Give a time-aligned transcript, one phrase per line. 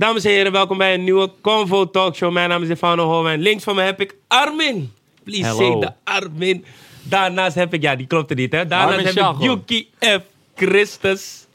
[0.00, 2.32] Dames en heren, welkom bij een nieuwe Convo Talkshow.
[2.32, 3.40] Mijn naam is Stefano Holwijn.
[3.40, 4.92] Links van me heb ik Armin.
[5.24, 5.58] Please Hello.
[5.58, 6.64] say de Armin.
[7.02, 8.66] Daarnaast heb ik, ja, die klopt er niet, hè.
[8.66, 10.20] Daarnaast Armin heb ik Yuki F.
[10.54, 11.46] Christus.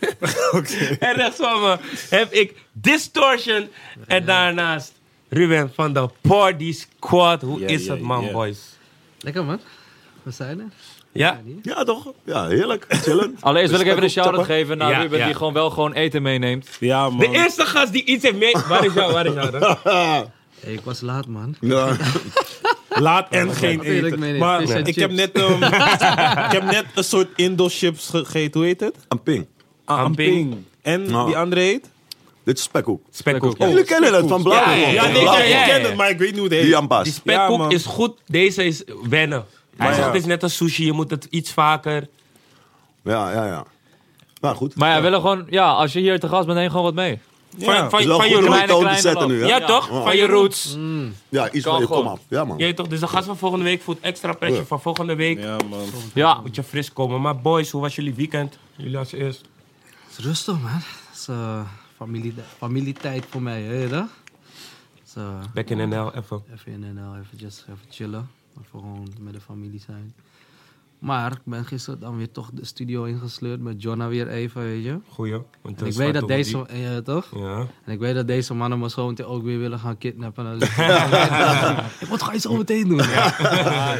[0.98, 1.78] En rechts van me
[2.10, 3.68] heb ik Distortion.
[4.06, 4.92] En daarnaast
[5.28, 7.42] Ruben van de Party Squad.
[7.42, 8.58] Hoe is ja, het, man, boys?
[9.18, 9.60] Lekker man.
[10.22, 10.72] We zijn er.
[11.14, 11.40] Ja?
[11.62, 12.12] Ja, toch?
[12.24, 12.84] Ja, heerlijk.
[12.88, 13.36] Chillen.
[13.40, 15.24] Allereerst wil ik even een shout-out geven naar Ja, Ruben, ja.
[15.26, 16.68] die gewoon wel gewoon eten meeneemt.
[16.80, 17.18] Ja, man.
[17.18, 18.56] De eerste gast die iets heeft mee...
[18.68, 19.76] Waar is jou, waar is jou dan?
[20.60, 21.56] Hey, ik was laat man.
[21.60, 21.96] Ja.
[22.88, 24.38] Laat en geen eten.
[24.38, 25.62] Maar ik heb, net, ehm,
[26.46, 28.60] ik heb net een soort Indo-chips gegeten.
[28.60, 28.94] Hoe heet het?
[29.08, 29.46] Een ping.
[29.84, 30.48] Ah, een Amping.
[30.50, 30.62] ping.
[30.82, 31.90] En die andere heet?
[32.44, 33.02] Dit is spekkoek.
[33.10, 33.54] Spekkoek.
[33.58, 33.68] Oh.
[33.68, 34.58] Jullie kennen het van Blauw.
[34.60, 35.66] Ja, ja, ja, Ja, nee, ja, ik ja, ja.
[35.66, 36.88] ken het, maar ik weet niet hoe het heet.
[36.88, 37.02] Die.
[37.02, 38.18] Die spekkoek is goed.
[38.26, 39.44] Deze is wennen.
[39.76, 40.84] Hij Maar zegt het is net als sushi.
[40.84, 42.08] Je moet het iets vaker...
[43.04, 43.64] Ja, ja, ja.
[44.40, 44.76] Maar goed.
[44.76, 46.94] Maar ja, we willen gewoon, ja, als je hier te gast bent, neem gewoon wat
[46.94, 47.20] mee.
[47.58, 47.90] Van, Ja.
[47.90, 49.00] van, van goed je roots.
[49.00, 49.46] zetten nu, hè?
[49.46, 49.66] Ja, Ja.
[49.66, 49.90] toch?
[49.90, 50.02] Ja.
[50.02, 50.76] Van je roots.
[51.28, 52.20] Ja, iets van je kom af.
[52.28, 52.58] Ja, man.
[52.58, 52.88] Ja, toch?
[52.88, 54.60] Dus de gast van volgende week voelt extra pressure.
[54.60, 54.66] Ja.
[54.66, 55.80] Van volgende week Ja, man.
[56.14, 57.20] Ja, moet je fris komen.
[57.20, 58.58] Maar boys, hoe was jullie weekend?
[58.76, 59.40] Jullie als eerst.
[60.08, 60.70] Het is rustig man.
[60.72, 61.60] Het is eh,
[61.96, 63.88] familie, familietijd voor mij, hè
[65.16, 65.22] eh,
[65.54, 66.42] Back in NL, even.
[66.54, 68.30] even in NL, eventjes, even chillen.
[68.58, 70.14] Even gewoon met de familie zijn.
[70.98, 74.84] Maar ik ben gisteren dan weer toch de studio ingesleurd met Jonna weer even, weet
[74.84, 74.98] je.
[75.08, 75.38] Goeie.
[75.62, 77.28] Want En ik weet dat deze, ja, toch?
[77.34, 77.66] Ja.
[77.84, 80.58] En ik weet dat deze mannen me zo meteen ook weer willen gaan kidnappen.
[80.58, 80.68] Dus
[82.08, 82.98] Wat ga je zo meteen doen?
[83.08, 83.34] Ja,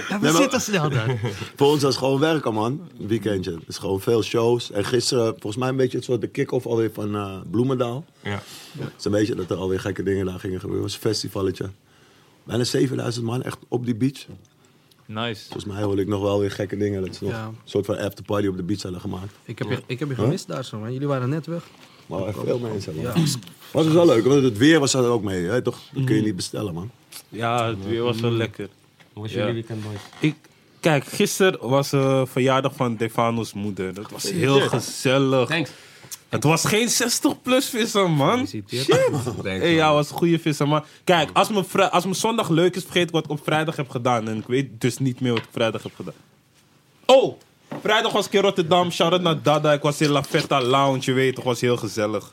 [0.09, 1.19] we maar- zitten snel dan.
[1.57, 2.81] Voor ons was het gewoon werken, man.
[3.01, 3.51] Een weekendje.
[3.55, 4.71] Het is gewoon veel shows.
[4.71, 8.05] En gisteren, volgens mij een beetje het soort de kick-off alweer van eh, Bloemendaal.
[8.23, 8.43] ja.
[8.79, 10.85] Het is een beetje dat er alweer gekke dingen daar gingen gebeuren.
[10.85, 11.71] Het was een festivalletje.
[12.45, 14.27] Bijna 7000 man, echt op die beach.
[15.07, 15.43] nice.
[15.43, 17.05] Volgens mij hoorde ik nog wel weer gekke dingen.
[17.05, 17.47] Dat ze nog Ja.
[17.47, 19.33] een soort van afterparty op de beach hadden gemaakt.
[19.45, 20.93] Ik heb, je, ik heb je gemist daar zo, man.
[20.93, 21.63] Jullie waren net weg.
[22.07, 22.95] Maar echt veel mensen.
[22.95, 23.05] Man.
[23.05, 23.13] Ja.
[23.73, 25.45] Was dus wel leuk, want het weer was er ook mee.
[25.45, 25.63] Hè?
[25.63, 25.79] Toch?
[25.93, 26.91] Dat kun je niet bestellen, man.
[27.29, 28.69] Ja, het weer was wel lekker.
[29.13, 29.39] Hoe was Ja.
[29.39, 30.01] jullie weekend, boys?
[30.21, 30.35] Ik,
[30.81, 33.95] kijk, gisteren was de verjaardag van Defano's moeder.
[33.95, 35.49] Dat was heel gezellig.
[35.49, 35.71] Thanks.
[36.35, 38.39] Het was geen 60-plus visser, man.
[38.39, 39.43] Gefeliciteerd.
[39.43, 40.69] Hey, ja, was een goede visser.
[40.69, 43.77] Maar kijk, als mijn, als mijn zondag leuk is, vergeet ik wat ik op vrijdag
[43.77, 44.29] heb gedaan.
[44.29, 46.15] En ik weet dus niet meer wat ik vrijdag heb gedaan.
[47.07, 47.39] Oh,
[47.83, 48.91] vrijdag was ik in Rotterdam.
[48.91, 49.73] Shout-out naar Dada.
[49.73, 52.33] Ik was in La Feta Lounge, je weet toch, was heel gezellig.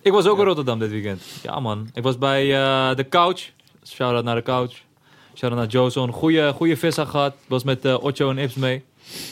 [0.00, 1.22] Ik was ook in Rotterdam dit weekend.
[1.42, 3.50] Ja man, ik was bij eh, de Couch.
[3.86, 4.72] Shout-out naar de Couch.
[5.34, 6.06] Shout-out naar Jozo.
[6.06, 7.32] Goeie, goeie vissa gehad.
[7.32, 8.84] Ik was met eh Ocho en Ips mee.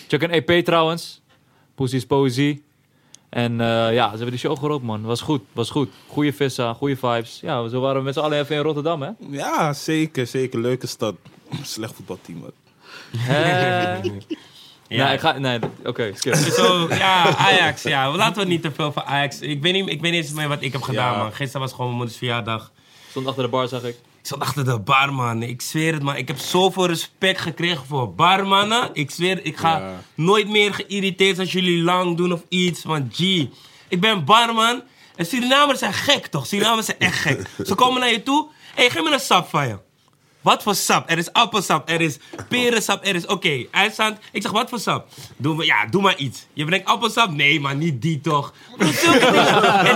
[0.09, 1.21] Check een EP trouwens.
[1.75, 2.65] Pussy's Poëzie.
[3.37, 5.03] En eh, ja, ze hebben die show gerookt man.
[5.03, 5.89] Was goed, was goed.
[6.07, 7.39] Goeie vissa, goede vibes.
[7.43, 9.11] Ja, zo waren we met z'n allen even in Rotterdam hè.
[9.31, 10.61] Ja, zeker, zeker.
[10.61, 11.15] Leuke stad.
[11.63, 12.51] Slecht voetbalteam, man.
[14.89, 15.05] Ja.
[15.05, 15.39] Nee, ik ga...
[15.39, 16.35] Nee, oké, skip.
[16.59, 17.83] Zo, ja, Ajax.
[17.83, 19.41] Ja, laten we niet te veel van Ajax.
[19.41, 21.19] Ik weet niet, ik weet niet eens meer wat ik heb gedaan, Ja.
[21.19, 21.33] man.
[21.33, 22.73] Gisteren was gewoon mijn moeders verjaardag.
[23.11, 23.97] Stond achter de bar, zag ik.
[24.27, 25.43] Ik zat achter de bar, man.
[25.43, 26.17] Ik zweer het, man.
[26.17, 28.91] Ik heb zoveel respect gekregen voor barmannen.
[28.93, 30.03] Ik zweer, ik ga Ja.
[30.15, 32.85] nooit meer geïrriteerd als jullie lang doen of iets.
[32.85, 33.21] Want G,
[33.89, 34.83] ik ben barman.
[35.17, 36.47] En Surinamers zijn gek, toch?
[36.47, 37.49] Surinamers zijn echt gek.
[37.65, 38.49] Ze komen naar je toe.
[38.75, 39.79] Hé, hey, geef me een sap van je.
[40.41, 41.11] Wat voor sap?
[41.11, 43.27] Er is appelsap, er is perensap, er is...
[43.27, 44.19] Oké, eindstand.
[44.33, 45.09] Ik zeg, wat voor sap?
[45.37, 46.47] Doe, maar- ja, doe maar iets.
[46.53, 47.31] Je brengt appelsap?
[47.31, 48.53] Nee, maar niet die toch.
[48.79, 48.87] En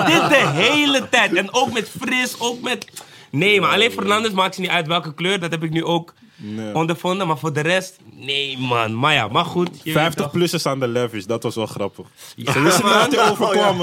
[0.04, 1.34] dit de hele tijd.
[1.34, 2.86] En ook met fris, ook met...
[3.30, 5.40] Nee, maar alleen Fernandes maakt ze niet uit welke kleur.
[5.40, 6.74] Dat heb ik nu ook Nee.
[6.74, 7.26] ondervonden.
[7.26, 8.98] Maar voor de rest, nee man.
[8.98, 9.68] Maar ja, maar goed.
[9.72, 10.32] je weet 50 toch.
[10.32, 12.06] plussers aan de leverage, dat was wel grappig.
[12.36, 13.80] Ja, Ze wisten niet wat er overkwam.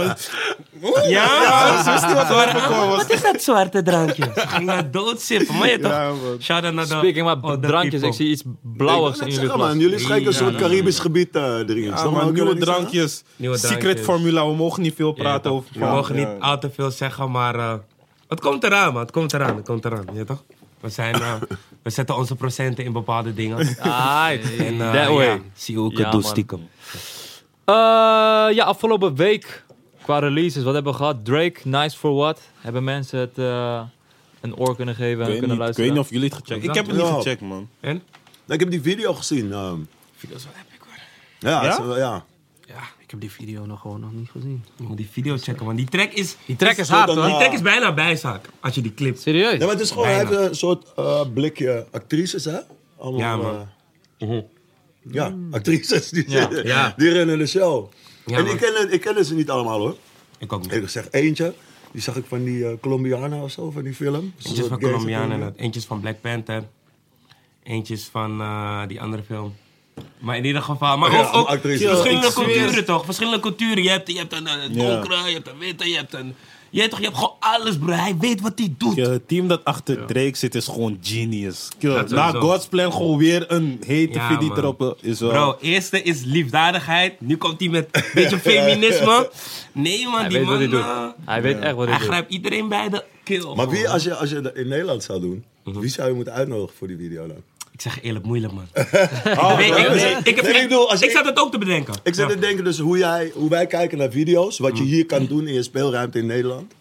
[1.08, 2.90] Ja, ze wisten niet wat er overkwam.
[2.90, 4.24] Wat is dat zwarte drankje?
[4.36, 5.58] Ze gingen doodsippen.
[5.58, 5.92] Maar je toch?
[5.92, 6.14] Ja.
[6.40, 7.26] Shout-out naar de Speaking
[7.62, 8.08] drankjes, people.
[8.08, 8.48] ik zie iets Ik
[8.78, 9.58] blauwigs in jullie glas.
[9.68, 9.80] man.
[9.80, 11.42] Jullie schenken een Ja, soort Caribisch gebied eh.
[11.44, 13.24] Ja, ik nieuwe drankjes.
[13.52, 15.70] Secret formula, we mogen niet veel praten Ja, over.
[15.74, 17.74] We mogen niet al te veel zeggen, maar eh,
[18.28, 19.02] het komt eraan, man.
[19.02, 20.06] Het komt eraan, het komt eraan.
[20.14, 20.44] Ja, toch?
[20.80, 21.34] We, zijn, eh,
[21.82, 23.78] we zetten onze procenten in bepaalde dingen.
[23.80, 24.30] Ah,
[24.60, 25.26] En eh, that way.
[25.28, 26.30] ja, zie je hoe ik Ja, het doe, man.
[26.30, 26.68] stiekem.
[27.66, 27.74] Eh,
[28.56, 29.64] ja, afgelopen week
[30.02, 31.26] qua releases, wat hebben we gehad?
[31.26, 32.40] Drake, Nice for What.
[32.60, 33.82] Hebben mensen het eh,
[34.42, 35.86] een oor kunnen geven en Ik kunnen niet, ik luisteren?
[35.90, 37.14] weet niet of jullie het gecheckt Ik heb het niet Ja.
[37.14, 37.70] gecheckt, man.
[37.80, 38.02] En?
[38.48, 39.52] Ik heb die video gezien.
[39.54, 39.80] ehm.
[40.16, 41.52] Video's wel epic, hoor.
[41.52, 41.70] ja, Ja?
[41.92, 42.26] is ja.
[43.08, 44.64] Ik heb die video nog gewoon nog niet gezien.
[44.76, 45.76] je moet die video checken, man.
[45.76, 46.36] Die track is...
[46.46, 47.26] Die track is hard hoor.
[47.26, 49.22] Die track is bijna bijzaak, als je die clipt.
[49.22, 49.52] Serieus?
[49.52, 50.38] Ja, maar het is gewoon, hij Bijna.
[50.40, 52.58] heeft een soort eh, blikje actrices, hè?
[52.98, 53.68] Allemaal, Ja, man.
[54.18, 54.40] eh,
[55.12, 56.94] ja, actrices die, Ja, ja.
[56.98, 57.92] die rennen de show.
[58.26, 58.54] Ja, en man.
[58.54, 59.96] ik ken, ik ken ze niet allemaal, hoor.
[60.40, 60.72] Ik ook niet.
[60.72, 61.54] Ik zeg eentje.
[61.92, 64.14] Die zag ik van die eh Colombianen of zo, van die film.
[64.16, 65.08] Een Eentjes soort van film.
[65.08, 65.56] inderdaad.
[65.56, 66.64] eentjes van Black Panther.
[67.64, 69.54] Eentjes van eh, die andere film.
[70.20, 73.06] Maar in ieder geval, maar Ja, ook, verschillende culturen toch?
[73.06, 73.84] Verschillende culturen.
[73.84, 74.88] Je hebt, je hebt een, eh, Ja.
[74.88, 76.36] donkere, je hebt een witte, je hebt een
[76.70, 77.92] Je, toch, je hebt gewoon alles, bro.
[77.94, 78.94] Hij weet wat hij doet.
[78.94, 81.68] Kill, Het team dat achter Drake zit is gewoon genius.
[82.08, 82.32] Na.
[82.32, 84.98] God's Plan gewoon weer een hete Ja, video erop.
[85.02, 85.30] Is wel...
[85.30, 87.22] Bro, eerste is liefdadigheid.
[87.22, 89.30] Nu komt hij met een beetje feminisme.
[89.72, 90.62] Nee, man, Hij die weet wat man...
[90.62, 90.80] hij doet.
[90.82, 92.08] eh, Hij weet echt wat hij hij doet.
[92.08, 93.54] grijpt iedereen bij de kill.
[93.56, 95.80] Maar wie, als je, als je dat in Nederland zou doen, Mhm.
[95.80, 97.38] wie zou je moeten uitnodigen voor die video dan?
[97.78, 98.66] Ik zeg eerlijk, moeilijk, man.
[99.44, 101.58] Oh, ik, ik, ik, heb- nee, ik bedoel, als ik ik- zat het ook te
[101.58, 101.94] bedenken.
[102.04, 102.34] Ik zit Ja.
[102.34, 104.92] te denken dus hoe, jij, hoe wij kijken naar video's, wat je Mhm.
[104.94, 106.74] hier kan doen in je speelruimte in Nederland.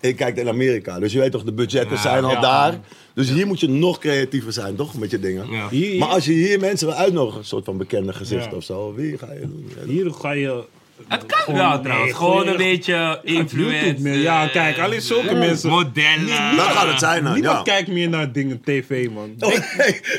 [0.00, 0.98] En je kijkt in Amerika.
[0.98, 2.40] Dus je weet toch, de budgetten Ja, zijn al ja.
[2.40, 2.80] daar.
[3.14, 4.94] Dus hier moet je nog creatiever zijn, toch?
[4.98, 5.50] Met je dingen.
[5.50, 5.68] Ja.
[5.68, 8.56] Hier, Maar als je hier mensen wil uitnodigen, een soort van bekende gezicht Ja.
[8.56, 9.66] of zo, wie ga je doen?
[9.86, 10.64] hier ga je...
[11.08, 12.10] Het kan Gewoon- wel, trouwens.
[12.10, 13.94] nee, Gewoon een beetje influencer.
[14.00, 14.18] Meer.
[14.18, 15.70] Ja, kijk, alleen zulke mensen.
[15.70, 16.56] Modellen.
[16.56, 17.62] Dat gaat het zijn dan, Niemand ja.
[17.72, 19.34] kijkt meer naar dingen tv, man.
[19.38, 19.48] Oh.
[19.50, 19.58] Weet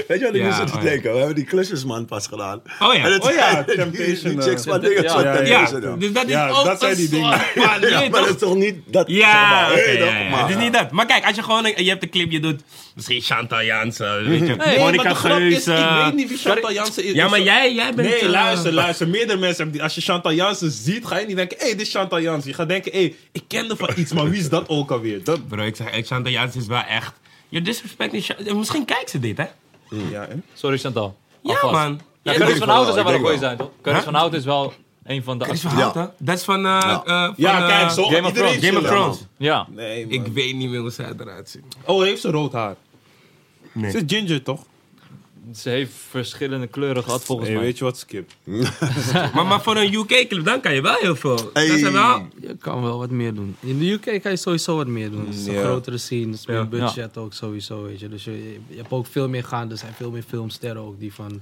[0.08, 0.90] je wat ik Ja, te oh ja.
[0.90, 1.12] denken?
[1.12, 2.62] We hebben die klusjesman pas gedaan.
[2.80, 3.00] Oh ja.
[3.02, 6.00] Het Oh ja, die- Temptation, Die, chicks eh, van dingen ja, van Temptation.
[6.00, 7.30] Dus dat is Ja, ook dat zijn die dingen.
[7.56, 7.80] maar
[8.12, 9.08] dat is toch niet dat...
[9.10, 9.70] Ja, maar,
[10.32, 10.92] maar- het is niet dat.
[10.92, 12.62] Maar kijk, als je gewoon, je hebt een clip, je doet
[12.96, 15.74] misschien Chantal Jansen, weet je, Nee, Monica maar Geuze.
[15.74, 17.14] ik weet niet wie Chantal Jansen is.
[17.14, 18.08] Ja, maar jij, jij bent...
[18.10, 19.08] Nee, eh, luister, luister.
[19.08, 19.84] Meerdere mensen hebben die.
[19.84, 22.50] Als je Chantal Jansen ziet, ga je niet denken: hé, hey, dit is Chantal Jansen.
[22.50, 25.24] Je gaat denken: hé, hey, ik kende van iets, maar wie is dat ook alweer?
[25.24, 27.14] Dat, Bro, ik zeg echt, Chantal Jansen is wel echt...
[27.50, 28.24] Je disrespect niet...
[28.26, 29.46] Cha- Misschien kijkt ze dit, hè?
[30.12, 30.36] ja, hè?
[30.54, 31.18] Sorry Chantal.
[31.42, 31.74] Ja, Alvast.
[31.74, 32.02] man.
[32.22, 33.70] Ja, Curtis denk van Houten zou wel een goeie zijn, toch?
[33.82, 34.04] Curtis Huh?
[34.04, 34.74] van Houten is wel
[35.04, 35.46] een van de...
[35.46, 35.76] Van Ja.
[35.82, 36.14] Houten?
[36.18, 36.56] Dat is van...
[36.58, 37.04] eh, Ja.
[37.06, 38.04] eh, van, Ja, eh, kijk, zo.
[38.04, 38.66] Game of Thrones.
[38.66, 39.18] Game of Thrones.
[39.38, 39.68] Ja.
[39.70, 40.14] Nee, man.
[40.14, 41.64] Ik weet niet meer hoe zij eruit ziet.
[41.86, 42.76] Oh, heeft ze rood haar?
[43.72, 43.92] Nee.
[43.92, 44.64] Ze is ginger, toch?
[45.54, 47.66] Ze heeft verschillende kleuren gehad volgens Hey, mij.
[47.68, 48.32] weet je wat, Skip?
[49.34, 51.50] Maar, maar voor een UK-clip, dan kan je wel heel veel.
[51.54, 51.68] Hey.
[51.68, 52.28] Dat zijn wel...
[52.42, 53.56] Je kan wel wat meer doen.
[53.60, 55.26] In de UK kan je sowieso wat meer doen.
[55.26, 55.64] Het is een Ja.
[55.64, 56.66] grotere scene, het is meer Ja.
[56.66, 58.10] budget ook sowieso, weet je.
[58.10, 59.72] Dus je, je hebt ook veel meer gaan.
[59.72, 61.42] Er zijn veel meer filmsterren ook die van...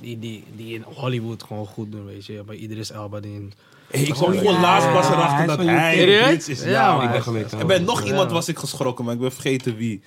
[0.00, 2.42] Die, die, die in Hollywood gewoon goed doen, weet je.
[2.46, 3.52] Bij Idris Elba die in...
[3.90, 6.62] Hey, ik kwam gewoon laatst pas erachter dat hij Brits is.
[6.64, 7.14] Ja,
[7.60, 8.06] ik ben nog Ja.
[8.06, 10.00] iemand was ik geschrokken, maar ik ben vergeten wie.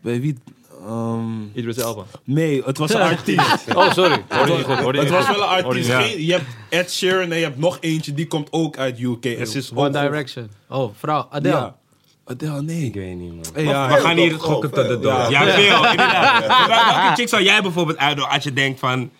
[0.00, 0.38] Bij wie?
[0.86, 2.04] Ehm, Idris Elba.
[2.24, 3.64] nee, het was een artiest.
[3.74, 4.22] Oh, sorry.
[4.28, 4.78] Hoorde je niet goed.
[4.78, 5.88] Hoorde je Het was wel een artiest.
[6.16, 9.24] je hebt Ed Sheeran en je hebt nog eentje, die komt ook uit UK.
[9.24, 10.50] Is One ook- Direction.
[10.68, 11.54] Oh, vrouw, Adele.
[11.54, 11.76] Ja.
[12.24, 12.84] Adele, nee.
[12.84, 13.44] Ik weet niet, man.
[13.52, 15.30] Hey, ja, We gaan hier toch, gokken tot de dood.
[15.30, 19.10] Ja, veel, Welke chick zou jij bijvoorbeeld uitnodigen als je denkt van...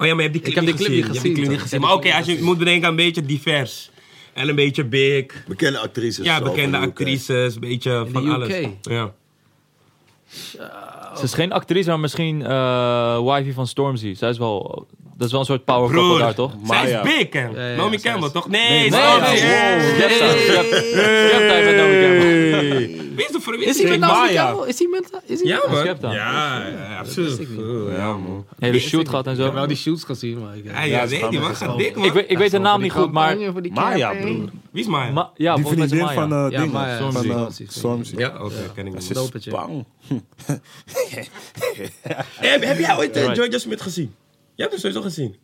[0.00, 1.12] Oh ja, maar je hebt die clip, heb die niet clip niet gezien.
[1.12, 1.78] Je hebt die gezien, clip niet gezien.
[1.78, 3.90] Ik Maar heb oké, als je moet bedenken aan een beetje divers.
[4.32, 5.44] En een beetje big.
[5.48, 6.24] Bekende actrices.
[6.24, 7.54] Ja, bekende actrices.
[7.54, 8.48] Een beetje In van alles.
[8.48, 8.68] UK.
[8.82, 9.12] Ja.
[11.18, 14.14] Ze is geen actrice, maar misschien eh wifey van Stormzy.
[14.14, 14.86] Zij is wel...
[15.18, 16.52] Dat is wel een soort power couple Broer, daar, toch?
[16.64, 17.40] zij is big, hè?
[17.48, 18.48] Ja, ja, Naomi zij Campbell, is- toch?
[18.48, 18.90] Nee, Nee, nee.
[19.98, 23.06] Skep tijd met Naomi Campbell.
[23.16, 24.14] Wie is de voor wie Is hij met Maya.
[24.14, 24.68] Naomi Campbell?
[24.68, 25.10] Is hij met...
[25.26, 25.96] Is hij Ja, met- man.
[26.00, 26.12] Dan.
[26.12, 27.48] Ja, ja, absoluut.
[27.96, 28.46] Ja, man.
[28.58, 29.52] Hele shoot gehad en Ik heb zo.
[29.54, 30.64] wel die shoots gezien, maar ik...
[30.86, 32.04] Ja, weet man gaat dik, man.
[32.04, 33.36] Ik weet, ik weet de naam niet goed, maar...
[33.72, 34.48] Maya, broer.
[34.70, 35.12] Wie is Maya?
[35.12, 36.46] Ma- ja, Die volgens mij vriendin van Maya.
[36.46, 36.72] eh Ja, dingen.
[36.74, 36.98] Maya.
[36.98, 37.62] Van, Stormzy.
[37.62, 38.14] eh, Stormzy.
[38.16, 39.34] Ja, oké, ken ik Ze niet.
[39.34, 39.84] is bang.
[42.40, 43.36] Heb, heb jij ooit eh, Right.
[43.38, 44.14] Georgia Smith gezien?
[44.58, 45.36] Je hebt hem sowieso gezien.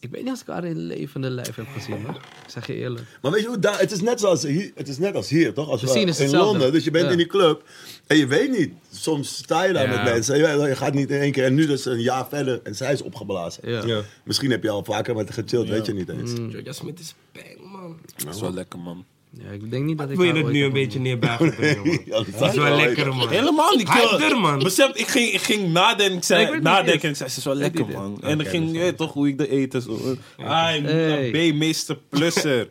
[0.00, 2.14] Ik weet niet als ik haar in levende lijf heb gezien, hoor.
[2.14, 3.06] Ik zeg je eerlijk.
[3.22, 5.52] Maar weet je hoe daar, het is net zoals hier, het is net als hier,
[5.54, 5.68] toch?
[5.68, 6.36] Als we in hetzelfde.
[6.36, 7.10] Londen, dus je bent Ja.
[7.10, 7.64] in die club
[8.06, 8.72] en je weet niet.
[8.90, 9.94] Soms sta je daar Ja.
[10.02, 12.28] met mensen, en je, je gaat niet in één keer en nu dus een jaar
[12.28, 13.70] verder en zij is opgeblazen.
[13.70, 13.84] Ja.
[13.86, 14.02] Ja.
[14.24, 16.32] Misschien heb je al vaker met haar gechilled, weet je niet eens.
[16.32, 17.98] Georgia Smith is bang, man.
[18.24, 19.04] Dat is wel lekker, man.
[19.38, 21.54] Ja, ik denk niet dat ik Wil je het nu een beetje neerbuigen?
[22.04, 23.28] Ja, dat Dat is wel lekker, man.
[23.28, 23.88] Helemaal niet.
[23.88, 24.30] Hij kill.
[24.30, 24.58] er, man.
[24.58, 27.44] Besef, ik ging, ik ging nadenken, ik zei, Nee, ik nadenken ik zei, ze is
[27.44, 28.18] wel lekker, man.
[28.22, 30.16] En dan ging, je weet toch hoe ik de eten zo.
[30.36, 31.50] Ai, Hey.
[31.52, 32.68] B, meester plusser.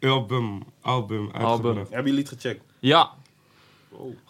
[0.00, 1.86] Album, album, Album.
[1.90, 2.62] Heb je lied gecheckt?
[2.78, 3.10] Ja.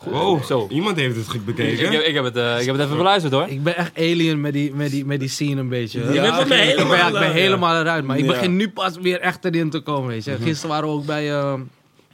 [0.04, 0.66] Wow, Zo.
[0.70, 1.92] iemand heeft het goed Ik, bekeken.
[1.92, 3.46] ik, ik heb het, eh, ik heb het even beluisterd, hoor.
[3.48, 6.00] Ik ben echt alien met die, met die, met die scene een beetje.
[6.12, 8.30] Je bent van mij ik ben, helemaal, ik ben eh, helemaal eruit, maar ik Ja.
[8.30, 10.36] begin nu pas weer echt erin te komen, weet je.
[10.36, 11.54] Gisteren waren we ook bij eh,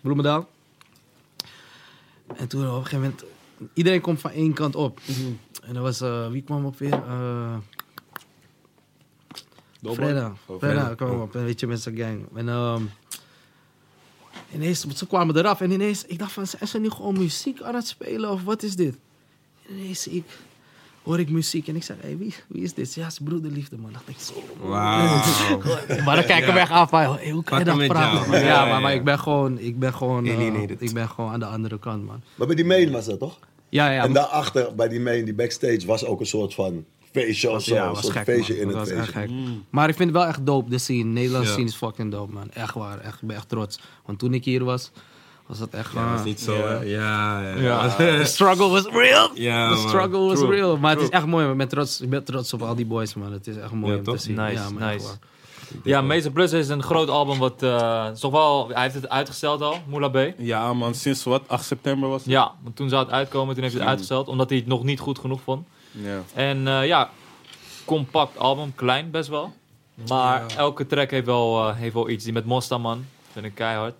[0.00, 0.48] Bloemendaal.
[2.36, 3.24] En toen op een gegeven moment...
[3.74, 5.00] Iedereen komt van één kant op.
[5.62, 6.00] En er was...
[6.00, 6.92] eh, wie kwam op weer?
[6.92, 7.56] Eh
[9.92, 10.32] Fredda.
[10.46, 10.94] Oh, Fredda Fredda.
[10.94, 12.24] kwam op, weet je, met zijn gang.
[12.34, 12.82] En ehm
[14.54, 17.74] ineens, ze kwamen eraf en ineens, ik dacht van, is er nu gewoon muziek aan
[17.74, 18.94] het spelen of wat is dit?
[19.68, 20.24] En ineens zie ik,
[21.02, 22.94] hoor ik muziek en ik zeg, hey, wie, wie is dit?
[22.94, 23.92] Ja, is broederliefde, man.
[23.92, 24.68] dacht ik zo.
[24.68, 25.22] Wauw.
[26.04, 28.30] Maar dan kijken we echt af van, hey, hoe kan je dat praten?
[28.30, 28.38] man?
[28.40, 28.96] Ja, Ja, ja, maar, maar ja.
[28.96, 32.22] ik ben gewoon, ik ben gewoon, eh, ik ben gewoon aan de andere kant, man.
[32.34, 33.38] Maar bij die main was dat toch?
[33.68, 34.04] Ja, ja.
[34.04, 36.84] en daarachter, bij die main, die backstage, was ook een soort van
[37.22, 37.74] feestje of zo.
[37.74, 38.62] ja, een was gek, feestje man.
[38.62, 39.30] in Dat het was echt gek.
[39.70, 41.04] Maar ik vind het wel echt dope, de scene.
[41.04, 41.54] Nederlandse Ja.
[41.54, 42.50] scene is fucking dope, man.
[42.52, 42.98] Echt waar.
[43.00, 43.78] Echt, ik ben echt trots.
[44.04, 44.90] Want toen ik hier was,
[45.46, 45.92] was dat echt...
[45.92, 46.74] Ja, dat is niet zo, hè?
[46.80, 47.56] Ja, ja.
[47.56, 47.88] Ja.
[47.96, 49.30] The struggle was real.
[49.34, 49.88] Ja, The man.
[49.88, 50.54] struggle was True.
[50.54, 50.76] real.
[50.76, 51.50] Maar het is echt mooi.
[51.50, 53.32] Ik ben trots, ik ben trots op al die boys, man.
[53.32, 54.16] Het is echt mooi Ja, om toch?
[54.16, 54.34] te zien.
[54.36, 55.08] Nice, ja, man, echt nice.
[55.84, 58.68] Ja, Mason Plus is een groot album wat uh, is toch wel...
[58.72, 60.18] Hij heeft het uitgesteld al, Moula B.
[60.38, 61.42] Ja, man, sinds wat?
[61.46, 62.30] 8 september was het?
[62.30, 64.28] Ja, want toen zou het uitkomen, toen heeft hij het uitgesteld.
[64.28, 65.66] Omdat hij het nog niet goed genoeg vond.
[66.02, 66.22] Ja.
[66.34, 67.10] En eh, ja,
[67.84, 69.54] compact album, klein best wel.
[70.08, 72.24] Maar elke track heeft wel, eh, heeft wel iets.
[72.24, 73.04] Die met Mosta, man.
[73.32, 73.94] Vind ik keihard.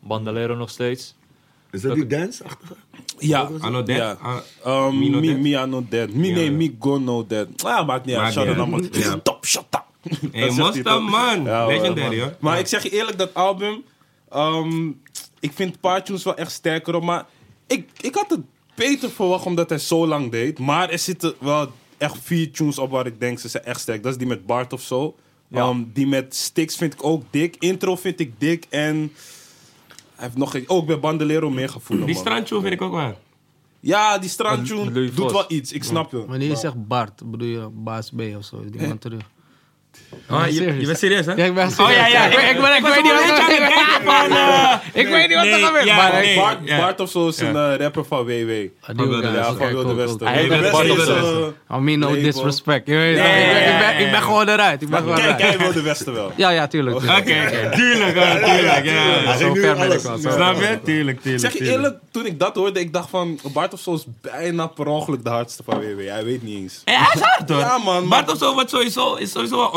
[0.00, 1.14] Bandolero nog steeds.
[1.70, 2.74] Is dat die dance-achtige?
[3.18, 3.50] Ja.
[3.60, 3.96] Anno Dead?
[3.96, 4.18] Ja.
[4.62, 5.66] Ah, Um, Me No me, Dead?
[5.68, 6.14] not dead.
[6.14, 7.46] Nee, me go no dead.
[7.64, 8.32] Ah, maakt niet uit.
[8.32, 9.24] Shout out.
[9.24, 9.64] Top shot.
[9.74, 9.84] up.
[10.32, 11.10] Hey, Dat zegt hij Mosta, toch?
[11.10, 11.44] man.
[11.44, 12.18] Ja, Legendary, man.
[12.28, 12.36] hoor.
[12.40, 12.60] Maar Ja.
[12.60, 13.84] ik zeg je eerlijk, dat album...
[14.30, 14.86] ehm,
[15.40, 17.02] ik vind paar tunes wel echt sterker op.
[17.02, 17.26] Maar
[17.66, 18.40] ik, ik had het
[18.76, 20.58] beter verwacht omdat hij zo lang deed.
[20.58, 24.02] Maar er zitten wel echt vier tunes op waar ik denk ze zijn echt sterk.
[24.02, 25.14] Dat is die met Bart of zo.
[25.48, 25.60] Ja.
[25.60, 27.56] Ehm, die met Sticks vind ik ook dik.
[27.58, 28.66] Intro vind ik dik.
[28.68, 29.12] En
[30.14, 32.06] hij heeft nog ook bij Bandolero meer gevoel.
[32.06, 33.18] Die strandtune vind ik ook wel.
[33.80, 35.72] Ja, die strandtune doet wel iets.
[35.72, 36.26] Ik snap je.
[36.26, 38.60] Wanneer je zegt Bart, bedoel je Baas B of zo?
[38.60, 39.22] Is die man terug?
[40.30, 40.80] Oh, je, serieus?
[40.80, 41.32] je bent serieus, hè?
[41.32, 42.24] Ja, ik ben Oh ja, ja.
[42.26, 43.40] Ik, ik, ik, ik weet niet wel wat
[44.04, 44.36] van...
[44.36, 44.72] eh,
[45.02, 45.86] Ik weet niet wat er gebeurt.
[45.96, 46.34] maar nee.
[46.64, 48.50] ik- Bart, of zo is een eh, rapper van WW.
[48.80, 49.32] Van Wilde Westen.
[49.34, 50.18] Ja, oké, van Wilde Westen.
[50.18, 50.30] cool.
[50.30, 52.88] Hij Bart of is, eh, I mean, no disrespect.
[52.88, 54.82] Ik, ben, ik, ik gewoon eruit.
[54.82, 55.40] Ik ben gewoon Kijk, eruit.
[55.40, 56.32] jij Wilde Westen wel.
[56.36, 56.96] Ja, ja, tuurlijk.
[56.96, 57.74] Oké, tuurlijk.
[57.74, 58.84] Tuurlijk.
[58.84, 59.36] Ja.
[59.36, 60.18] Zo ver ben ik wel.
[60.18, 60.78] Snap je?
[60.84, 61.42] Tuurlijk, tuurlijk.
[61.42, 63.38] Zeg je eerlijk, toen ik dat hoorde, ik dacht van...
[63.52, 66.08] Bart of zo is bijna per ongeluk de hardste van WW.
[66.08, 66.82] Hij weet niet eens.
[66.84, 67.58] Hij is hard hoor.
[67.58, 68.08] Ja, man.
[68.08, 69.32] Bart of zo wordt sowieso, is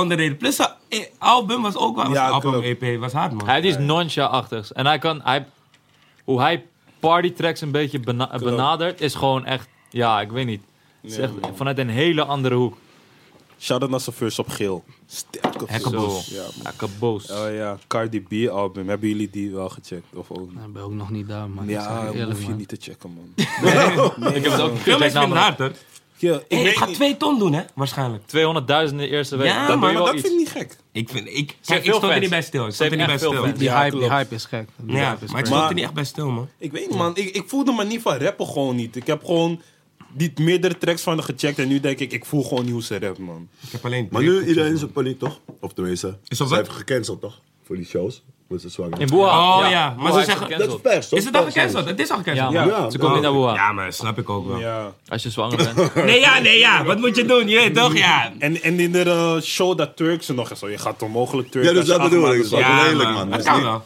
[0.09, 0.37] wel onderreden.
[0.37, 2.61] Plus zijn album was ook wel, Ja, album.
[2.61, 3.47] EP was hard man.
[3.47, 4.73] Hij iets noncha-achtigs.
[4.73, 5.21] En hij kan...
[5.23, 5.45] Hij,
[6.23, 6.65] hoe hij
[6.99, 9.67] partytracks een beetje bena- benadert, is gewoon echt...
[9.89, 10.61] Ja, ik weet niet.
[11.01, 12.77] Het is echt vanuit een hele andere hoek.
[13.59, 14.83] Shout-out naar zijn first op geel.
[15.05, 16.27] Sterke Hekkenbos.
[16.27, 16.41] Zo.
[16.63, 17.31] Ja, kaboos.
[17.31, 18.87] Oh ja, Cardi B album.
[18.89, 20.15] Hebben jullie die wel gecheckt?
[20.15, 20.51] Of ook?
[20.51, 21.67] Ik ben ook nog niet daar, man.
[21.67, 22.57] Ja, je dat hoef je man.
[22.57, 23.33] niet te checken, man.
[24.35, 25.75] ik heb het ook Veel mensen gecheckt, vinden
[26.21, 26.95] ik Hey, ik weet ga niet.
[26.95, 28.23] twee ton doen hè, waarschijnlijk.
[28.23, 29.47] 200.000 in de eerste week.
[29.47, 30.21] Ja, dat man, doe je Maar wel dat iets.
[30.23, 30.77] vind ik niet gek.
[30.91, 32.67] Ik, vind, ik, kijk, ik stond er niet bij stil.
[32.67, 33.53] Ik stond er niet hebben bij stil.
[33.57, 34.69] Die, Ja, hype, die hype is gek.
[34.77, 36.49] Die Ja, hype is maar ik stond er niet echt bij stil man.
[36.57, 37.15] Ik weet niet, man.
[37.15, 38.95] Ik, ik voelde me niet van rappen gewoon niet.
[38.95, 39.61] Ik heb gewoon
[40.13, 41.59] die meerdere tracks van gecheckt.
[41.59, 43.47] En nu denk ik, ik voel gewoon niet hoe ze rap, man.
[43.61, 45.39] Ik heb alleen Maar nu iedereen is op paniek, toch?
[45.59, 46.57] Of tenminste, Is ze dat wat?
[46.57, 47.41] heeft gecanceld, toch?
[47.65, 48.23] Voor die shows.
[48.49, 48.99] Met ze zwanger.
[48.99, 49.63] In Wuhan.
[49.63, 50.57] Oh, ja, maar ze zeggen-.
[50.57, 51.19] Dat is pers, toch?
[51.19, 51.85] Is het al gecanceld?
[51.85, 52.53] Het is al Ja, gecanceld.
[52.53, 52.67] man.
[52.83, 52.89] Ja.
[52.89, 53.53] Ze komt niet naar Wuhan.
[53.53, 54.59] Ja, maar dat snap ik ook wel.
[54.59, 54.91] Ja.
[55.07, 55.95] Als je zwanger bent.
[56.05, 56.83] Nee, ja, nee, ja.
[56.83, 57.47] Wat moet je doen?
[57.47, 57.97] Je weet toch?
[57.97, 58.31] Ja.
[58.39, 60.69] En, en in de eh, show dat Turk ze nog eens zo.
[60.69, 61.65] Je gaat onmogelijk Turk.
[61.65, 62.35] Ja, dus dat bedoel ik.
[62.35, 63.33] Dat is wel Ja, lelijk, man.
[63.33, 63.83] Is kan wel.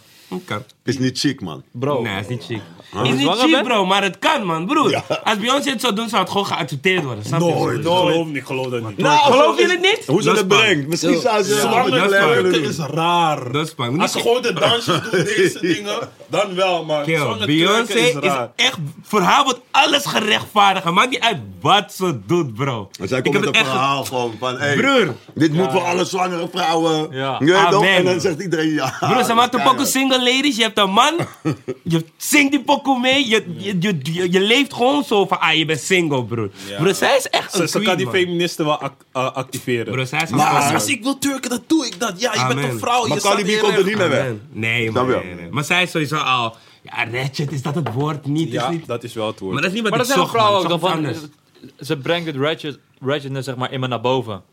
[0.83, 1.63] Is niet chic, man.
[1.71, 2.01] Bro.
[2.01, 2.61] Nee, is niet chic.
[2.91, 3.03] Huh?
[3.03, 3.67] is niet Zwanger chic, bent?
[3.67, 4.89] bro, maar het kan, man, broer.
[4.89, 5.03] Ja.
[5.23, 7.25] Als Beyoncé het zou doen, zou het gewoon geaccepteerd worden.
[7.25, 7.45] Snap je?
[7.45, 7.77] Nooit.
[7.77, 8.97] Ik geloof niet, ik geloof dat niet.
[8.97, 10.03] Nou, Geloof je het niet?
[10.07, 10.87] Hoe ze Dat het brengt.
[10.87, 13.51] Misschien zou ze Ja, zwanger dat is raar.
[13.51, 14.01] Dat is spannend.
[14.01, 18.77] Als ze gewoon de dansjes doen, deze dingen, dan wel, zwanger Beyoncé is, is echt...
[19.03, 20.85] Voor haar wordt alles gerechtvaardigd.
[20.85, 22.89] Maakt niet uit wat ze doet, bro.
[22.99, 23.71] Maar zij Ik komt heb met het een echt...
[23.79, 25.15] verhaal gewoon van, hey, Broer.
[25.35, 27.07] dit moet voor alle zwangere vrouwen.
[27.11, 27.35] Ja.
[27.39, 27.87] Je.
[27.97, 28.97] En dan zegt iedereen ja.
[28.99, 29.87] Broer, ze maakt een Keihard.
[29.87, 30.55] single ladies.
[30.55, 31.13] Je hebt een man.
[31.83, 33.27] Je zingt die pokoe mee.
[33.27, 36.49] Je, je, je, je, je leeft gewoon zo van, ah, je bent single, broer.
[36.79, 38.15] Broer, zij is echt Ze, een ze kan queen, die man.
[38.15, 39.93] feministen wel ac- uh, activeren.
[39.93, 40.73] Broer, zij is een maar queen.
[40.73, 42.21] als ik wil turken, dan doe ik dat.
[42.21, 42.69] Ja, je bent Amen.
[42.69, 43.07] een vrouw.
[43.07, 44.19] Maar je Cardi staat B komt er niet meer weg.
[44.21, 44.47] Amen.
[44.51, 45.07] Nee, man.
[45.07, 45.21] je?
[45.23, 45.49] Nee, nee.
[45.51, 46.55] Maar zij is sowieso al...
[46.83, 48.25] Ja, ratchet, is dat het woord?
[48.25, 48.85] Niet, is Ja, niet...
[48.87, 49.53] dat is wel het woord.
[49.53, 51.03] Maar dat is niet wat Maar ik dat zeggen zocht, vrouwen ook dan Ik van...
[51.13, 51.33] zocht iets
[51.71, 51.87] anders.
[51.87, 54.43] Ze brengt het ratchet, ratchetness zeg maar in me naar boven.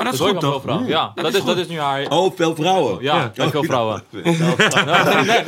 [0.00, 0.62] Ja, maar dat is Dat goed, toch?
[0.62, 0.86] vrouwen.
[0.88, 2.06] Ja, dat, is is, dat is nu haar...
[2.08, 3.02] Oh, veel vrouwen.
[3.02, 3.48] Ja, Ja.
[3.50, 4.02] veel vrouwen.
[4.10, 5.44] Veel nee.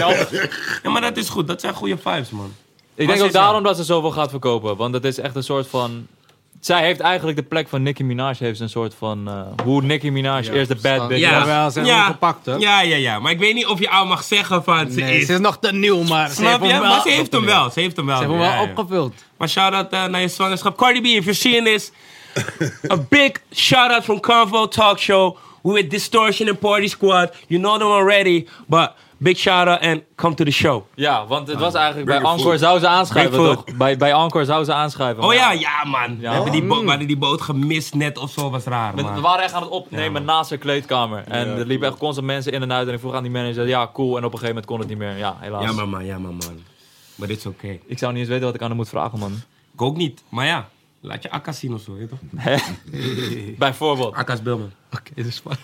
[0.82, 1.46] Ja, maar dat is goed.
[1.46, 2.52] Dat zijn goede vibes, man.
[2.94, 3.40] Ik Maar denk ze ook ja.
[3.42, 4.76] daarom dat ze zoveel gaat verkopen.
[4.76, 6.06] Want het is echt een soort van...
[6.60, 8.34] Zij heeft eigenlijk de plek van Nicki Minaj.
[8.38, 9.28] Heeft ze een soort van...
[9.28, 11.30] eh, hoe Nicki Minaj eerst de bad bitch Ja.
[11.38, 11.46] was.
[11.46, 12.54] Jawel, ze gepakt, hè?
[12.54, 13.18] Ja, ja, ja.
[13.18, 15.26] Maar ik weet niet of je al mag zeggen van ze Nee, is...
[15.26, 16.70] ze is nog te nieuw, maar ze Snap heeft je?
[16.72, 17.70] hem wel Maar ze heeft hem wel.
[17.70, 18.16] Ze heeft hem wel.
[18.16, 18.70] Ze hebben hem Ja, wel ja.
[18.70, 19.14] opgevuld.
[19.38, 20.76] Maar shout-out uh, naar je zwangerschap.
[20.76, 21.90] Cardi B, if you're seeing this,
[22.90, 25.36] a big shout-out from Convo Talk Show.
[25.62, 27.32] We with Distortion and Party Squad.
[27.48, 30.82] You know them already, but big shout-out and come to the show.
[30.94, 33.64] Ja, want het was eigenlijk bij Encore zou ze it toch?
[33.76, 35.22] Bij, bij Encore zou ze aanschrijven.
[35.22, 36.18] Oh ja, ja man.
[36.20, 36.68] We hebben die, Mm.
[36.68, 38.94] bo- we hadden die boot gemist net of zo, was raar.
[38.94, 39.14] We, man.
[39.14, 41.24] we waren echt aan het opnemen Ja, naast haar kleedkamer.
[41.28, 42.88] En Ja, er liepen echt constant mensen in en uit.
[42.88, 44.16] En ik vroeg aan die manager, ja cool.
[44.16, 45.16] En op een gegeven moment kon het niet meer.
[45.16, 45.62] Ja, helaas.
[45.64, 46.62] Ja maar man, ja maar man.
[47.14, 47.78] Maar dit is oké.
[47.86, 49.32] Ik zou niet eens weten wat ik aan hem moet vragen man.
[49.74, 50.22] Ik ook niet.
[50.28, 50.68] Maar ja,
[51.04, 52.18] laat je akka zien of zo, weet je toch?
[53.58, 54.14] Bijvoorbeeld.
[54.14, 54.72] Akka's Bilman.
[54.92, 55.58] Oké, dat is fuck.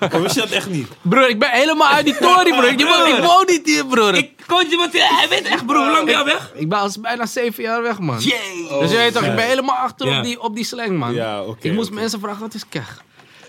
[0.14, 0.88] Oh, wist je dat echt niet?
[1.02, 2.68] Broer, ik ben helemaal uit die tory, broer.
[2.68, 4.14] Ik woon niet hier, broer.
[4.14, 6.52] Ik, Ik kon je wat hij weet echt bro, hoe lang ben je al weg?
[6.54, 8.18] ik ben al bijna zeven jaar weg, man.
[8.18, 8.68] Jee.
[8.80, 10.18] Dus je weet toch, ik ben helemaal achter Ja.
[10.18, 11.14] op, die, op die slang, man.
[11.14, 13.02] Ja, oké, ik moest mensen vragen, wat is kech?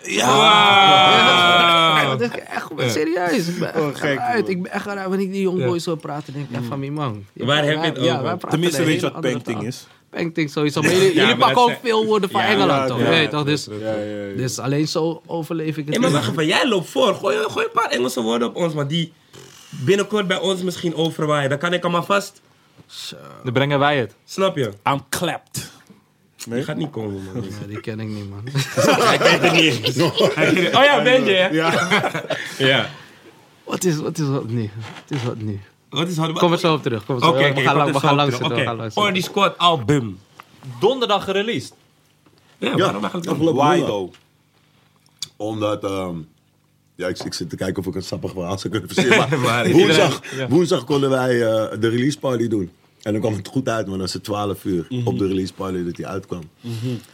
[0.04, 2.00] Ja.
[2.12, 3.48] Dat denk ik echt serieus.
[3.48, 4.48] Ik ben echt Oh, gek, man.
[4.50, 5.08] Ik ben echt eruit.
[5.08, 7.26] Wanneer ik die young boys hoor praten, denk ik echt van mijn man.
[7.34, 8.50] Ja, Waar heb je het ja, over?
[8.50, 9.66] Tenminste, weet je wat painting taal.
[9.68, 9.88] is?
[10.12, 10.82] Painting sowieso.
[10.82, 12.98] Maar jullie, Ja, jullie maar pakken ook veel woorden van Ja, Engeland, ja, toch?
[13.08, 13.44] weet toch?
[13.44, 14.36] Dus, Ja, ja, ja.
[14.36, 15.94] dus alleen zo overleef ik het.
[15.96, 16.20] Hé, maar niet.
[16.20, 17.16] wacht even, jij loopt voor.
[17.16, 19.14] Gooi, gooi een paar Engelse woorden op ons, maar die
[19.70, 21.50] binnenkort bij ons misschien overwaaien.
[21.50, 22.42] Dan kan ik maar vast.
[23.44, 24.16] Dan brengen wij het.
[24.26, 24.72] Snap je?
[24.90, 25.72] I'm clapped.
[26.50, 27.44] Die gaat niet komen, man.
[27.44, 28.44] Ja, die ken ik niet, man.
[28.54, 30.02] Hij kijkt er niet
[30.78, 31.48] Oh ja, ben je, hè?
[31.48, 31.90] Ja.
[32.58, 32.90] Ja.
[33.64, 34.70] Wat is, wat is wat nu?
[35.10, 35.60] Wat is wat nu?
[35.92, 36.40] Wat is hard?
[36.40, 37.06] Kom er zo op terug.
[37.06, 37.50] Kom er Oké, zo.
[37.50, 37.54] oké.
[37.54, 40.20] we gaan, lang, we gaan langs die squad album.
[40.80, 41.74] Donderdag gereleased.
[42.58, 44.14] Ja, Ja, waarom eigenlijk Why though?
[45.38, 46.16] Omdat, ehm,
[46.96, 49.30] ja, ik, ik zit te kijken of ik een sappig verhaal zou kunnen verzinnen.
[49.30, 50.20] Maar Maar- woensdag,
[50.50, 52.72] woensdag konden wij eh, de release party doen.
[53.02, 55.54] En dan kwam het goed uit, want dan is het 12 uur op de release
[55.54, 56.42] party dat hij uitkwam.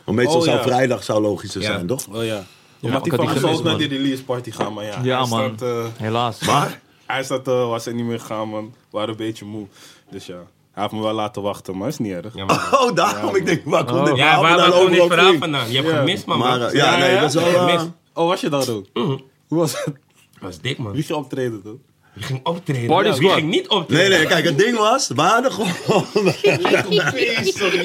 [0.04, 0.64] Want meestal Oh, zou ja.
[0.64, 1.68] vrijdag zou logischer Ja.
[1.68, 2.08] zijn, toch?
[2.08, 2.46] Oh ja.
[2.82, 5.00] hij had die mezelf naar die release party gaan, maar ja.
[5.04, 5.54] Ja, man.
[5.56, 6.40] Staat, eh, Helaas.
[6.46, 8.66] Maar, hij staat, eh, was er niet meer gegaan, man.
[8.66, 9.66] We waren een beetje moe.
[10.10, 10.36] Dus ja,
[10.72, 12.36] hij heeft me wel laten wachten, maar is niet erg.
[12.36, 15.34] Ja, maar- oh, daarom, ik denk, waar komt dit Ja, waar, waar komt dit verhaal
[15.34, 15.70] vandaan?
[15.72, 15.98] Je hebt Ja.
[15.98, 16.38] gemist, man.
[16.38, 17.68] Maar, eh, ja, nee, dat is wel...
[17.68, 17.88] Gemist.
[18.14, 18.86] Oh, was je daar ook?
[18.94, 19.86] Hoe was het?
[19.86, 19.96] Dat
[20.40, 20.92] was dik, man.
[20.92, 21.76] Wie ging optreden toch?
[22.14, 22.88] Wie ging optreden?
[22.88, 24.10] Party Ja, ging niet optreden?
[24.10, 25.72] Nee, nee, kijk, het ding was, we hadden gewoon...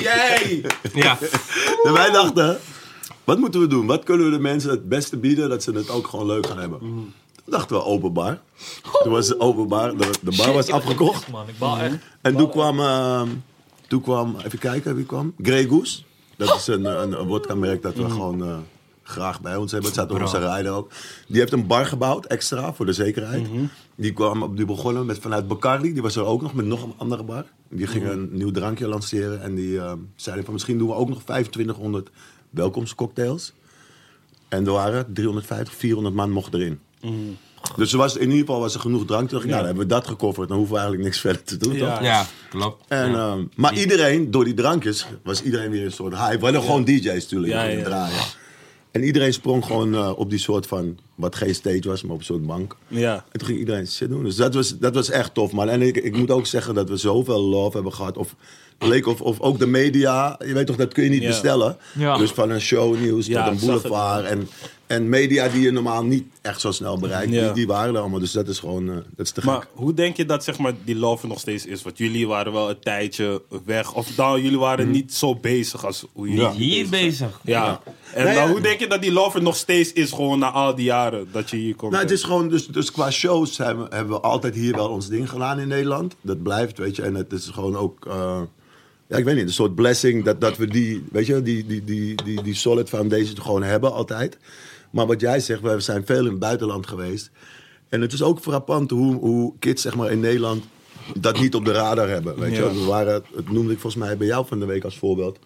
[0.00, 0.62] jij!
[0.92, 1.18] Ja.
[1.84, 2.58] En wij dachten,
[3.24, 3.86] wat moeten we doen?
[3.86, 6.58] Wat kunnen we de mensen het beste bieden dat ze het ook gewoon leuk gaan
[6.58, 6.78] hebben?
[6.78, 7.14] Toen
[7.52, 8.40] dachten we open bar.
[9.02, 11.28] Toen was het open bar, de, de bar was afgekocht.
[11.28, 11.96] Man, ik baal echt.
[12.20, 13.28] En toen kwam, ehm,
[13.88, 15.34] toen kwam, even kijken wie kwam.
[15.42, 16.02] Grey Goose.
[16.36, 18.56] Dat is een, een, een wodka-merk dat we gewoon eh,
[19.02, 19.90] graag bij ons hebben.
[19.90, 20.90] Het staat op onze rijder ook.
[21.26, 23.48] Die heeft een bar gebouwd, extra, voor de zekerheid.
[23.94, 25.92] Die, kwam, die begonnen met, vanuit Bacardi.
[25.92, 27.44] Die was er ook nog met nog een andere bar.
[27.68, 29.42] Die gingen een nieuw drankje lanceren.
[29.42, 32.10] En die ehm, zeiden van misschien doen we ook nog 2500
[32.50, 33.52] welkomstcocktails.
[34.48, 36.80] En er waren 350, 400 man mocht erin.
[37.76, 39.20] Dus er was, in ieder geval was er genoeg drank.
[39.28, 40.48] Toen dacht ik, nou, dan hebben we dat gecoverd.
[40.48, 41.94] Dan hoeven we eigenlijk niks verder te doen, Ja.
[41.94, 42.04] toch?
[42.04, 42.84] Ja, klopt.
[42.88, 46.38] En, ehm, maar iedereen, door die drankjes, was iedereen weer een soort hype.
[46.38, 47.82] We hadden gewoon DJ's natuurlijk Ja, ja.
[47.84, 48.22] draaien.
[48.90, 52.18] En iedereen sprong gewoon eh, op die soort van, wat geen stage was, maar op
[52.18, 52.76] een soort bank.
[52.88, 53.14] Ja.
[53.32, 54.24] En toen ging iedereen shit doen.
[54.24, 55.68] Dus dat was, dat was echt tof, man.
[55.68, 58.16] En ik, ik moet ook zeggen dat we zoveel love hebben gehad.
[58.16, 58.34] Of,
[58.78, 61.28] leek of, of ook de media, je weet toch, dat kun je niet Ja.
[61.28, 61.76] bestellen.
[61.98, 62.16] Ja.
[62.18, 64.24] Dus van een shownieuws Ja, tot een boulevard.
[64.24, 64.48] En,
[64.92, 67.44] en media die je normaal niet echt zo snel bereikt, Ja.
[67.44, 68.20] die, die waren er allemaal.
[68.20, 69.68] Dus dat is gewoon, eh, dat is te Maar gek.
[69.72, 71.82] hoe denk je dat zeg maar, die love er nog steeds is?
[71.82, 73.94] Want jullie waren wel een tijdje weg.
[73.94, 76.52] Of nou, jullie waren niet zo bezig als hoe jullie Ja.
[76.52, 77.40] Hier bezig.
[77.44, 77.80] Ja.
[78.14, 78.50] En Nee, dan, ja.
[78.50, 81.28] hoe denk je dat die love er nog steeds is, gewoon na al die jaren
[81.32, 81.92] dat je hier komt?
[81.92, 85.08] Nou, het is gewoon, dus, dus qua shows hebben, hebben we altijd hier wel ons
[85.08, 86.14] ding gedaan in Nederland.
[86.20, 87.02] Dat blijft, weet je.
[87.02, 88.40] En het is gewoon ook, eh,
[89.08, 91.84] ja, ik weet niet, een soort blessing dat, dat we die, weet je, die, die,
[91.84, 94.38] die, die, die solid foundation gewoon hebben altijd.
[94.92, 97.30] Maar wat jij zegt, we zijn veel in het buitenland geweest.
[97.88, 100.64] En het is ook frappant hoe, hoe kids, zeg maar, in Nederland
[101.18, 102.38] dat niet op de radar hebben.
[102.38, 104.98] Weet je, we waren, het noemde ik volgens mij bij jou van de week als
[104.98, 105.38] voorbeeld.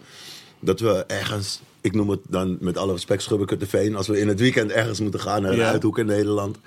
[0.60, 4.40] Dat we ergens, ik noem het dan met alle respect Schubbekutteveen, als we in het
[4.40, 5.70] weekend ergens moeten gaan naar een Ja.
[5.70, 6.58] uithoek in Nederland.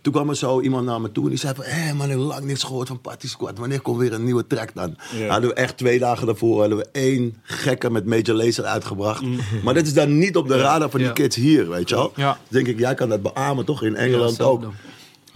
[0.00, 1.64] Toen kwam er zo iemand naar me toe en die zei van...
[1.64, 3.58] Hé man, ik heb lang niks gehoord van Party Squad.
[3.58, 4.96] Wanneer komt weer een nieuwe track dan?
[5.28, 9.22] Hadden we echt twee dagen daarvoor hadden we één gekke met Major Lazer uitgebracht.
[9.62, 12.12] Maar dat is dan niet op de radar van die kids hier, weet je wel?
[12.16, 12.38] Ja.
[12.48, 14.64] Denk ik, jij kan dat beamen toch in Engeland ook.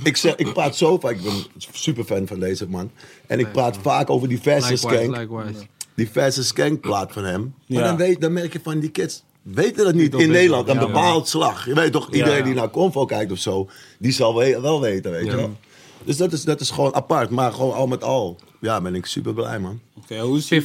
[0.03, 1.33] Ik, zeg, ik praat zo vaak, ik ben
[1.72, 2.90] super fan van deze man.
[3.27, 5.16] En ik praat vaak over die skank.
[5.16, 5.66] likewise.
[5.94, 7.55] Die verse skankplaat van hem.
[7.66, 7.87] Maar Ja.
[7.87, 10.69] dan, weet, dan merk je van die kids weten dat niet in Nederland.
[10.69, 11.67] Een bepaald slag.
[11.67, 12.45] Je weet toch, iedereen ja.
[12.45, 15.57] die naar Convo kijkt of zo, die zal we- wel weten, weet je wel.
[16.05, 17.31] Dus dat is, dat is gewoon apart.
[17.31, 19.81] Maar gewoon al met al, ja, ben ik super blij, man.
[20.03, 20.63] Oké, hoe is je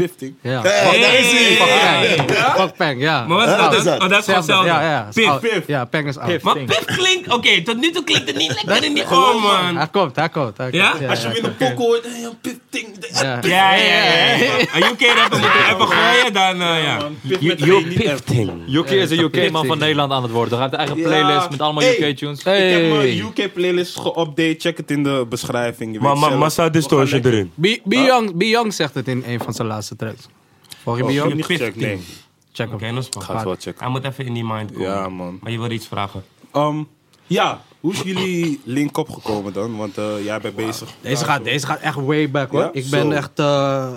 [0.00, 0.34] Pifting.
[0.42, 0.60] Ja.
[0.62, 1.56] Hey, daar is hij!
[1.56, 2.38] Fuck Peng.
[2.56, 3.26] Fuck Peng, ja.
[3.26, 3.74] Maar wat Ja, is dat?
[3.74, 4.02] is dat?
[4.02, 4.86] Oh, dat is gewoon Zelfde, hetzelfde.
[4.86, 5.38] Ja, ja.
[5.40, 5.50] Pif.
[5.50, 5.66] Pif.
[5.66, 6.42] Ja, Peng is oud.
[6.42, 6.54] Maar.
[6.58, 7.32] Pif klinkt...
[7.32, 9.76] Oké, tot nu toe klinkt het niet lekker in die oor, man.
[9.76, 10.56] Hij komt, hij komt.
[10.56, 10.90] Hij Ja?
[10.90, 11.08] komt.
[11.10, 12.06] Als je hem in de pokoe hoort,
[12.40, 12.86] pifting.
[13.12, 13.38] Ja.
[13.42, 14.34] Ja, ja, ja.
[14.34, 14.50] ja.
[14.74, 16.96] Een UK-rapper moet even gooien, dan eh, ja.
[16.98, 17.16] man.
[17.28, 18.02] Pif met You G, niet F.
[18.02, 18.50] Pifting.
[18.66, 19.78] Yuki is een Ja, UK-man van.
[19.78, 20.58] Nederland aan het worden.
[20.58, 21.06] Hij heeft een eigen Ja.
[21.24, 21.82] playlist met allemaal.
[21.82, 22.38] UK-tunes.
[22.38, 22.88] Ik heb Hey.
[22.88, 24.54] mijn UK-playlist geüpdate.
[24.58, 25.92] Check het in de beschrijving.
[25.94, 26.38] Je Maar.
[26.38, 27.52] Massa Distortion erin.
[27.60, 30.28] B- B Young, B Young zegt het in een van zijn laatste tracks.
[30.82, 31.36] Volg je Oh, ik heb Young?
[31.36, 32.04] niet gecheckt, nee.
[32.52, 32.94] Check Oké, hem.
[32.94, 33.22] dat is wel.
[33.22, 33.82] Ga het wel checken.
[33.82, 34.86] Hij moet even in die mind komen.
[34.88, 35.38] Ja, man.
[35.42, 36.24] Maar je wil iets vragen.
[36.56, 36.88] Um,
[37.26, 39.76] ja, hoe is jullie link opgekomen dan?
[39.76, 40.88] Want eh, jij bent bezig.
[41.00, 42.60] Deze gaat, deze gaat echt way back hoor.
[42.60, 42.70] Ja?
[42.72, 43.38] Ik ben echt...
[43.38, 43.94] eh,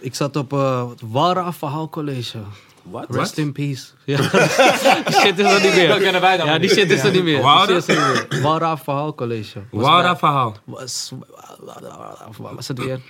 [0.00, 2.38] ik zat op eh het Wara Verhaal College.
[2.82, 3.06] Wat?
[3.08, 3.86] Rest in peace.
[4.04, 4.16] Ja.
[4.16, 5.88] die shit is er niet meer.
[5.88, 7.42] Dat kennen wij dan Ja, die shit is er niet meer.
[7.42, 7.74] Wara?
[7.74, 9.62] Er Verhaal College.
[9.70, 10.56] Wara verhaal.
[10.64, 11.12] Was,
[12.38, 13.00] wat was het weer?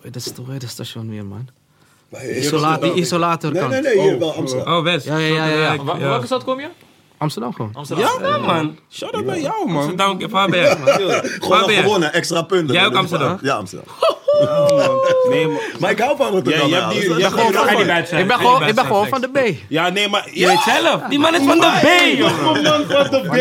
[0.00, 1.48] Heet het, hoe heet het station weer, man?
[2.36, 4.74] Isolaat, die isolator Nee, nee, nee, hier wel Amsterdam.
[4.76, 5.06] Oh, West.
[5.06, 5.84] Ja, ja, ja, ja, ja.
[5.84, 6.68] Wa- Welke stad kom je?
[7.18, 7.70] Amsterdam gewoon.
[7.74, 8.22] Amsterdam.
[8.22, 8.78] Ja, man.
[8.90, 9.76] Shout out bij jou, man.
[9.76, 10.18] Amsterdam,
[10.98, 11.36] je?
[11.40, 12.74] Gewoon gewonnen, extra punten.
[12.74, 13.38] Jij ook Amsterdam?
[13.42, 13.88] Ja, Amsterdam.
[15.30, 15.60] Nee, maar...
[15.78, 16.68] Maar ik hou van Ja, Rotterdam.
[16.68, 17.00] je hebt die...
[17.08, 17.16] ja.
[17.16, 18.20] Je hebt die het zijn.
[18.20, 19.38] Ik ben gewoon, ik ben gewoon van de B.
[19.68, 20.28] ja, nee, maar...
[20.32, 21.00] Je weet zelf.
[21.08, 22.62] Die man is van de B, jongen.
[22.62, 23.34] man van de B.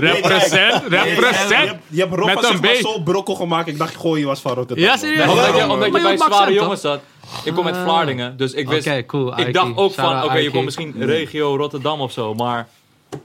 [0.00, 1.48] Represent, Je represent.
[1.50, 2.74] hebt, je hebt Robba Met een zeg maar B.
[2.76, 3.68] zo brokkel gemaakt.
[3.68, 4.84] Ik dacht, gooi je was van Rotterdam.
[4.84, 5.28] Ja, serieus?
[5.28, 7.00] Omdat je, Ja, omdat maar je bij zware jongens zat.
[7.44, 8.86] Ik kom uit Vlaardingen, dus ik wist...
[8.86, 9.38] Oké, cool.
[9.38, 12.68] Ik dacht ook van, oké, je komt misschien regio Rotterdam of zo, maar...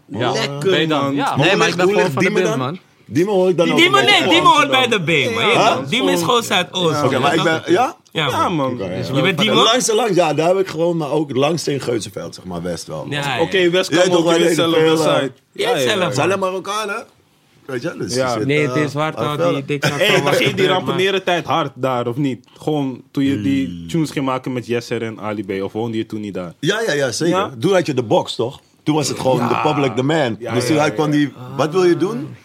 [0.07, 1.03] Ja, Lekker, ben je dan?
[1.03, 1.15] man.
[1.15, 1.35] Ja.
[1.35, 2.79] Nee, maar ik ben gewoon van de B, man.
[3.05, 3.77] Diemen hoor ik dan ook.
[3.77, 4.27] Nee.
[4.29, 5.85] Diemen hoort bij de B, man.
[5.89, 7.03] Diemen is gewoon Zuidoost.
[7.03, 7.61] Oké, maar ik ben...
[7.65, 7.95] Ja?
[8.11, 8.75] Ja, Ja, man.
[8.75, 8.89] man.
[8.89, 8.95] Ja.
[9.15, 9.63] Je bent Diemen?
[9.63, 12.61] Langs en langs, ja, daar heb ik gewoon, maar ook langs in Geuzenveld, zeg maar,
[12.61, 13.05] West wel.
[13.09, 13.41] Ja, ja.
[13.41, 15.31] Oké, West toch ook hele hetzelfde veel, side.
[15.51, 16.13] Ja, hetzelfde.
[16.13, 17.05] Zijn er Marokkanen?
[17.65, 18.33] Weet je, dus Ja.
[18.33, 19.53] zit, Nee, eh, het is aan al velden.
[19.53, 22.15] die dik zak Hé, van hey, wat dan ging die rampeneren tijd hard daar, of
[22.15, 22.47] niet?
[22.59, 26.05] Gewoon toen je die tunes ging maken met Jesser en Ali B, of woonde je
[26.05, 26.53] toen niet daar?
[26.59, 27.35] Ja, ja, ja, zeker.
[27.37, 27.51] Ja?
[27.59, 28.59] Toen had je de box, toch?
[28.83, 30.37] Toen was het gewoon de public demand.
[30.39, 32.35] Ja, dus toen kwam die, wat wil je doen?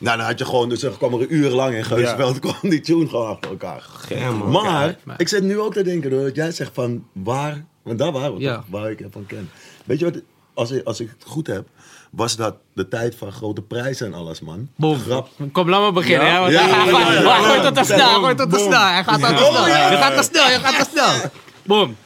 [0.00, 2.54] Nou, dan had je gewoon, dus er kwam er een uur lang in Geuzenveld, kwam
[2.60, 3.84] die tune gewoon achter elkaar.
[4.08, 4.50] Ja, man.
[4.62, 8.12] Maar, ik zit nu ook te denken, door dat jij zegt van waar, want daar
[8.12, 8.54] waren we Ja.
[8.56, 9.50] toch, waar ik van ken.
[9.84, 10.22] Weet je wat,
[10.54, 11.68] als ik, als ik het goed heb,
[12.10, 14.68] was dat de tijd van grote prijzen en alles, man.
[14.76, 14.98] Boom.
[14.98, 15.28] Grap.
[15.52, 16.26] Kom, laat me beginnen.
[16.26, 16.32] Ja?
[16.32, 17.32] hè, want Ja, ja, gaat- ja, ja.
[17.40, 18.80] Hij gooit het te snel, het te snel.
[18.86, 19.66] Hij gaat het te snel.
[19.66, 21.30] Je gaat te snel, je gaat te snel.
[21.62, 21.96] Boom.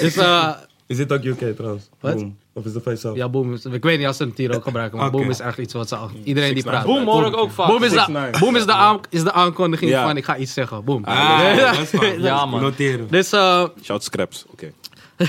[0.00, 0.50] Dus, eh,
[0.86, 1.88] Is dit ook UK trouwens?
[2.00, 2.14] Wat?
[2.14, 2.36] Boom.
[2.56, 3.16] Of is dat van jezelf?
[3.16, 5.40] ja, boom is, ik weet niet als ze het hier ook gebruiken, maar boom is
[5.40, 6.84] echt iets wat ze al, iedereen die praat.
[6.84, 7.68] Boom hoor ik ook vaak.
[7.68, 8.38] Boom is, de, 6ix9ine.
[8.40, 10.84] boom is, de aan, is de aankondiging van ik ga iets zeggen.
[10.84, 11.04] Boom.
[11.04, 11.74] Ah.
[12.18, 12.60] Ja, man.
[12.60, 13.06] Noteren.
[13.10, 14.72] Dus, eh, Shout Scraps, oké.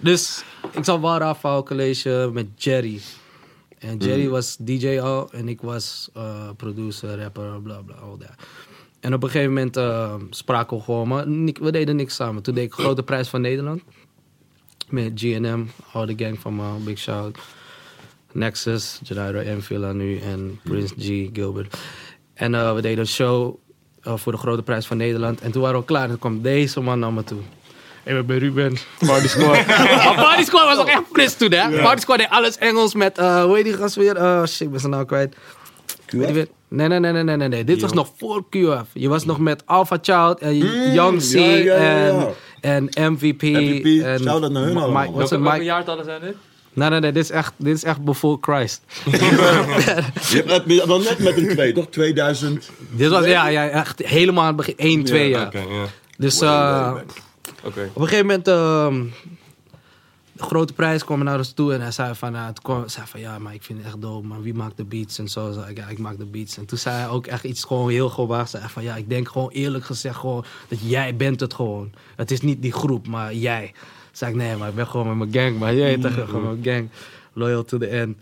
[0.00, 3.00] dus ik zat Warafouw College met Jerry.
[3.78, 4.30] En Jerry Mm.
[4.30, 8.28] was DJ al en ik was eh, producer, rapper, bla bla, al dat.
[9.00, 11.24] En op een gegeven moment eh, spraken we gewoon, maar
[11.60, 12.42] we deden niks samen.
[12.42, 13.82] Toen deed ik Grote Prijs van Nederland.
[14.90, 17.38] Met GNM, oude gang van me, Big Shout.
[18.32, 21.76] Nexus, Jadairo en Villa nu en Prince G, Gilbert.
[22.34, 23.56] En eh, we deden een show
[24.02, 25.40] eh, voor de Grote Prijs van Nederland.
[25.40, 27.38] En toen waren we klaar en toen kwam deze man naar me toe.
[28.04, 29.66] Ik ben bij Ruben, Party Squad.
[29.66, 31.82] Maar Party Squad was ook echt fris toen, hè?
[31.82, 34.16] Party Squad deed alles Engels met, eh hoe heet die gast weer?
[34.16, 35.36] Eh shit, ik ben zijn naam kwijt.
[36.06, 36.48] Weet je weer?
[36.68, 37.64] Nee, nee, nee, nee, nee, nee.
[37.64, 38.88] Dit was nog voor QF.
[38.92, 40.56] Je was nog met Alpha Child en
[40.92, 42.08] Young C ja, ja, ja, ja.
[42.08, 43.42] En, en MVP.
[43.42, 45.02] MVP, en shout-out naar hun Ma- allemaal.
[45.02, 46.34] Mike, Welke, welke jaartallen zijn dit?
[46.72, 48.82] Nee, nee, nee, dit is echt, dit is echt before Christ.
[50.30, 51.86] Je hebt wel net met een twee, toch?
[51.90, 52.70] 2000.
[52.90, 54.74] dit was, ja, ja, echt helemaal aan het begin.
[54.76, 55.46] 1, 2 jaar.
[55.46, 55.84] Oké, ja.
[56.16, 56.94] Dus eh,
[57.64, 57.90] Oké.
[57.94, 59.04] op een gegeven moment, ehm,
[60.38, 63.06] de grote prijs kwam naar ons toe en hij zei van, uh, het kwam, zei
[63.06, 65.52] van, ja, maar ik vind het echt dope, maar wie maakt de beats en zo.
[65.52, 66.56] Zei ik, ja, ik maak de beats.
[66.56, 68.50] En toen zei hij ook echt iets gewoon heel gewaagd.
[68.50, 71.92] Zei van, ja, ik denk gewoon eerlijk gezegd gewoon dat jij bent het gewoon.
[72.16, 73.72] Het is niet die groep, maar jij.
[74.12, 76.64] Zei ik, nee, maar ik ben gewoon met mijn gang, maar jij toch gewoon met
[76.64, 76.88] mijn gang.
[77.32, 78.16] Loyal to the end.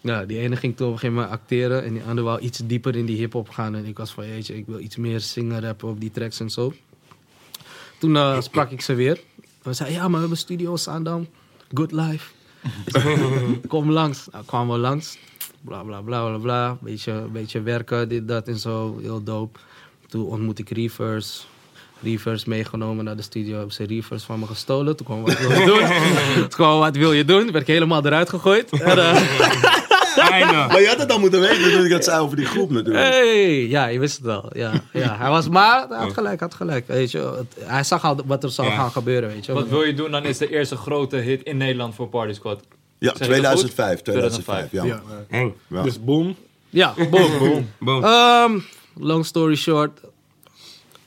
[0.00, 2.60] Ja, die ene ging toen op een gegeven moment acteren en die andere wou iets
[2.64, 3.74] dieper in die hip-hop gaan.
[3.74, 6.50] En ik was van, jeetje, ik wil iets meer zingen, rappen op die tracks en
[6.50, 6.72] zo.
[7.98, 9.20] Toen eh, sprak ik ze weer.
[9.62, 11.26] We zeiden, ja, maar we hebben studio's aan dan.
[11.74, 12.30] Good life.
[13.68, 14.28] Kom langs.
[14.32, 15.18] Nou, kwamen we langs.
[15.60, 16.78] Bla, bla, bla, bla, bla.
[16.80, 18.98] Beetje, beetje werken, dit, dat en zo.
[19.02, 19.58] Heel dope.
[20.08, 21.46] Toen ontmoette ik Reavers.
[22.02, 23.56] Reavers meegenomen naar de studio.
[23.56, 24.96] Hebben ze Reavers van me gestolen.
[24.96, 25.88] Toen kwam wat wil je doen?
[26.40, 27.52] Toen kwam wat wil je doen?
[27.52, 28.70] Werd ik helemaal eruit gegooid.
[28.70, 29.76] En, eh,
[30.18, 30.52] Einde.
[30.52, 33.04] Maar je had het dan moeten weten toen ik dat zei over die groep natuurlijk.
[33.06, 34.50] Hey, ja, je wist het wel.
[34.54, 35.16] Ja, ja.
[35.18, 36.86] Hij was maar, hij had gelijk, had gelijk.
[36.86, 38.74] Weet je, Het- hij zag al wat er zou Ja.
[38.74, 39.52] gaan gebeuren, weet je.
[39.52, 40.10] Wat wil je doen?
[40.10, 42.60] Dan is de eerste grote hit in Nederland voor Party Squad.
[42.98, 44.04] Ja, Zeg ik dat 2005, goed?
[44.04, 44.84] 2005, ja.
[45.68, 45.82] Ja.
[45.82, 46.36] Dus boom.
[46.70, 47.68] Ja, boom, boom.
[47.78, 48.04] Boom.
[48.04, 48.58] Ehm,
[48.94, 50.00] long story short.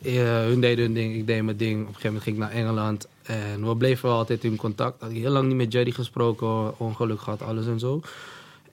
[0.01, 1.81] eh, hun deden hun ding, ik deed mijn ding.
[1.81, 3.07] Op een gegeven moment ging ik naar Engeland.
[3.23, 5.01] En we bleven wel altijd in contact.
[5.01, 6.79] Had ik heel lang niet met Jerry gesproken.
[6.79, 8.01] Ongeluk gehad, alles en zo.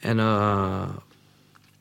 [0.07, 0.83] En eh,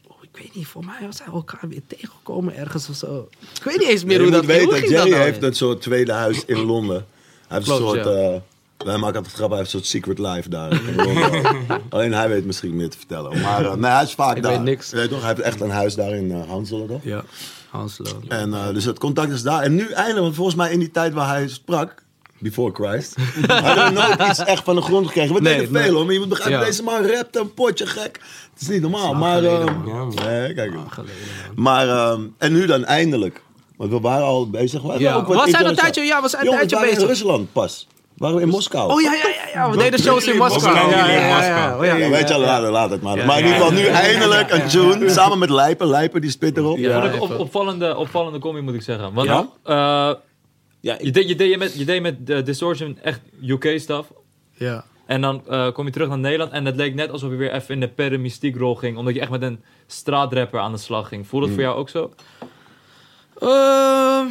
[0.08, 3.28] oh, ik weet niet, voor mij was hij elkaar weer tegengekomen ergens of zo.
[3.56, 5.82] Ik weet niet eens meer hoe dat weten, ging Jerry dat nou heeft een soort
[5.82, 7.06] tweede huis in Londen.
[7.48, 8.04] Hij heeft een soort...
[8.04, 8.12] ja.
[8.12, 8.40] eh,
[8.78, 11.58] wij maken altijd grap, hij heeft een soort secret life daar in Londen.
[11.90, 13.42] Alleen hij weet misschien meer te vertellen.
[13.42, 14.52] Maar eh, nee, hij is vaak Ik daar.
[14.52, 14.92] weet niks.
[14.92, 17.04] Weet toch, hij heeft echt een huis daar in uh, Hanselen, toch?
[17.04, 17.24] Ja,
[17.70, 18.22] Hanslo.
[18.28, 19.62] En dus het contact is daar.
[19.62, 22.04] En nu eindelijk, want volgens mij in die tijd waar hij sprak,
[22.46, 23.16] before Christ,
[23.48, 25.36] hadden we nooit iets echt van de grond gekregen.
[25.36, 25.84] We Nee, deden nee.
[25.84, 26.66] veel hoor, maar je moet begrijpen, Ja.
[26.66, 28.20] deze man rapt een potje gek.
[28.54, 29.36] Het is niet normaal, maar...
[29.38, 29.88] geleden, eh, man.
[29.88, 30.14] Ja, man.
[30.26, 30.72] nee, kijk.
[30.90, 31.14] Geleden,
[31.56, 31.64] man.
[31.64, 33.42] Maar, ehm, en nu dan eindelijk.
[33.78, 34.82] Want we waren al bezig.
[34.82, 35.14] We, Ja.
[35.16, 37.08] ook wat We zijn een tijdje- ja, we zijn een tijdje in bezig.
[37.08, 37.88] Rusland pas.
[38.18, 38.92] Waren we in Moskou.
[38.92, 39.70] Oh ja, ja, ja, ja.
[39.72, 40.62] We deden shows in Moskou.
[40.74, 40.90] Moskou.
[40.90, 41.80] Ja, ja, in ja, ja, Moskou.
[41.94, 42.10] Oh, ja.
[42.10, 43.26] Weet je, laat het, laat het maar.
[43.26, 45.10] maar in ieder geval nu eindelijk een tune.
[45.10, 45.88] Samen met Lijpen.
[45.88, 46.78] Lijpen die spit erop.
[46.78, 47.02] Ja.
[47.02, 47.40] Vond ik op, even.
[47.40, 49.14] opvallende, opvallende combi moet ik zeggen.
[49.14, 49.48] Want
[50.86, 50.98] Ja?
[51.02, 54.08] Je deed, je deed met, je deed met eh, Distortion echt UK-stuff.
[54.54, 54.86] Ja.
[55.06, 57.52] En dan eh, kom je terug naar Nederland en het leek net alsof je weer
[57.54, 58.98] even in de Perre Mystiek rol ging.
[58.98, 61.28] Omdat je echt met een straatrapper aan de slag ging.
[61.28, 62.12] Voelde het voor jou ook zo?
[63.40, 64.26] Ehm,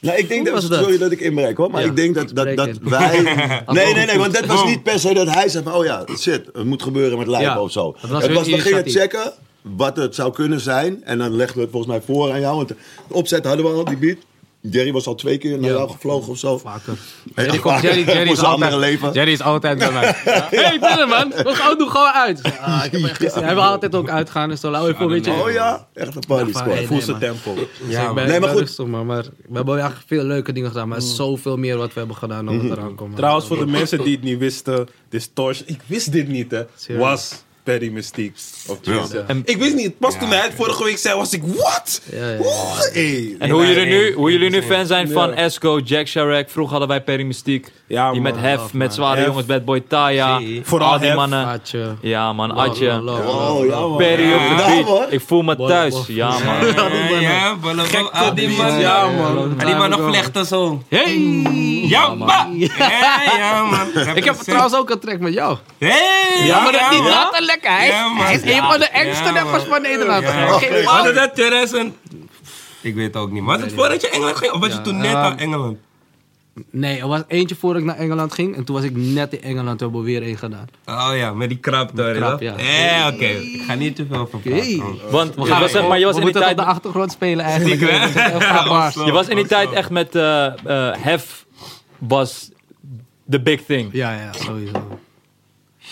[0.00, 0.78] Nou, ik denk dat, was dat?
[0.82, 3.20] sorry dat ik inbreek hoor, maar Ja, ik denk dat, dat, dat wij...
[3.66, 4.68] Nee, nee, nee, want dat was Boom.
[4.70, 7.50] niet per se dat hij zei van, oh ja, shit, het moet gebeuren met lijpen
[7.50, 7.96] Ja, of zo.
[8.00, 8.92] dat was het was, we gingen initiatief.
[9.20, 9.32] checken
[9.62, 12.56] wat het zou kunnen zijn en dan legden we het volgens mij voor aan jou.
[12.56, 12.76] Want de
[13.08, 14.16] opzet hadden we al, die beat.
[14.60, 15.76] Jerry was al twee keer naar Ja.
[15.76, 16.58] jou gevlogen of zo.
[16.58, 16.98] vaker.
[17.34, 19.12] Jerry, komt, Jerry, Jerry, is altijd, leven.
[19.12, 20.12] Jerry is altijd bij mij.
[20.50, 21.28] hey, binnen man.
[21.28, 22.42] We gaan doen gewoon uit.
[22.60, 23.44] Ah, ik heb echt gezien.
[23.44, 24.48] Hij wil altijd ook uitgaan.
[24.48, 25.32] Dus dan we even een beetje...
[25.32, 26.74] Oh ja, echt een party Ja, squad.
[26.74, 27.54] hey, voel zijn tempo.
[27.54, 28.58] Dus ik ben, Nee, maar goed.
[28.58, 29.06] rustig, man.
[29.06, 30.88] Maar we hebben echt veel leuke dingen gedaan.
[30.88, 33.16] Maar er is zoveel meer wat we hebben gedaan dan wat eraan komt.
[33.16, 37.42] Trouwens, voor de mensen die het niet wisten, Distortion, ik wist dit niet hè, was
[37.68, 38.32] Perry Mystique.
[38.82, 39.02] Ja.
[39.26, 42.00] En- Ik wist niet, pas toen hij het vorige week zei, was ik, what?
[42.12, 42.38] Ja, ja.
[42.38, 43.36] Oeh, hey.
[43.38, 45.34] En hoe jullie, nu, hoe jullie nu fan zijn van Ja.
[45.34, 46.48] Esco, Jack Chirac.
[46.50, 47.72] Vroeger hadden wij Perry Mystiek.
[47.86, 48.32] Ja, die man.
[48.32, 48.96] met Hef, love, met man.
[48.96, 49.26] zware Hef.
[49.26, 50.38] jongens, Bad Boy Taya.
[50.38, 50.60] Zie.
[50.64, 51.16] Vooral al die Hef.
[51.16, 51.46] mannen.
[51.46, 51.94] Atje.
[52.00, 52.90] Ja man, Atje.
[53.02, 53.96] Oh, ja, man.
[53.96, 54.84] Perry op de Ja, beat.
[54.84, 55.06] hoor.
[55.10, 55.94] Ik voel me thuis.
[55.94, 56.02] boy.
[56.16, 56.66] Ja man.
[57.10, 58.50] Ja, ja, ballen Gek al die.
[58.56, 59.38] Ja, man.
[59.60, 60.82] Al die mannen vlechten zo.
[60.88, 61.16] Hey!
[61.88, 62.14] Ja.
[62.18, 62.46] Ja,
[63.38, 64.16] ja, man.
[64.16, 65.56] Ik heb trouwens ook een track met jou.
[65.78, 67.08] Hey, Ja, maar dat niet man.
[67.10, 67.78] Laat lekker.
[67.78, 68.24] Hij is, Ja, man.
[68.24, 70.24] hij is een van de engste rappers van Nederland.
[70.24, 71.94] Het dat 2000?
[72.80, 73.44] Ik weet het ook niet.
[73.44, 74.52] Was het voordat je Engeland ging?
[74.52, 75.78] Of was je toen net aan Engeland?
[76.70, 78.56] Nee, er was eentje voor ik naar Engeland ging.
[78.56, 79.78] En toen was ik net in Engeland.
[79.78, 80.66] Toen hebben we weer één gedaan.
[80.86, 82.14] Oh ja, met die krap daar.
[82.14, 82.54] krap, ja.
[82.58, 83.06] ja.
[83.06, 83.24] Eh, oké.
[83.24, 85.10] Ik ga niet te veel van praten.
[85.10, 86.56] Want We je gaan was, zeg maar, je was we in die het op tijd,
[86.56, 87.80] de achtergrond spelen eigenlijk.
[89.06, 91.46] Je was in die tijd echt met eh, eh, Hef
[91.98, 92.50] was
[93.30, 93.88] the big thing.
[93.92, 94.98] Ja, ja, sowieso.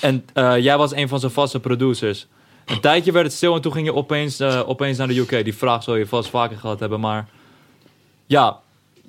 [0.01, 2.27] En eh, jij was een van zijn vaste producers.
[2.65, 5.45] Een tijdje werd het stil en toen ging je opeens, eh, opeens naar de UK.
[5.45, 7.29] Die vraag zul je vast vaker gehad hebben, maar...
[8.29, 8.61] Ja,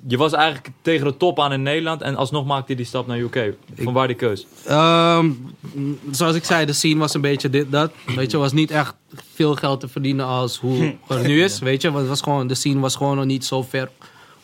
[0.06, 3.06] je was eigenlijk tegen de top aan in Nederland en alsnog maakte je die stap
[3.06, 3.54] naar UK.
[3.76, 4.46] Van waar die keus?
[4.66, 5.30] Ehm,
[6.10, 7.92] zoals ik zei, de scene was een beetje dit, dat.
[8.16, 8.94] Weet je, was niet echt
[9.34, 11.58] veel geld te verdienen als hoe het nu is.
[11.58, 13.90] Weet je, want het was gewoon, de scene was gewoon nog niet zo ver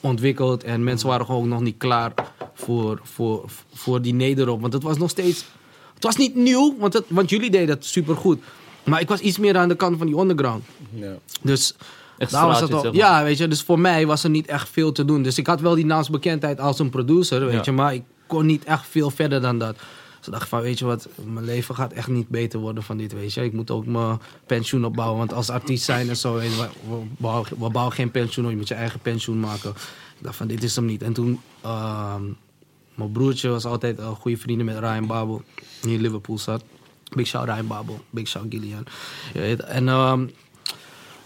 [0.00, 0.64] ontwikkeld.
[0.64, 2.12] En mensen waren gewoon nog niet klaar
[2.54, 4.60] voor, voor, voor die nederop.
[4.60, 5.44] Want het was nog steeds...
[6.04, 8.38] Het was niet nieuw, want, het, want jullie deden het supergoed.
[8.84, 10.64] Maar ik was iets meer aan de kant van die underground.
[10.94, 11.12] Ja.
[11.42, 11.74] Dus
[12.18, 13.10] Echt daar was het straatje, al, zeg maar.
[13.18, 15.22] ja, weet je, dus voor mij was er niet echt veel te doen.
[15.22, 17.60] Dus ik had wel die naamsbekendheid als een producer, weet Ja.
[17.64, 19.76] je, maar ik kon niet echt veel verder dan dat.
[20.18, 22.96] Dus ik dacht van, weet je wat, mijn leven gaat echt niet beter worden van
[22.96, 23.44] dit, weet je.
[23.44, 26.68] Ik moet ook mijn pensioen opbouwen, want als artiest zijn en zo, weet je, we,
[26.88, 29.70] we, bouwen, we bouwen geen pensioen op, je moet je eigen pensioen maken.
[30.18, 31.02] Ik dacht van, dit is hem niet.
[31.02, 32.22] En toen, ehm,
[32.94, 35.42] mijn broertje was altijd een goede vrienden met Ryan Babel,
[35.80, 36.64] die in Liverpool zat.
[37.14, 38.84] Big shout Ryan Babel, big shout Gillian.
[39.66, 40.22] En ehm,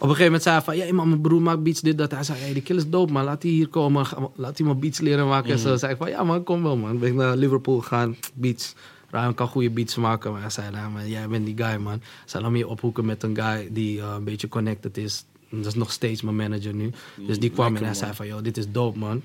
[0.00, 2.10] op een gegeven moment zei hij van, ja man, mijn broer maakt beats, dit, dat.
[2.10, 4.74] Hij zei, hey, die kill is dope man, laat hij hier komen, laat hij me
[4.74, 5.50] beats leren maken.
[5.50, 6.98] En zo zei ik van, ja man, kom wel man.
[6.98, 8.74] Ben ik naar Liverpool gegaan, beats.
[9.10, 11.92] Ryan kan goede beats maken, maar hij zei, nou, man, jij bent die guy man.
[11.92, 15.24] Hij zei, laat me je ophoeken met een guy die eh, een beetje connected is.
[15.50, 16.90] Dat is nog steeds mijn manager nu.
[17.26, 19.22] Dus die kwam en hij zei van, yo, dit is dope man.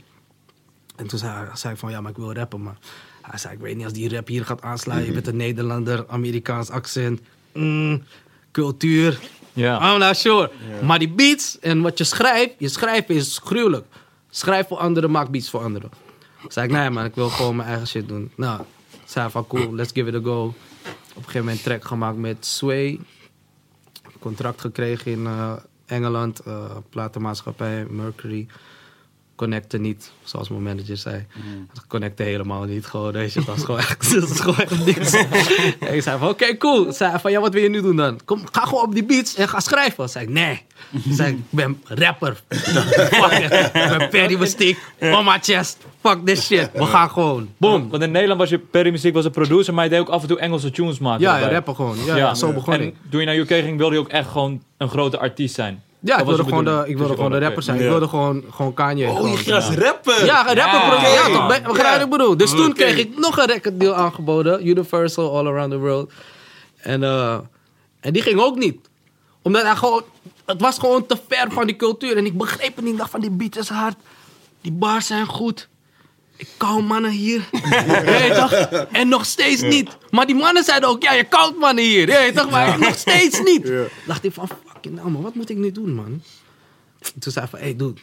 [0.96, 2.78] En toen zei, zei ik van, ja, maar ik wil rappen, man.
[3.22, 6.06] Hij zei, ik weet niet, als die rap hier gaat aanslaan, je bent een Nederlander,
[6.08, 7.22] Amerikaans accent,
[7.54, 8.04] mm,
[8.52, 9.20] cultuur.
[9.54, 9.94] Ja.
[9.94, 10.52] I'm not sure.
[10.84, 13.86] Maar die beats en wat je schrijft, je schrijven is gruwelijk.
[14.30, 15.92] Schrijf voor anderen, maak beats voor anderen.
[16.48, 18.32] Zei ik, nee man, ik wil gewoon mijn eigen shit doen.
[18.36, 18.62] Nou,
[19.06, 20.46] zei hij van, cool, let's give it a go.
[20.46, 20.56] Op
[21.16, 23.00] een gegeven moment track gemaakt met Sway.
[24.20, 25.54] Contract gekregen in eh,
[25.86, 28.48] Engeland, eh platenmaatschappij, Mercury.
[29.36, 31.26] Connecte niet, zoals mijn manager zei.
[31.74, 32.86] Het connecte helemaal niet.
[32.86, 35.14] Gewoon, weet je, het was gewoon echt, het was gewoon echt niks.
[35.80, 36.92] en ik zei van, oké, cool.
[36.92, 38.20] Zei van, ja, wat wil je nu doen dan?
[38.26, 40.10] Kom, ga gewoon op die beats en ga schrijven.
[40.10, 40.62] Zei ik, nee.
[41.10, 42.42] Zei ik, ik ben rapper.
[43.22, 43.54] Fuck it.
[43.54, 44.80] Ik ben Perry Mystique.
[45.00, 45.78] On my chest.
[46.02, 46.70] Fuck this shit.
[46.74, 47.50] We gaan gewoon.
[47.58, 47.90] Boom.
[47.90, 50.28] Want in Nederland was je Perry was een producer, maar je deed ook af en
[50.28, 51.22] toe Engelse tunes maken.
[51.22, 51.98] Ja, rappen gewoon.
[52.06, 52.96] Ja, ja, zo begon en ik.
[53.10, 55.84] toen je naar UK ging, wilde je ook echt gewoon een grote artiest zijn.
[56.06, 57.78] Ja, ik wilde de gewoon de, ik wilde gewoon de rapper zijn.
[57.78, 57.84] Ja.
[57.84, 59.08] Ik wilde gewoon, gewoon Kanye.
[59.08, 59.32] Oh, gewoon.
[59.32, 60.26] je ging als rapper.
[60.26, 61.02] Ja, een rapper.
[61.02, 61.48] Ja, Ja, ja, toch?
[61.48, 62.38] Be- Begrijp je wat ik bedoel?
[62.38, 64.68] Dus toen kreeg ik nog een recorddeal aangeboden.
[64.68, 66.12] Universal, All Around the World.
[66.78, 67.38] En, eh,
[68.00, 68.78] en die ging ook niet.
[69.42, 70.04] Omdat hij gewoon...
[70.46, 72.18] Het was gewoon te ver van die cultuur.
[72.18, 72.94] En ik begreep het niet.
[72.94, 73.96] Ik dacht van, die beat is hard.
[74.62, 75.68] Die bars zijn goed.
[76.38, 77.42] Ik kou mannen hier.
[77.88, 78.52] Ja, je toch?
[78.92, 79.98] En nog steeds niet.
[80.10, 82.08] Maar die mannen zeiden ook, ja, je koudt mannen hier.
[82.10, 82.50] Ja, je toch?
[82.50, 83.72] Maar nog steeds niet.
[84.08, 84.50] Dacht ik van,
[84.84, 86.22] fucking nou man, wat moet ik nu doen, man?
[87.20, 88.00] Toen zei hij van, hey dude,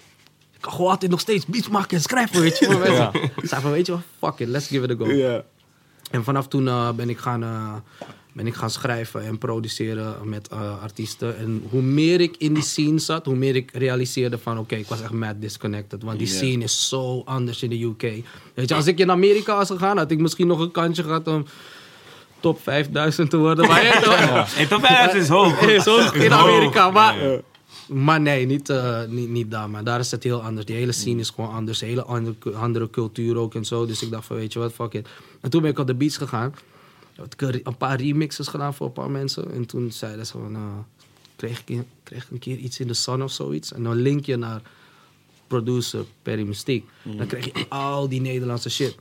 [0.54, 2.92] ik kan gewoon altijd nog steeds beats maken en schrijven, weet je wel.
[2.92, 3.12] Ja.
[3.42, 5.42] Zei van, weet je wat, fuck it, let's give it a go.
[6.10, 7.74] En vanaf toen eh, ben ik gaan, eh,
[8.32, 11.38] ben ik gaan schrijven en produceren met eh, artiesten.
[11.38, 14.58] En hoe meer ik in die scene zat, hoe meer ik realiseerde van...
[14.58, 16.02] oké, ik was echt mad disconnected.
[16.02, 18.24] Want die scene is zo anders in de UK.
[18.54, 21.26] Weet je, als ik in Amerika was gegaan, had ik misschien nog een kantje gehad
[21.26, 21.44] om
[22.40, 23.66] top 5000 te worden.
[23.68, 24.54] Maar ja, toch?
[24.56, 25.60] En top 5 is hoog.
[25.60, 26.90] is hoog in Amerika.
[26.90, 27.16] Maar,
[27.86, 29.70] maar nee, niet, eh, niet, niet daar.
[29.70, 30.66] Maar daar is het heel anders.
[30.66, 31.80] Die hele scene is gewoon anders.
[31.80, 33.86] Een hele andere, andere cultuur ook en zo.
[33.86, 35.08] Dus ik dacht van, weet je wat, fuck it.
[35.40, 36.54] En toen ben ik op de beats gegaan.
[37.32, 39.52] Ik een- een paar remixes gedaan voor een paar mensen.
[39.52, 40.60] En toen zeiden ze van, eh,
[41.36, 43.72] kreeg, ik een, kreeg ik een keer iets in de sun of zoiets.
[43.72, 44.60] En dan link je naar
[45.46, 46.86] producer Perry Mystique.
[47.02, 48.94] Dan kreeg je al die Nederlandse shit.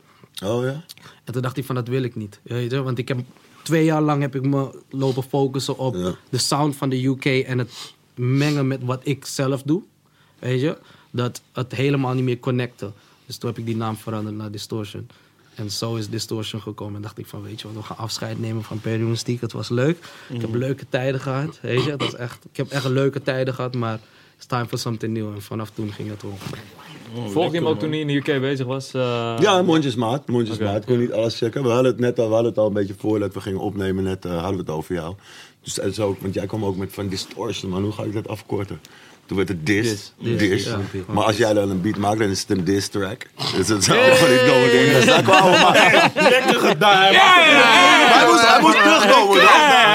[0.44, 0.84] Oh ja?
[1.24, 2.39] En toen dacht ik van dat wil ik niet.
[2.44, 2.82] Weet je?
[2.82, 3.20] Want ik heb
[3.63, 6.15] twee jaar lang heb ik me lopen focussen op Ja.
[6.30, 9.82] de sound van de UK en het mengen met wat ik zelf doe.
[10.39, 10.78] Weet je?
[11.12, 12.94] Dat het helemaal niet meer connecten.
[13.26, 15.08] Dus toen heb ik die naam veranderd naar Distortion.
[15.56, 16.96] En zo is Distortion gekomen.
[16.96, 19.44] En dacht ik van, weet je wat, we gaan afscheid nemen van Mystique.
[19.46, 19.98] Het was leuk.
[20.30, 21.60] Ik heb leuke tijden gehad.
[21.62, 21.92] Weet je?
[21.92, 24.00] Het was echt, ik heb echt leuke tijden gehad, maar
[24.38, 25.34] it's time for something new.
[25.34, 26.34] En vanaf toen ging het om.
[27.28, 28.93] Volgde je hem ook toen hij in de UK bezig was?
[28.93, 30.28] eh, Ja, mondjesmaat.
[30.28, 30.76] Mondjesmaat.
[30.82, 31.63] Ik kon niet alles checken.
[31.63, 34.04] We hadden het net al, we hadden het al een beetje voordat we gingen opnemen.
[34.04, 35.15] Net eh, hadden we het over jou.
[35.63, 37.84] Dus en zo, want jij kwam ook met van distortion, man.
[37.84, 38.80] Hoe ga ik dat afkorten?
[39.30, 39.88] Toen werd het dis.
[39.88, 40.12] Dis.
[40.20, 40.38] Dis.
[40.50, 40.78] Dis, ja.
[41.08, 43.26] Maar als jij dan een beat maakt, dan is het een diss track.
[43.56, 44.94] Dus dat zou gewoon niet going in.
[44.94, 46.12] Dus daar kwamen we maar.
[46.15, 47.12] Lekker gedaan.
[47.12, 47.34] Ja,
[48.18, 49.38] hij moest, hij moest terugkomen.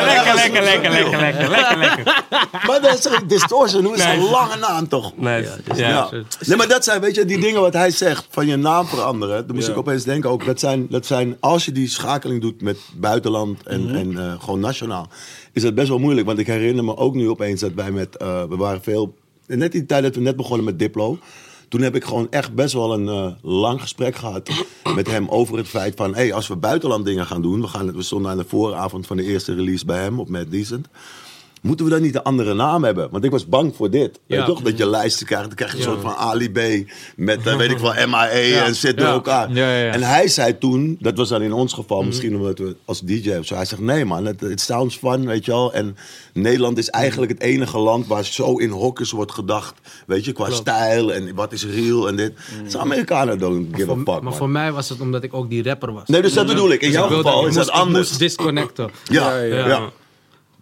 [0.04, 2.22] lekker, lekker, lekker, lekker, lekker, lekker, lekker.
[2.66, 3.84] Maar dat is een distortion.
[3.84, 4.16] Hoe is Nee.
[4.16, 5.12] een lange naam toch?
[5.20, 5.42] Ja.
[5.74, 6.08] Ja.
[6.46, 9.46] Nee, maar dat zijn, weet je, die dingen wat hij zegt, van je naam veranderen.
[9.46, 12.62] Dan moest ik opeens denken ook, dat zijn, dat zijn, als je die schakeling doet
[12.62, 15.08] met buitenland en, en eh, gewoon nationaal,
[15.52, 16.26] is dat best wel moeilijk.
[16.26, 19.14] Want ik herinner me ook nu opeens dat wij met, eh, we waren veel,
[19.46, 21.18] net die tijd dat we net begonnen met Diplo.
[21.68, 24.50] Toen heb ik gewoon echt best wel een eh, lang gesprek gehad
[24.94, 26.14] met hem over het feit van...
[26.14, 27.60] Hey, als we buitenland dingen gaan doen...
[27.60, 30.50] We, gaan, we stonden aan de vooravond van de eerste release bij hem op Mad
[30.50, 30.88] Decent...
[31.64, 33.08] Moeten we dan niet een andere naam hebben?
[33.10, 34.20] Want ik was bang voor dit.
[34.26, 34.60] Weet toch?
[34.60, 35.46] Dat je lijsten krijgt.
[35.46, 36.58] Dan krijg je een soort van Ali B.
[37.16, 39.12] Met, eh, weet ik wel, MAE en zit door Ja.
[39.12, 39.50] elkaar.
[39.52, 39.92] Ja, ja, ja.
[39.92, 42.06] En hij zei toen, dat was dan in ons geval, Mhm.
[42.06, 43.54] misschien omdat we als DJ of zo.
[43.54, 45.72] Hij zegt, nee man, het, it sounds fun, weet je wel.
[45.72, 45.96] En
[46.32, 49.74] Nederland is eigenlijk het enige land waar zo in hokjes wordt gedacht.
[50.06, 52.32] Weet je, qua stijl en wat is real en dit.
[52.70, 54.34] De Amerikanen don't give a fuck, maar man.
[54.34, 56.08] voor mij was het omdat ik ook die rapper was.
[56.08, 56.80] Nee, dus dat bedoel ik.
[56.80, 58.04] In Dus jouw geval is dat anders.
[58.04, 58.90] Ik moest disconnecten.
[59.04, 59.90] Ja, ja.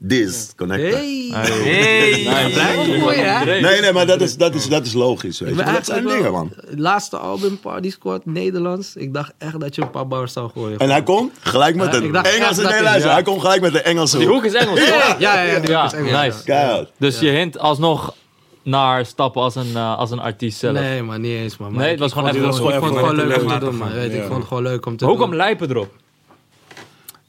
[0.03, 0.09] Ja.
[0.09, 0.95] Disconnected.
[0.95, 1.29] Hey!
[1.33, 2.51] Hey.
[2.53, 3.61] Blijft mooi, hè?
[3.61, 5.55] Nee, nee, maar dat is, dat is, dat is logisch, weet je.
[5.55, 6.53] ben Dat zijn eigenlijk dingen, wel- man.
[6.71, 8.97] het Laatste album, Party Squad, Nederlands.
[8.97, 10.79] Ik dacht echt dat je een paar bars zou gooien.
[10.79, 12.63] En hij kon gelijk met een echt Engelse...
[12.63, 13.13] Nee, hij- luister, ja.
[13.15, 14.35] hij kon gelijk met een Engelse Die hoek.
[14.37, 16.11] hoek is Engels, ja, ja, ja, die Ja, is Engels.
[16.23, 16.45] nice.
[16.45, 16.91] Keihard.
[16.99, 18.15] Dus je hint alsnog
[18.63, 20.75] naar stappen als een, eh, als een artiest zelf.
[20.79, 21.69] Nee, maar niet eens, man.
[21.73, 23.43] Maar Nee, het ik- was gewoon vond even- het gewoon- Ik vond het gewoon leuk
[23.43, 23.89] om te doen, man.
[24.13, 25.29] Ik vond het gewoon leuk om te Maar hoe doen.
[25.29, 25.93] kwam Lijpen erop?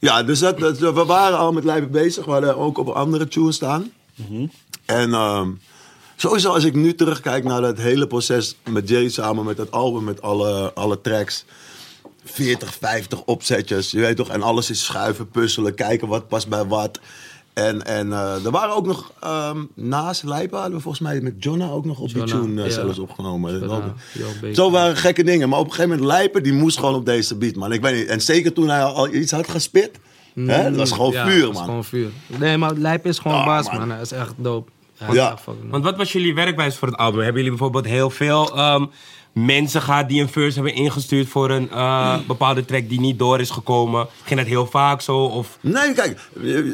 [0.04, 2.24] Ja, dus dat, we waren al met Lijpen bezig.
[2.24, 3.92] We hadden ook op andere tunes staan.
[4.84, 5.50] En ehm,
[6.16, 10.04] sowieso als ik nu terugkijk naar dat hele proces met Jay samen met dat album,
[10.04, 11.44] met alle, alle tracks.
[12.24, 14.28] 40, 50 opzetjes, je weet toch?
[14.28, 17.00] En alles is schuiven, puzzelen, kijken wat past bij wat.
[17.54, 21.34] En, en eh, er waren ook nog, ehm, naast Lijpen hadden we volgens mij met
[21.38, 22.72] Jonna ook nog op die tune eh, ja.
[22.74, 23.60] zelfs opgenomen.
[23.60, 23.94] Jonna.
[24.54, 25.48] Zo waren gekke dingen.
[25.48, 27.72] Maar op een gegeven moment Lijpen, die moest gewoon op deze beat, man.
[27.72, 28.06] Ik weet niet.
[28.06, 29.90] En zeker toen hij al iets had gespit.
[30.34, 31.64] hè, dat was gewoon Ja, vuur, dat was man.
[31.64, 32.08] gewoon vuur.
[32.26, 33.78] Nee, maar Lijp is gewoon baas, man.
[33.78, 33.90] man.
[33.90, 34.70] Hij is echt dope.
[34.98, 35.24] Hij Ja.
[35.26, 35.70] is echt fucking dope.
[35.72, 37.18] Want wat was jullie werkwijze voor het album?
[37.20, 38.84] Hebben jullie bijvoorbeeld heel veel ehm,
[39.34, 43.40] mensen gehad die een verse hebben ingestuurd voor een eh, bepaalde track die niet door
[43.40, 44.06] is gekomen?
[44.24, 45.16] Ging dat heel vaak zo?
[45.18, 46.20] Of Nee, kijk,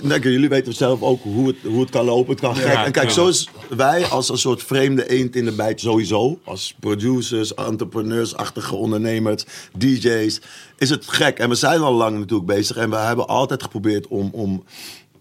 [0.09, 2.31] kijk, jullie weten zelf ook hoe het, hoe het kan lopen.
[2.31, 2.75] Het kan gek.
[2.75, 3.15] En kijk, ja.
[3.15, 6.39] zoals wij als een soort vreemde eend in de bijt sowieso.
[6.45, 9.45] Als producers, entrepreneursachtige ondernemers,
[9.77, 10.41] DJ's.
[10.79, 11.39] Is het gek.
[11.39, 12.77] En we zijn al lang natuurlijk bezig.
[12.77, 14.65] En we hebben altijd geprobeerd om, om,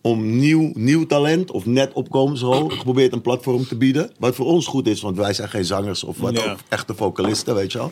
[0.02, 2.70] om nieuw, nieuw talent of net opkomensrol...
[2.70, 4.12] geprobeerd een platform te bieden.
[4.20, 6.52] Wat voor ons goed is, want wij zijn geen zangers of wat Ja.
[6.52, 7.92] ook echte vocalisten, weet je wel.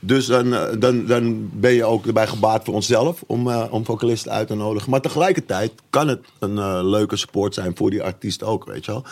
[0.00, 3.84] Dus dan, eh, dan, dan ben je ook erbij gebaat voor onszelf om, eh, om
[3.84, 4.90] vocalisten uit te nodigen.
[4.90, 8.90] Maar tegelijkertijd kan het een eh, leuke support zijn voor die artiest ook, weet je
[8.92, 9.04] wel.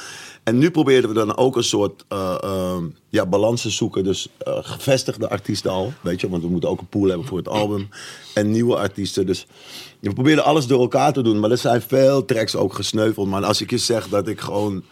[0.43, 2.77] En nu proberen we dan ook een soort eh,
[3.09, 4.05] ja, balans te zoeken.
[4.05, 6.29] Dus gevestigde artiesten al, weet je.
[6.29, 7.89] Want we moeten ook een pool hebben voor het album.
[8.35, 9.27] En nieuwe artiesten.
[9.27, 9.47] Dus
[10.01, 11.41] we proberen alles door elkaar te doen.
[11.41, 13.29] Maar er zijn veel tracks ook gesneuveld.
[13.29, 14.83] Maar als ik je zeg dat ik gewoon...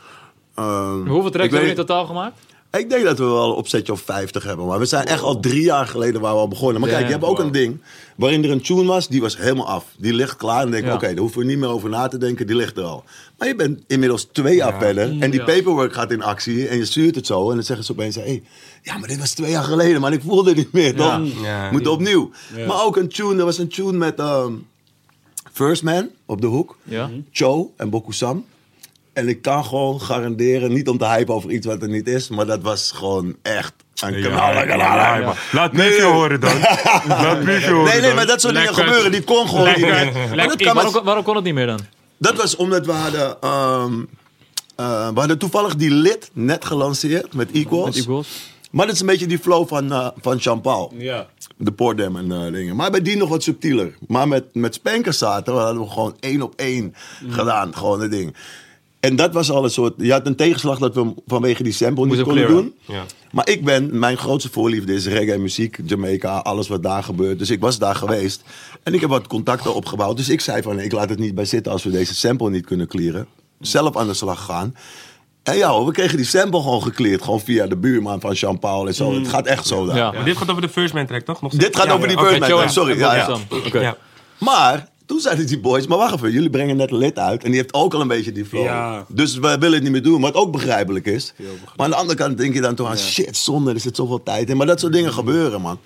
[0.54, 2.38] eh, Hoeveel tracks hebben jullie in totaal gemaakt?
[2.78, 4.66] Ik denk dat we wel een opzetje of 50 hebben.
[4.66, 6.80] Maar we zijn echt al drie jaar geleden waar we al begonnen.
[6.80, 7.80] Maar kijk, je hebt ook een ding
[8.16, 9.84] waarin er een tune was, die was helemaal af.
[9.98, 10.94] Die ligt klaar en dan denk ik, Ja.
[10.96, 13.04] oké, daar hoeven we niet meer over na te denken, die ligt er al.
[13.38, 16.84] Maar je bent inmiddels twee jaar verder en die paperwork gaat in actie en je
[16.84, 17.48] stuurt het zo.
[17.48, 18.42] En dan zeggen ze opeens, hey,
[18.82, 21.20] ja, maar dit was twee jaar geleden, maar ik voelde het niet meer, toch?
[21.42, 21.70] Ja.
[21.70, 22.30] Moet opnieuw.
[22.66, 24.18] Maar ook een tune, er was een tune met...
[24.18, 24.52] ehm,
[25.52, 26.76] First Man op de hoek.
[27.32, 28.44] Cho en Bokusam.
[29.14, 32.28] En ik kan gewoon garanderen, niet om te hypen over iets wat er niet is,
[32.28, 34.66] maar dat was gewoon echt een kanaal.
[34.66, 35.20] kanaal.
[35.20, 35.34] ja.
[35.52, 36.58] Laat Nee, horen dan.
[37.08, 38.14] Laat preview horen Nee, nee, dan.
[38.14, 39.80] maar dat soort dingen gebeuren, die kon gewoon niet.
[40.36, 41.80] Dat, kan Waarom, kon het niet meer dan?
[42.16, 43.92] dat was omdat we hadden, ehm,
[44.76, 47.96] eh, we hadden toevallig die lid net gelanceerd met Equals.
[47.96, 48.52] Met Eagles?
[48.70, 50.92] Maar dat is een beetje die flow van, eh van Jean-Paul.
[50.98, 51.26] Ja.
[51.56, 52.76] De Poordam en eh, dingen.
[52.76, 53.94] Maar bij die nog wat subtieler.
[54.06, 56.94] Maar met, met Spankers zaten, we hadden we gewoon één op één
[57.28, 57.76] gedaan.
[57.76, 58.36] Gewoon het ding.
[59.04, 59.94] En dat was al een soort...
[59.96, 62.54] Je had een tegenslag dat we hem vanwege die sample niet konden clearen.
[62.54, 62.74] doen.
[62.96, 63.02] Ja.
[63.30, 63.98] Maar ik ben...
[63.98, 67.38] Mijn grootste voorliefde is reggae muziek, Jamaica, alles wat daar gebeurt.
[67.38, 68.42] Dus ik was daar geweest.
[68.82, 70.16] En ik heb wat contacten opgebouwd.
[70.16, 72.66] Dus ik zei van, ik laat het niet bij zitten als we deze sample niet
[72.66, 73.26] kunnen clearen.
[73.60, 74.74] Zelf aan de slag gaan.
[75.42, 77.22] En ja, hoor, we kregen die sample gewoon gecleared.
[77.22, 79.14] Gewoon via de buurman van Jean-Paul en zo.
[79.14, 79.96] Het gaat echt zo daar.
[79.96, 80.12] Ja.
[80.12, 81.42] Maar dit gaat over de First Man track, toch?
[81.42, 82.18] Nog Dit gaat Ja, over die.
[82.18, 82.98] First Man track, sorry.
[82.98, 83.36] Ja, ja.
[83.66, 83.80] Oké.
[83.80, 83.96] Ja.
[84.38, 87.44] Maar toen zeiden die boys, maar wacht even, jullie brengen net een lid uit.
[87.44, 88.64] En die heeft ook al een beetje die flow.
[88.64, 89.06] Ja.
[89.08, 91.32] Dus we willen het niet meer doen, wat ook begrijpelijk is.
[91.76, 94.22] Maar aan de andere kant denk je dan toch aan, shit, zonde, er zit zoveel
[94.22, 94.56] tijd in.
[94.56, 95.78] Maar dat soort dingen gebeuren, man.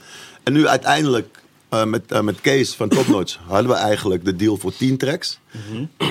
[0.43, 4.37] En nu uiteindelijk, eh, met, eh, met Kees van Top Notch, hadden we eigenlijk de
[4.37, 5.39] deal voor 10 tracks.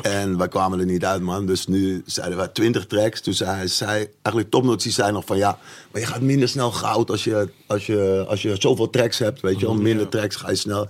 [0.01, 1.45] En wij kwamen er niet uit, man.
[1.45, 3.21] Dus nu zeiden we 20 tracks.
[3.21, 5.59] Toen zei, zei eigenlijk Top Notch, die zei nog van, ja,
[5.91, 9.41] maar je gaat minder snel goud als je, als je, als je zoveel tracks hebt,
[9.41, 9.75] weet je wel.
[9.75, 10.87] Minder tracks ga je snel.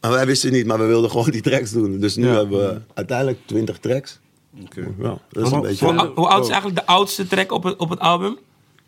[0.00, 1.98] Maar wij wisten niet, maar we wilden gewoon die tracks doen.
[1.98, 4.18] Dus nu hebben we uiteindelijk 20 tracks.
[4.64, 4.80] Oké.
[4.98, 5.86] Ja, dat is een beetje...
[5.86, 8.38] Hoe, hoe oud is eigenlijk de oudste track op het, op het album?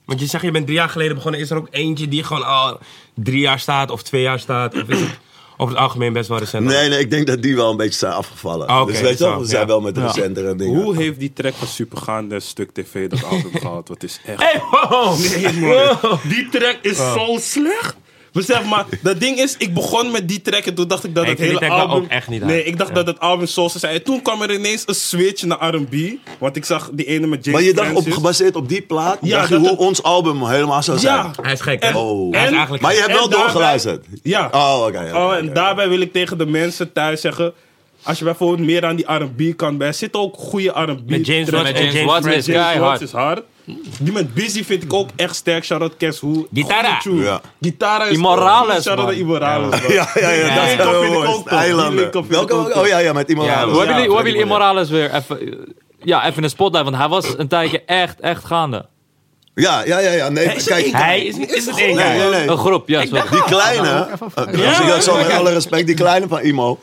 [0.04, 1.40] Want je zegt je bent drie jaar geleden begonnen.
[1.40, 2.78] Is er ook eentje die gewoon al
[3.14, 4.74] drie jaar staat of twee jaar staat?
[4.74, 5.18] Of is het
[5.56, 6.66] over het algemeen best wel recent?
[6.66, 8.66] Nee, nee, ik denk dat die wel een beetje zijn afgevallen.
[8.66, 9.66] Ah, oké, dus weet je wel, zo, we zijn ja.
[9.66, 10.82] wel met recentere dingen.
[10.82, 13.88] Hoe heeft die track van Supergaande Stuk TV dat album gehad?
[13.88, 14.42] Wat is echt...
[14.42, 15.18] Hey, wow!
[15.18, 16.18] Nee, man.
[16.28, 17.96] Die track is zo slecht.
[18.32, 21.22] Besef maar, dat ding is, ik begon met die track en toen dacht ik dat
[21.24, 22.04] Ik het vind hele die track album...
[22.04, 22.94] ook echt niet nee, ik dacht Ja.
[22.94, 23.94] dat het album zo zou zijn.
[23.94, 25.94] En toen kwam er ineens een switch naar R&B.
[26.38, 28.14] Want ik zag die ene met James Maar je dacht op, Francis.
[28.14, 31.14] gebaseerd op die plaat, Ja, dacht je dat hoe het- ons album helemaal zou zijn.
[31.16, 31.30] Ja.
[31.42, 31.88] Hij is gek, hè?
[31.88, 32.32] En- Oh.
[32.32, 34.06] Hij is en- eigenlijk Maar je hebt wel daarbij- doorgeluisterd.
[34.22, 34.48] Ja.
[34.52, 34.98] Oh, oké.
[34.98, 35.52] oké, Oh, en oké.
[35.54, 37.52] daarbij wil ik tegen de mensen thuis zeggen...
[38.04, 39.92] Als je bijvoorbeeld meer aan die R&B kan bij...
[39.92, 41.50] Zitten ook goede R&B Met James.
[41.50, 43.00] Watts Met James Watts is keihard.
[43.00, 43.42] Is hard.
[43.98, 45.64] Die met Busy vind ik ook echt sterk.
[45.64, 46.46] Shout-out Kes Hoe.
[46.54, 47.00] Gitara.
[47.04, 47.40] Ja.
[47.60, 49.04] Gitara is Immorales, Shout-out man.
[49.06, 49.80] naar Immorales.
[49.80, 49.92] man.
[49.92, 51.28] Ja, ja, ja, Die dat is vind ik mooi.
[51.28, 52.54] ook Welke?
[52.54, 53.70] ook Oh ja, ja, met Ja, anders.
[53.70, 55.38] Hoe hebben Ja, jullie, Immorales weer even...
[56.04, 58.86] Ja, even in de spotlight, want hij was een tijdje echt, echt gaande.
[59.54, 60.28] Ja, ja, ja, ja.
[60.28, 60.86] Nee, kijk.
[60.92, 62.16] Hij is niet is het één Nee, guy.
[62.18, 62.48] nee, nee.
[62.48, 63.22] Een groep, ja, sorry.
[63.30, 66.80] Die kleine, eh, als ik dat zo met alle respect, die kleine van Imo.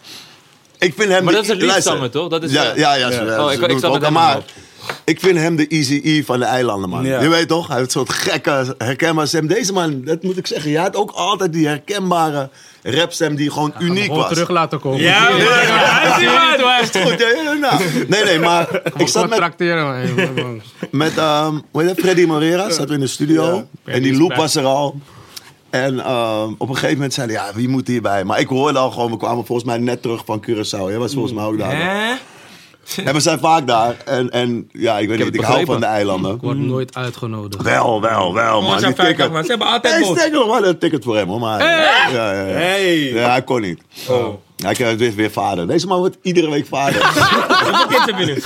[0.80, 2.28] Ik vind hem Maar dat is een liefstammer, toch?
[2.30, 3.08] Dat is, ja, eh, ja, ja.
[3.46, 4.38] Oh, ik- zat ook met hem maar
[5.04, 7.06] ik vind hem de Easy E van de eilanden, man.
[7.06, 7.22] Ja.
[7.22, 7.68] Je weet toch?
[7.68, 9.48] Hij heeft een soort gekke, herkenbare stem.
[9.48, 12.50] Deze man, dat moet ik zeggen, je had ook altijd die herkenbare
[12.84, 14.30] rapstem die gewoon uniek was.
[14.30, 15.02] terug laten komen.
[15.02, 15.28] Ja.
[15.32, 17.20] Hij is goed?
[17.20, 17.82] Ja, ja, nou.
[18.08, 20.62] Nee, nee, maar ik Ik zat met, man.
[20.92, 22.00] met ehm, hoe heet dat?
[22.06, 23.68] Freddy Morera, zaten we in de studio.
[23.86, 25.00] en die loop was er al.
[25.70, 28.24] En ehm, op een gegeven moment zeiden ja, wie moet hierbij?
[28.24, 30.88] Maar ik hoorde al gewoon, we kwamen volgens mij net terug van Curaçao.
[30.90, 32.20] Jij was volgens mij ook daar.
[33.06, 33.96] En we zijn vaak daar.
[34.06, 36.36] En, en ja, ik weet niet, ik hou van de eilanden.
[36.36, 37.64] Ik word nooit uitgenodigd.
[37.64, 38.74] Wel, wel, wel, Oh, man.
[38.74, 39.32] ze zijn Die vijf ticket.
[39.32, 39.44] man.
[39.44, 40.18] Ze hebben altijd Hey, boot.
[40.20, 41.40] Stegel, we hadden een ticket voor hem, hoor.
[41.40, 42.54] Maar, ja, ja, ja.
[42.54, 42.98] Hey.
[43.00, 43.82] Ja, hij kon niet.
[44.10, 44.28] Oh.
[44.60, 45.68] Hij krijgt weer, weer vader.
[45.68, 47.06] Deze man wordt iedere week vader.
[47.66, 48.42] Hoeveel kids heb je nu?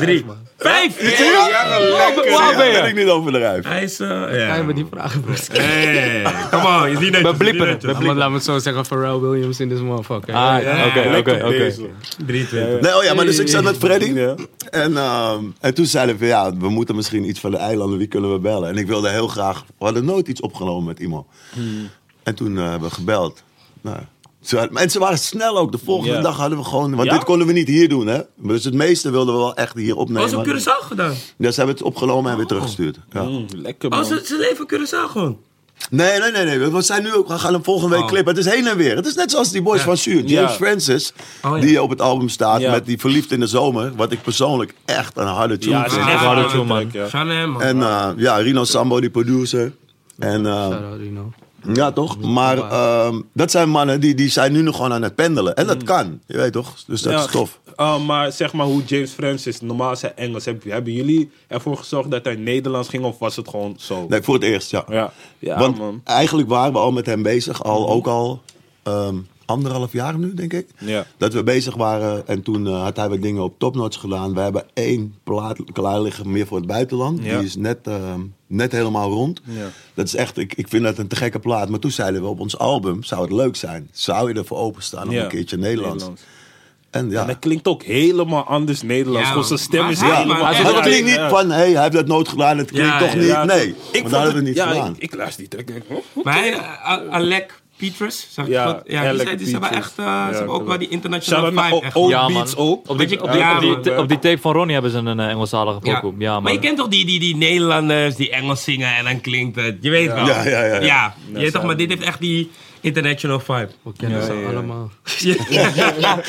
[0.00, 0.24] Drie.
[0.58, 1.18] Vijf!
[1.18, 2.32] Ja, lekker.
[2.36, 2.80] Oud ben Ja, je?
[2.80, 3.64] ben ik niet.
[3.64, 4.00] Hij is...
[4.00, 4.54] eh, Ga ja.
[4.54, 5.32] je me die vragen bro?
[5.52, 6.90] Hey, come on.
[6.90, 7.22] Je ziet het.
[7.26, 7.82] We blippen het.
[7.82, 10.34] we blippen laat me het zo zeggen, Pharrell Williams in this motherfucker.
[10.34, 10.56] Ah,
[10.86, 11.48] Oké, oké, oké.
[11.58, 11.86] bezig.
[12.26, 12.80] 23.
[12.80, 14.12] Nee, oh ja, maar dus ik zat met Freddy.
[14.12, 14.34] Ja.
[14.70, 17.98] En, ehm, en toen zeiden we, van, ja, we moeten misschien iets van de eilanden,
[17.98, 18.68] wie kunnen we bellen?
[18.68, 21.26] En ik wilde heel graag, we hadden nooit iets opgenomen met iemand.
[22.22, 23.42] En toen eh, hebben we gebeld.
[23.80, 23.96] Nou,
[24.56, 25.72] en ze waren snel ook.
[25.72, 26.20] De volgende Ja.
[26.20, 27.14] dag hadden we gewoon, want Ja?
[27.14, 28.20] dit konden we niet hier doen, hè.
[28.36, 30.36] Dus het meeste wilden we wel echt hier Was opnemen.
[30.38, 31.14] op Curaçao gedaan?
[31.36, 32.98] Ja, ze hebben het opgenomen en weer teruggestuurd.
[33.12, 33.22] Ja.
[33.22, 34.04] Mm, lekker Oh, man.
[34.06, 35.38] ze, ze leven op Curaçao gewoon.
[35.90, 36.58] Nee, nee, nee, nee.
[36.68, 38.08] We zijn nu ook, we gaan hem volgende week Oh.
[38.10, 38.34] clippen.
[38.36, 38.96] Het is heen en weer.
[38.96, 39.84] Het is net zoals die boys Ja.
[39.84, 40.14] van Suur.
[40.24, 40.56] James Ja.
[40.56, 41.60] Francis, Oh, ja.
[41.60, 42.70] die op het album staat Ja.
[42.70, 43.92] met die Verliefd in de Zomer.
[43.96, 46.08] Wat ik persoonlijk echt een harde tune Ja, het is vind.
[46.08, 46.88] echt een harde tune, man.
[46.92, 47.24] Ja.
[47.46, 47.62] Man.
[47.62, 49.72] En eh, ja, Rino Sambo, die producer.
[50.18, 51.32] En eh, Shout-out, Rino.
[51.74, 52.20] Ja, toch?
[52.20, 55.54] Maar ehm, dat zijn mannen die, die zijn nu nog gewoon aan het pendelen.
[55.56, 56.74] En dat kan, je weet toch?
[56.86, 57.60] Dus dat Ja, is tof.
[57.76, 60.44] uh, maar zeg maar hoe James Francis, normaal zijn Engels.
[60.44, 64.06] Hebben, jullie ervoor gezorgd dat hij Nederlands ging of was het gewoon zo?
[64.08, 64.84] Nee, voor het eerst, ja.
[64.88, 66.00] Ja, ja Want man.
[66.04, 68.42] eigenlijk waren we al met hem bezig, al, ook al
[68.82, 69.16] ehm,
[69.48, 70.68] anderhalf jaar nu, denk ik.
[70.78, 71.06] Ja.
[71.16, 74.34] Dat we bezig waren en toen eh, had hij wat dingen op topnotch gedaan.
[74.34, 77.22] We hebben één plaat klaar liggen meer voor het buitenland.
[77.24, 77.36] Ja.
[77.38, 79.40] Die is net, ehm, net helemaal rond.
[79.44, 79.70] Ja.
[79.94, 81.68] Dat is echt, ik, ik vind dat een te gekke plaat.
[81.68, 83.88] Maar toen zeiden we op ons album, zou het leuk zijn?
[83.92, 86.04] Zou je ervoor openstaan om Ja, een keertje Nederlands?
[86.90, 89.28] En ja, En hij klinkt ook helemaal anders Nederlands.
[89.28, 91.28] Ja, zijn stem is helemaal hij- het klinkt niet Ja.
[91.28, 93.26] van, hé, hij heeft dat nooit gedaan, het klinkt Ja, toch ja, niet.
[93.28, 94.94] Ja, nee, ik maar daar hebben we het- niet ja, gedaan.
[94.96, 98.66] Ik, ik luister die track en denk, oh, Maar eh, Alec Petrus, zeg ik Ja,
[98.66, 98.80] goed?
[98.86, 101.64] Ja, die, zei, die hebben echt, eh, Ja, ze hebben ook wel die international Shout-out
[101.66, 102.08] vibe echt.
[102.08, 102.66] Ja, Beats man.
[102.66, 102.88] ook.
[102.88, 104.02] Op die, op die, ja, op die, man.
[104.02, 106.00] op die tape van Ronnie hebben ze een eh, Engelstalige Ja.
[106.00, 106.14] pokoe.
[106.18, 106.42] Ja, man.
[106.42, 109.76] maar je kent toch die, die, die Nederlanders die Engels zingen en dan klinkt het.
[109.80, 110.26] Je weet wel.
[110.26, 110.80] Ja, ja, ja, ja.
[110.80, 112.50] Ja, je weet toch, maar dit heeft echt die
[112.80, 113.68] international vibe.
[113.82, 114.46] We kennen Ja, ze ja, ja.
[114.46, 114.90] allemaal.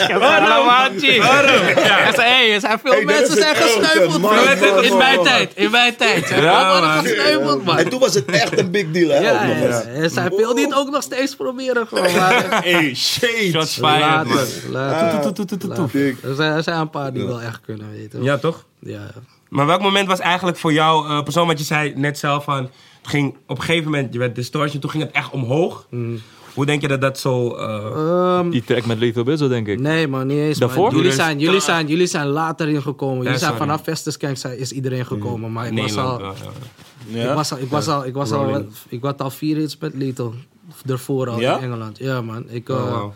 [0.09, 4.21] Allemaal, Hij zei, hey, er zijn veel Hey, mensen zijn gesneuveld.
[4.21, 6.27] man, In mijn tijd, in mijn tijd.
[6.27, 7.77] Ze Ja, gesneuveld, man.
[7.77, 9.17] En toen was het echt een big deal, hè?
[9.19, 9.83] Ja, ja, ja.
[9.83, 11.87] Er zijn veel die het ook nog steeds proberen.
[11.87, 13.49] Gewoon, maar Hey, shade.
[13.49, 14.37] Shots fired, man.
[15.91, 16.17] Dik.
[16.23, 18.23] Er zijn, er een paar die wel echt kunnen weten.
[18.23, 18.65] Ja, toch?
[18.79, 19.21] Ja, ja.
[19.49, 22.55] Maar welk moment was eigenlijk voor jou, eh persoon wat je zei net zelf van,
[23.01, 25.87] het ging op een gegeven moment, je werd distortion, toen ging het echt omhoog.
[26.59, 27.55] Hoe denk je dat dat zo...
[27.55, 29.79] eh, Ehm, Die track met Lethal Bizzle, denk ik.
[29.79, 30.57] Nee man, niet eens.
[30.57, 30.89] Daarvoor?
[30.89, 33.23] Jullie, Doe zijn, dus- jullie, zijn, jullie zijn later ingekomen.
[33.23, 33.57] Jullie zijn sorry.
[33.67, 35.51] vanaf Vestiskank zijn, is iedereen gekomen.
[35.51, 36.33] Maar ik was, al, ja,
[37.07, 37.21] ja.
[37.23, 37.29] Ja?
[37.29, 39.93] ik was al, ik was al, ik was al, ik had al vier hits met
[39.95, 40.33] Lethal.
[40.85, 41.57] Daarvoor al Ja?
[41.57, 41.97] in Engeland.
[41.97, 42.43] Ja man.
[42.49, 43.11] Ik, Oh, wow.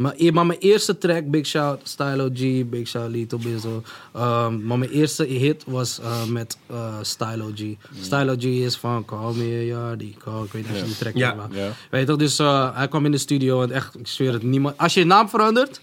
[0.00, 3.82] Maar, e- maar mijn eerste track, Big Shout, Stylo G, Big Shout, Lethal Bizzle.
[4.14, 7.60] Ehm, maar mijn eerste hit was eh, met eh Stylo G.
[8.00, 10.14] Stylo G is van Call Me Yardy.
[10.24, 11.48] Call, ik weet niet of je die track Ja.
[11.90, 14.42] Weet je toch, dus eh, hij kwam in de studio en echt, ik zweer het,
[14.42, 14.78] niemand...
[14.78, 15.80] Als je je naam verandert,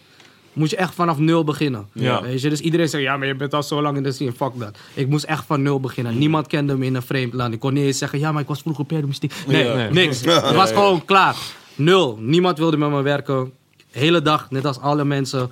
[0.54, 1.88] moet je echt vanaf nul beginnen.
[1.92, 2.22] Ja.
[2.22, 4.32] Weet je, dus iedereen zegt, ja, maar je bent al zo lang in de scene,
[4.32, 4.78] fuck dat.
[4.94, 6.18] Ik moest echt van nul beginnen.
[6.18, 7.54] Niemand kende me in een vreemd land.
[7.54, 9.34] Ik kon niet eens zeggen, ja, maar ik was vroeger perdomystiek.
[9.48, 9.74] Nee.
[9.74, 9.90] Nee.
[9.90, 10.22] niks.
[10.26, 11.36] Het was gewoon klaar.
[11.76, 12.18] Nul.
[12.22, 13.52] Niemand wilde met me werken.
[13.92, 15.50] Hele dag, net als alle mensen.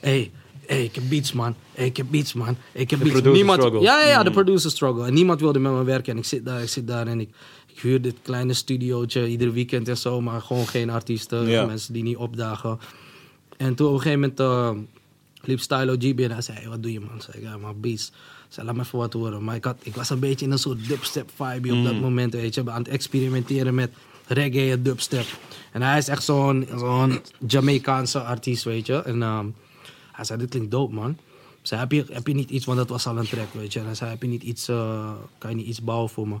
[0.00, 0.30] hey,
[0.66, 1.54] hey, ik heb beats, man.
[1.74, 2.56] Hey, ik heb beats, man.
[2.72, 3.20] Ik heb beats.
[3.22, 3.80] Niemand, struggle.
[3.80, 5.06] Ja, ja, ja, de producer struggle.
[5.06, 6.12] En niemand wilde met me werken.
[6.12, 7.28] En ik zit daar, ik zit daar en ik,
[7.66, 10.20] ik huur dit kleine studiootje ieder weekend en zo.
[10.20, 11.64] Maar gewoon geen artiesten, Ja.
[11.66, 12.78] mensen die niet opdagen.
[13.56, 14.70] En toen op een gegeven moment eh,
[15.42, 16.30] liep Stylo G binnen.
[16.32, 17.20] Hij zei, hey, wat doe je man?
[17.20, 18.12] Zei ik, ja maar beats.
[18.48, 19.44] Zei, laat me even wat horen.
[19.44, 22.32] Maar ik, had, ik was een beetje in een soort dubstep vibe op dat moment,
[22.34, 22.70] weet je.
[22.70, 23.90] Aan het experimenteren met
[24.28, 25.26] reggae en dubstep.
[25.72, 29.02] En hij is echt zo'n zo'n Jamaicaanse artiest, weet je.
[29.02, 29.46] En ehm,
[30.12, 31.10] hij zei, dit klinkt dope man.
[31.60, 33.72] Ik zei, heb je, heb je niet iets, want dat was al een track, weet
[33.72, 33.78] je.
[33.78, 36.34] En hij zei, heb je niet iets, eh, kan je niet iets bouwen voor me?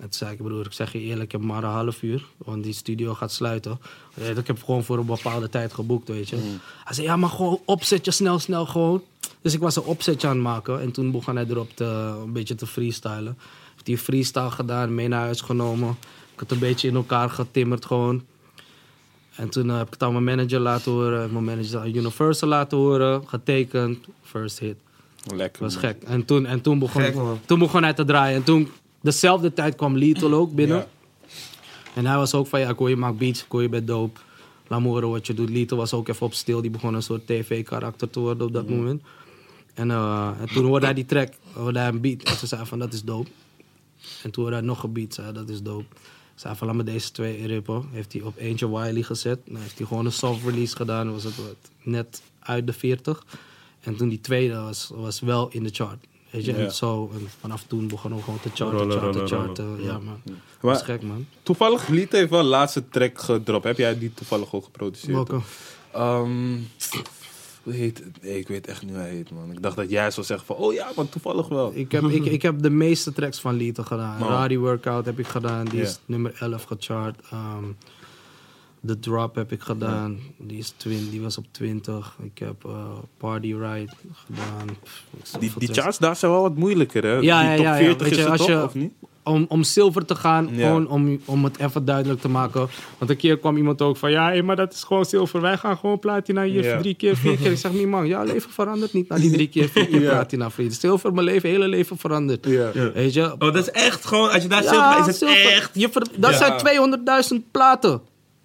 [0.00, 2.24] En toen zei ik, broer, ik zeg je eerlijk, ik heb maar een half uur,
[2.36, 3.80] want die studio gaat sluiten.
[4.14, 6.36] Weet, Ik heb gewoon voor een bepaalde tijd geboekt, weet je.
[6.84, 9.02] Hij zei, ja, maar gewoon opzetje, snel, snel, gewoon.
[9.40, 11.84] Dus ik was een opzetje aan het maken en toen begon hij erop te,
[12.24, 13.38] een beetje te freestylen.
[13.72, 15.96] Heeft hij freestyle gedaan, mee naar huis genomen.
[16.40, 18.24] Ik het een beetje in elkaar getimmerd gewoon.
[19.34, 21.32] En toen eh, heb ik het aan mijn manager laten horen.
[21.32, 23.28] Mijn manager aan Universal laten horen.
[23.28, 24.06] Getekend.
[24.22, 24.76] First hit.
[25.34, 25.62] Lekker.
[25.62, 25.92] Dat was man.
[25.92, 26.02] gek.
[26.02, 28.36] En toen, en toen, begon, Gek, toen begon hij te draaien.
[28.36, 28.68] En toen,
[29.00, 30.76] dezelfde tijd kwam Lethal ook binnen.
[30.76, 30.86] Ja.
[31.94, 33.86] En hij was ook van, ja, ik hoor je maakt beats, ik hoor je bent
[33.86, 34.20] dope.
[34.66, 35.50] Laat me horen wat je doet.
[35.50, 36.60] Lethal was ook even op stil.
[36.60, 39.02] Die begon een soort tv-karakter te worden op dat moment.
[39.74, 42.22] En, eh, en toen hoorde hij die track, hoorde hij een beat.
[42.22, 43.30] En ze zei van, dat is dope.
[44.22, 45.96] En toen hoorde hij nog een beat, zei dat is dope.
[46.40, 47.88] Zei van, laat me deze twee rippen.
[47.92, 49.38] Heeft hij op eentje Wiley gezet.
[49.44, 51.12] Dan heeft hij gewoon een soft release gedaan.
[51.12, 53.24] Was het wat, net uit de 40.
[53.80, 56.04] En toen die tweede was, was wel in de chart.
[56.30, 56.58] Weet je, Ja.
[56.58, 57.10] en zo.
[57.14, 59.82] En vanaf toen begonnen we gewoon te charten, Rollen, charten, rollen, charten.
[59.84, 60.20] Ja, man.
[60.24, 61.26] Dat Maar- was gek, man.
[61.42, 63.64] Toevallig Lied heeft wel laatste track gedropt.
[63.64, 65.12] Heb jij die toevallig ook geproduceerd?
[65.12, 65.40] Welke?
[65.92, 66.56] Ehm,
[67.62, 68.22] hoe heet het?
[68.22, 69.52] Nee, ik weet echt niet hoe hij heet, man.
[69.52, 71.72] Ik dacht dat jij zou zeggen van, oh ja, maar toevallig wel.
[71.74, 74.22] Ik heb, ik, ik heb de meeste tracks van Lethal gedaan.
[74.22, 74.58] Oh.
[74.58, 77.20] Workout heb ik gedaan, die is nummer 11 gechart.
[77.30, 77.64] Ehm
[78.86, 82.16] The Drop heb ik gedaan, die, is twin, die was op 20.
[82.22, 84.66] Ik heb eh, Party Ride gedaan.
[84.82, 85.04] Pff,
[85.38, 87.12] Die, die charts daar zijn wel wat moeilijker, hè?
[87.12, 87.84] Ja, die ja, top ja, ja.
[87.84, 88.92] 40 Weet is het als toch, je- of niet?
[89.24, 90.66] Om, om zilver te gaan, Ja.
[90.66, 92.68] gewoon om, om het even duidelijk te maken.
[92.98, 95.40] Want een keer kwam iemand ook van, ja, maar dat is gewoon zilver.
[95.40, 96.78] Wij gaan gewoon platina hier Ja.
[96.78, 97.50] drie keer, vier keer.
[97.50, 100.10] Ik zeg, niet man, ja, leven verandert niet na die drie keer, vier keer Ja.
[100.10, 100.50] platina.
[100.50, 100.74] Vriend.
[100.74, 102.46] Zilver, mijn leven, hele leven verandert.
[102.46, 102.70] Ja.
[102.94, 105.52] Weet je, Oh, dat is echt gewoon, als je daar zit, is het zilver.
[105.52, 105.70] echt...
[105.74, 106.36] Je ver- dat Ja.
[106.36, 108.00] zijn 200.000 platen.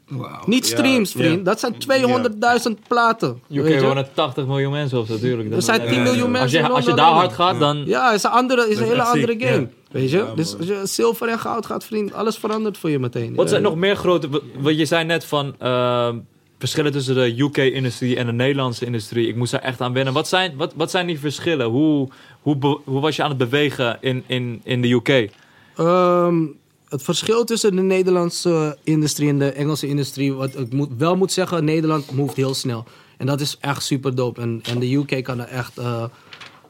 [0.07, 0.41] Wauw.
[0.45, 1.19] Niet streams, Ja.
[1.19, 1.45] vriend.
[1.45, 3.41] Dat zijn 200.000 platen.
[3.51, 3.81] UK weet je?
[3.81, 5.53] wonen 80 miljoen mensen of zo, natuurlijk.
[5.53, 6.39] Er zijn 10 Ja, miljoen ja.
[6.39, 7.83] mensen Als je, als je daar hard gaat, dan...
[7.85, 9.69] Ja, het is een, andere, is een hele andere game.
[10.01, 10.17] Weet je?
[10.17, 13.35] Ja, dus als je zilver en goud gaat, vriend, alles verandert voor je meteen.
[13.35, 13.67] Wat zijn Ja.
[13.67, 14.29] nog meer grote...
[14.59, 15.55] Want je zei net van...
[15.59, 16.17] ehm,
[16.59, 19.27] verschillen tussen de UK-industrie en de Nederlandse industrie.
[19.27, 20.13] Ik moest daar echt aan wennen.
[20.13, 21.65] Wat zijn, wat, wat zijn die verschillen?
[21.67, 22.09] Hoe,
[22.41, 25.29] hoe, be- hoe was je aan het bewegen in, in, in de UK?
[25.75, 26.45] Ehm,
[26.89, 31.31] het verschil tussen de Nederlandse industrie en de Engelse industrie, wat ik moet, wel moet
[31.31, 32.83] zeggen, Nederland moeft heel snel.
[33.17, 34.41] En dat is echt super dope.
[34.41, 36.03] En, en de UK kan er echt, eh,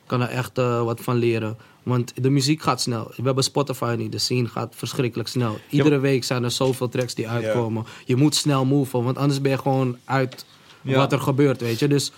[0.06, 1.58] kan er echt eh, wat van leren.
[1.86, 3.12] Want de muziek gaat snel.
[3.16, 5.58] We hebben Spotify nu, de scene gaat verschrikkelijk snel.
[5.70, 7.86] Iedere week zijn er zoveel tracks die uitkomen.
[8.06, 10.46] Je moet snel moven, want anders ben je gewoon uit
[10.82, 10.96] Ja.
[10.98, 11.88] wat er gebeurt, weet je.
[11.88, 12.12] Dus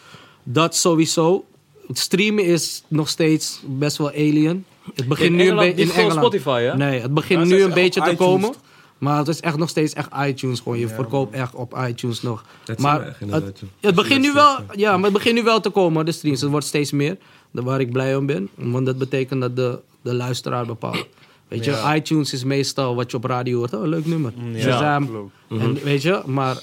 [0.43, 1.45] Dat sowieso.
[1.88, 4.65] Het streamen is nog steeds best wel alien.
[4.95, 6.34] Het begint In nu een Engeland beetje niet in gewoon Engeland.
[6.34, 6.76] Spotify, hè?
[6.78, 8.28] Nee, het begint Ja, nu een beetje te iTunes.
[8.32, 8.53] komen.
[8.97, 10.80] Maar het is echt nog steeds echt iTunes gewoon.
[10.80, 12.43] Je verkoopt echt op iTunes nog.
[12.63, 15.43] Dat zien we maar echt het, het begint nu wel, ja, maar het begint nu
[15.43, 16.41] wel te komen, de streams.
[16.41, 17.18] Het wordt steeds meer.
[17.51, 18.49] Waar ik blij om ben.
[18.55, 21.07] Want dat betekent dat de, de luisteraar bepaalt.
[21.47, 23.73] Weet je, iTunes is meestal wat je op radio hoort.
[23.73, 24.33] Oh, leuk nummer.
[24.53, 25.31] ja, Shazam.
[25.49, 26.57] En weet je, maar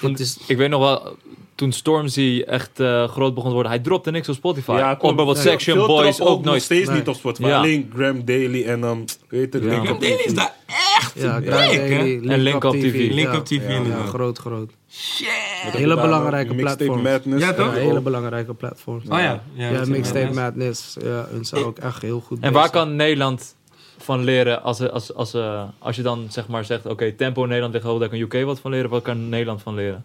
[0.00, 0.38] het is...
[0.46, 1.16] Ik weet nog wel,
[1.54, 4.74] toen Stormzy echt eh, groot begon te worden, hij dropte niks op Spotify.
[4.78, 6.62] Ja, Op Veel- Section Boys ook nog nooit.
[6.62, 6.98] steeds Nee.
[6.98, 7.48] niet op Spotify.
[7.48, 7.56] Ja.
[7.58, 9.68] Alleen Graham Daily en um, weet het, Ja.
[9.68, 10.54] Link Graham Daily is daar
[10.98, 11.44] echt Ja, een?
[11.44, 13.10] Daily, En Link Up TV.
[13.12, 13.32] Link.
[13.32, 14.70] Up TV, Ja, groot, groot.
[14.90, 15.26] Shit.
[15.72, 17.02] Hele belangrijke Mixtape platform.
[17.02, 17.44] Madness.
[17.44, 17.66] Ja, toch?
[17.66, 18.96] Een ook- hele belangrijke platform.
[19.08, 19.18] Oh ja.
[19.20, 19.40] Ja,
[19.70, 20.96] Ja, dat Mixtape Madness.
[21.02, 23.56] Ja, hun zijn ook echt heel goed En waar kan Nederland
[23.98, 27.46] van leren als, als, als, eh, als je dan zeg maar zegt, oké, tempo in
[27.48, 28.90] Nederland ligt hoog, daar kan UK wat van leren.
[28.90, 30.04] Wat kan Nederland van leren?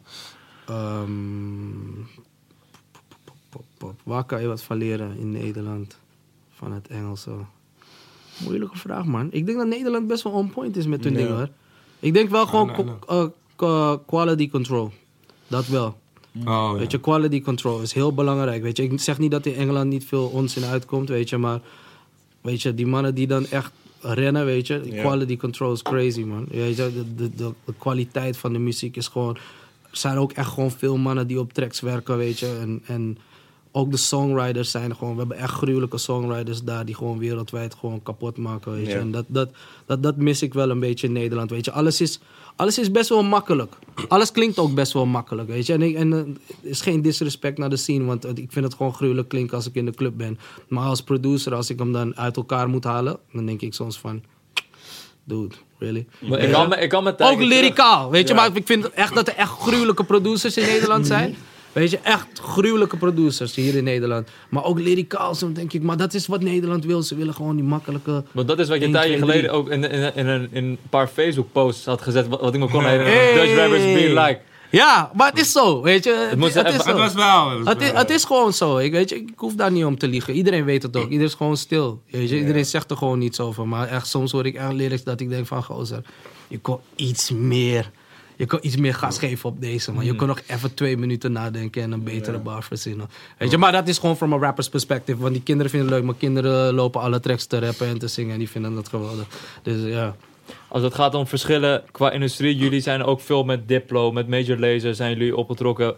[0.69, 1.07] Ehm,
[4.03, 5.97] waar kan je wat van leren in Nederland?
[6.55, 7.31] Van het Engelse.
[8.43, 9.27] Moeilijke vraag, man.
[9.31, 11.19] Ik denk dat Nederland best wel on point is met hun Ja.
[11.19, 11.49] dingen, hoor.
[11.99, 12.97] Ik denk wel gewoon
[13.57, 14.91] eh, quality control.
[15.47, 15.85] Dat wel.
[16.39, 16.73] Oh, ja.
[16.73, 18.61] Weet je, quality control is heel belangrijk.
[18.61, 21.61] Weet je, ik zeg niet dat in Engeland niet veel onzin uitkomt, weet je, maar
[22.41, 25.01] weet je, die mannen die dan echt rennen, weet je, Ja.
[25.01, 26.45] quality control is crazy, man.
[26.49, 29.37] Weet je, de, de, de, de kwaliteit van de muziek is gewoon.
[29.91, 33.17] Er zijn ook echt gewoon veel mannen die op tracks werken, weet je, en, en
[33.71, 35.13] ook de songwriters zijn gewoon.
[35.13, 38.91] We hebben echt gruwelijke songwriters daar die gewoon wereldwijd gewoon kapot maken, weet je.
[38.91, 38.99] Ja.
[38.99, 39.49] En dat, dat,
[39.85, 41.71] dat, dat mis ik wel een beetje in Nederland, weet je.
[41.71, 42.19] Alles is,
[42.55, 43.75] alles is best wel makkelijk.
[44.07, 45.73] Alles klinkt ook best wel makkelijk, weet je.
[45.73, 48.93] En, ik, en eh, is geen disrespect naar de scene, want ik vind het gewoon
[48.93, 50.39] gruwelijk klinken als ik in de club ben.
[50.67, 53.99] Maar als producer, als ik hem dan uit elkaar moet halen, dan denk ik soms
[53.99, 54.21] van...
[55.23, 56.05] Dude, really?
[56.19, 58.33] Maar ik, kan, me- ik kan met Ook lyricaal, weet je.
[58.33, 61.35] Maar ik vind echt dat er echt gruwelijke producers in Nederland zijn.
[61.71, 64.29] Weet je, echt gruwelijke producers hier in Nederland.
[64.49, 65.81] Maar ook lyricaal, zo denk ik.
[65.81, 67.01] Maar dat is wat Nederland wil.
[67.01, 68.23] Ze willen gewoon die makkelijke...
[68.31, 69.59] Want dat is wat je een 1, tijdje 2, geleden 3.
[69.59, 72.69] ook in, in, in, een, in een paar Facebook-posts had gezet, wat, wat ik me
[72.69, 73.13] kon herinneren.
[73.13, 73.33] Hey.
[73.33, 74.39] Dutch rappers be like.
[74.69, 76.27] Ja, maar het is zo, weet je.
[76.29, 77.49] Het, moest het is Het was wel.
[77.49, 77.99] Het was is, wel.
[77.99, 78.77] het is gewoon zo.
[78.77, 80.33] Ik, weet je, ik hoef daar niet om te liegen.
[80.33, 81.03] Iedereen weet het ook.
[81.03, 82.01] Iedereen is gewoon stil.
[82.09, 82.39] Weet je?
[82.39, 83.67] Iedereen zegt er gewoon niets over.
[83.67, 85.63] Maar echt, soms hoor ik echt lyrics dat ik denk van...
[85.63, 86.03] Gozer,
[86.47, 87.91] je kon iets meer...
[88.35, 90.05] Je kon iets meer gas geven op deze, man.
[90.05, 93.09] Je kon nog even twee minuten nadenken en een betere bar verzinnen.
[93.37, 95.19] Weet je, maar dat is gewoon from een rappers perspective.
[95.19, 98.07] Want die kinderen vinden het leuk, maar kinderen lopen alle tracks te rappen en te
[98.07, 98.33] zingen.
[98.33, 99.27] En die vinden dat geweldig.
[99.63, 100.15] Dus ja.
[100.67, 104.57] Als het gaat om verschillen qua industrie, jullie zijn ook veel met Diplo, met Major
[104.59, 105.95] Lazer zijn jullie opgetrokken.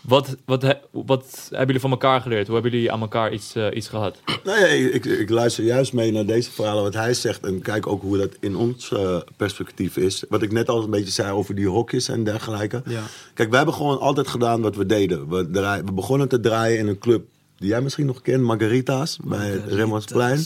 [0.00, 2.46] Wat, wat, he- wat hebben jullie van elkaar geleerd?
[2.46, 4.20] Hoe hebben jullie aan elkaar iets, eh, iets gehad?
[4.44, 7.46] Nee, ik, ik, ik luister juist mee naar deze verhalen, wat hij zegt.
[7.46, 10.24] En kijk ook hoe dat in ons eh, perspectief is.
[10.28, 12.82] Wat ik net al een beetje zei over die hokjes en dergelijke.
[12.86, 13.02] Ja.
[13.34, 15.28] Kijk, we hebben gewoon altijd gedaan wat we deden.
[15.28, 17.24] We, draai- we begonnen te draaien in een club
[17.58, 20.38] die jij misschien nog kent, Margarita's, bij het Rembrandtsplein.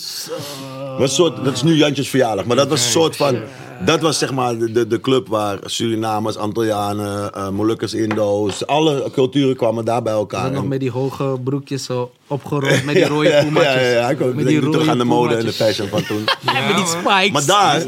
[0.98, 3.36] Was soort, dat is nu Jantjes verjaardag, maar dat was een soort van...
[3.84, 8.66] Dat was zeg maar de, de, club waar Surinamers, Antillianen, eh Molukkers, Indo's...
[8.66, 10.46] Alle culturen kwamen daar bij elkaar.
[10.46, 13.74] En nog met die hoge broekjes zo opgerold met die rode ja, poematjes.
[13.74, 14.08] Ja, ja, ja.
[14.08, 16.24] Ik Met denk die terug aan de mode en de fashion van toen.
[16.54, 17.30] En met die spikes.
[17.30, 17.82] Maar daar,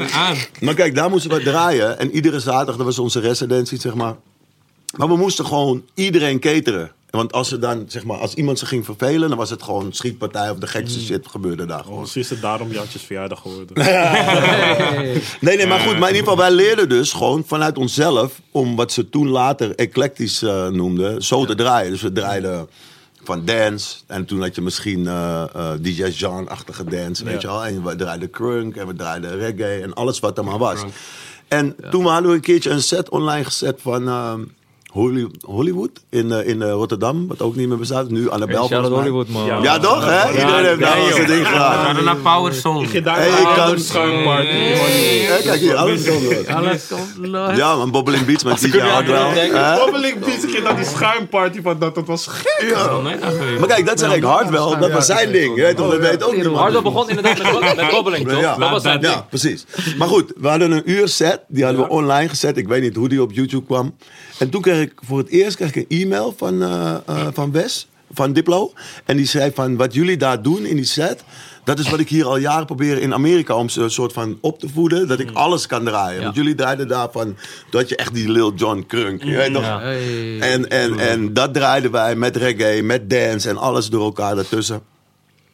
[0.59, 1.99] maar kijk, daar moesten we draaien.
[1.99, 4.15] En iedere zaterdag, dat was onze residentie, zeg maar.
[4.97, 6.91] Maar we moesten gewoon iedereen cateren.
[7.11, 9.93] Want als, er dan, zeg maar, als iemand zich ging vervelen, dan was het gewoon
[9.93, 11.05] schietpartij of de gekste Mm.
[11.05, 11.99] shit gebeurde daar gewoon.
[11.99, 13.75] Misschien is het daarom Jantjes verjaardag geworden.
[15.41, 15.99] Nee, nee, maar goed.
[15.99, 18.39] Maar in ieder geval, wij leerden dus gewoon vanuit onszelf...
[18.51, 21.91] om wat ze toen later eclectisch eh, noemden, zo te draaien.
[21.91, 22.67] Dus we draaiden
[23.23, 23.95] van dance.
[24.07, 27.49] En toen had je misschien eh, eh, DJ Jean-achtige dance, weet Ja.
[27.49, 27.65] je wel.
[27.65, 30.79] En we draaiden crunk en we draaiden reggae en alles wat er maar was.
[31.47, 34.03] En toen hadden we een keertje een set online gezet van...
[34.91, 38.09] Holly- Hollywood in, eh, in eh, Rotterdam, wat ook niet meer bestaat.
[38.09, 38.79] Nu Annabel mij.
[38.79, 39.61] Hollywood, man.
[39.61, 40.29] Ja, toch, hè?
[40.31, 41.85] Iedereen heeft daar zijn ding We gedaan.
[41.85, 42.87] hadden naar Power Song.
[42.91, 44.47] Je daar Hey, ik een kan- schuimparty.
[44.47, 46.47] Hé, kijk hier, alles komt.
[46.47, 47.57] Alles komt los.
[47.57, 49.77] Ja, man, Bobbling Beats met DJ Hardwell.
[49.85, 52.75] Bobbeling Beats, ik dat die schuimparty van dat, dat was gek.
[52.75, 53.59] Oh, ik.
[53.59, 55.55] Maar kijk, dat zeg ik Hardwell, dat was zijn ding.
[55.55, 56.57] Je weet toch, dat weet ook niemand.
[56.57, 57.37] Hardwell begon inderdaad
[57.75, 58.41] met, bobbeling, toch?
[58.57, 59.13] Dat was zijn ding.
[59.13, 59.65] Ja, precies.
[59.97, 61.39] Maar goed, we hadden een uur set.
[61.47, 62.57] Die hadden we online gezet.
[62.57, 63.95] Ik weet niet hoe die op YouTube kwam.
[64.37, 67.51] En toen kreeg ik voor het eerst kreeg ik een e-mail van, eh, eh, van
[67.51, 68.73] Wes, van Diplo.
[69.05, 71.23] En die zei van, wat jullie daar doen in die set...
[71.63, 74.37] Dat is wat ik hier al jaren probeer in Amerika om ze een soort van
[74.41, 75.07] op te voeden.
[75.07, 76.23] Dat ik alles kan draaien.
[76.23, 77.37] Want jullie draaiden daarvan
[77.69, 79.23] dat je echt die Lil John Crunk.
[79.23, 79.63] Je weet toch?
[79.63, 79.81] Ja.
[79.81, 80.39] Hey.
[80.39, 84.81] En, en, en dat draaiden wij met reggae, met dance en alles door elkaar daartussen.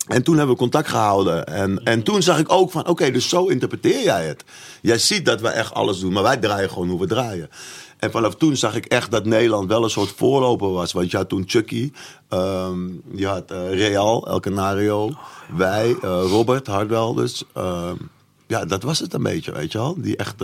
[0.08, 1.46] En toen hebben we contact gehouden.
[1.46, 4.44] En, en toen zag ik ook van, oké, dus zo interpreteer jij het.
[4.82, 7.50] Jij ziet dat we echt alles doen, maar wij draaien gewoon hoe we draaien.
[7.98, 10.94] En vanaf toen zag ik echt dat Nederland wel een soort voorloper was.
[10.94, 11.92] Want je had toen Chucky,
[12.30, 15.12] ehm, je had eh, Real, El Canario,
[15.56, 17.14] wij, eh, Robert Hardwell.
[17.16, 17.96] Dus ehm,
[18.48, 19.96] ja, dat was het een beetje, weet je wel.
[19.98, 20.44] Die echt...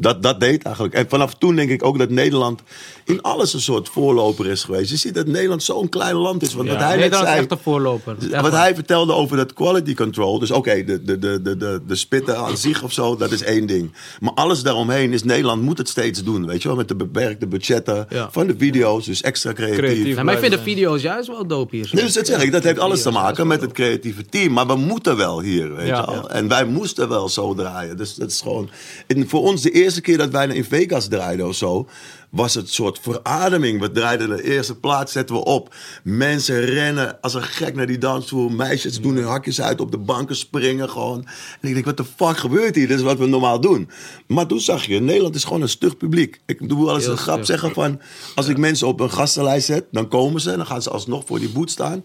[0.00, 0.94] dat, dat deed eigenlijk.
[0.94, 2.60] En vanaf toen denk ik ook dat Nederland
[3.04, 4.90] in alles een soort voorloper is geweest.
[4.90, 6.54] Je ziet dat Nederland zo'n klein land is.
[6.54, 8.16] Want wat hij Nederland is zei, echt een voorloper.
[8.20, 8.60] Echt wat waar.
[8.60, 10.38] hij vertelde over dat quality control.
[10.38, 13.42] Dus oké, de, de, de, de, de, de spitten aan zich of zo, dat is
[13.42, 13.92] één ding.
[14.20, 16.46] Maar alles daaromheen is Nederland moet het steeds doen.
[16.46, 18.28] Weet je wel, met de beperkte budgetten Ja.
[18.30, 19.04] van de video's.
[19.06, 19.78] Dus extra creatief.
[19.78, 20.16] Creatief.
[20.16, 21.90] Ja, maar ik vind de video's juist wel dope hier.
[21.92, 24.52] Dus dat zeg ik, dat heeft alles te maken met het creatieve team.
[24.52, 26.00] Maar we moeten wel hier, weet Ja.
[26.06, 26.30] je wel.
[26.30, 27.96] En wij moesten wel zo draaien.
[27.96, 28.70] Dus dat is gewoon...
[29.06, 31.88] En voor ons de eerste keer dat wij in Vegas draaiden of zo...
[32.30, 33.80] was het een soort verademing.
[33.80, 35.74] We draaiden de eerste plaat, zetten we op.
[36.02, 38.52] Mensen rennen als een gek naar die dansvloer.
[38.52, 41.26] Meisjes doen hun hakjes uit op de banken, springen gewoon.
[41.60, 42.88] En ik denk, wat de fuck gebeurt hier?
[42.88, 43.90] Dit is wat we normaal doen.
[44.26, 46.40] Maar toen zag je, Nederland is gewoon een stug publiek.
[46.46, 48.00] Ik doe wel eens een grap zeggen van...
[48.34, 50.50] als ik mensen op een gastenlijst zet, dan komen ze...
[50.50, 52.04] en dan gaan ze alsnog voor die boet staan...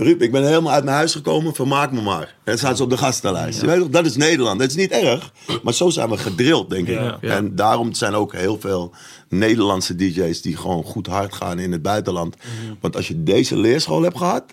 [0.00, 2.34] Ruud, ik ben helemaal uit mijn huis gekomen, vermaak me maar.
[2.44, 3.60] En staan ze op de gastenlijst.
[3.60, 4.58] Je weet toch, dat is Nederland.
[4.60, 5.32] Dat is niet erg,
[5.62, 6.94] maar zo zijn we gedrild, denk ik.
[6.98, 7.18] Ja.
[7.20, 7.36] Ja.
[7.36, 8.94] En daarom zijn ook heel veel
[9.28, 12.36] Nederlandse DJ's die gewoon goed hard gaan in het buitenland.
[12.36, 12.74] Mhm.
[12.80, 14.44] Want als je deze leerschool hebt gehad,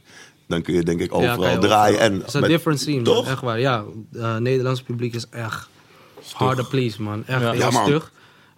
[0.48, 2.00] dan kun je denk ik overal draaien.
[2.00, 3.04] En Het is een different scene, man.
[3.04, 3.28] Toch?
[3.28, 3.84] Echt waar, ja.
[4.14, 5.68] Het Nederlands publiek is echt
[6.34, 7.24] harder please, man.
[7.26, 7.52] Echt Ja.
[7.52, 8.02] heel man.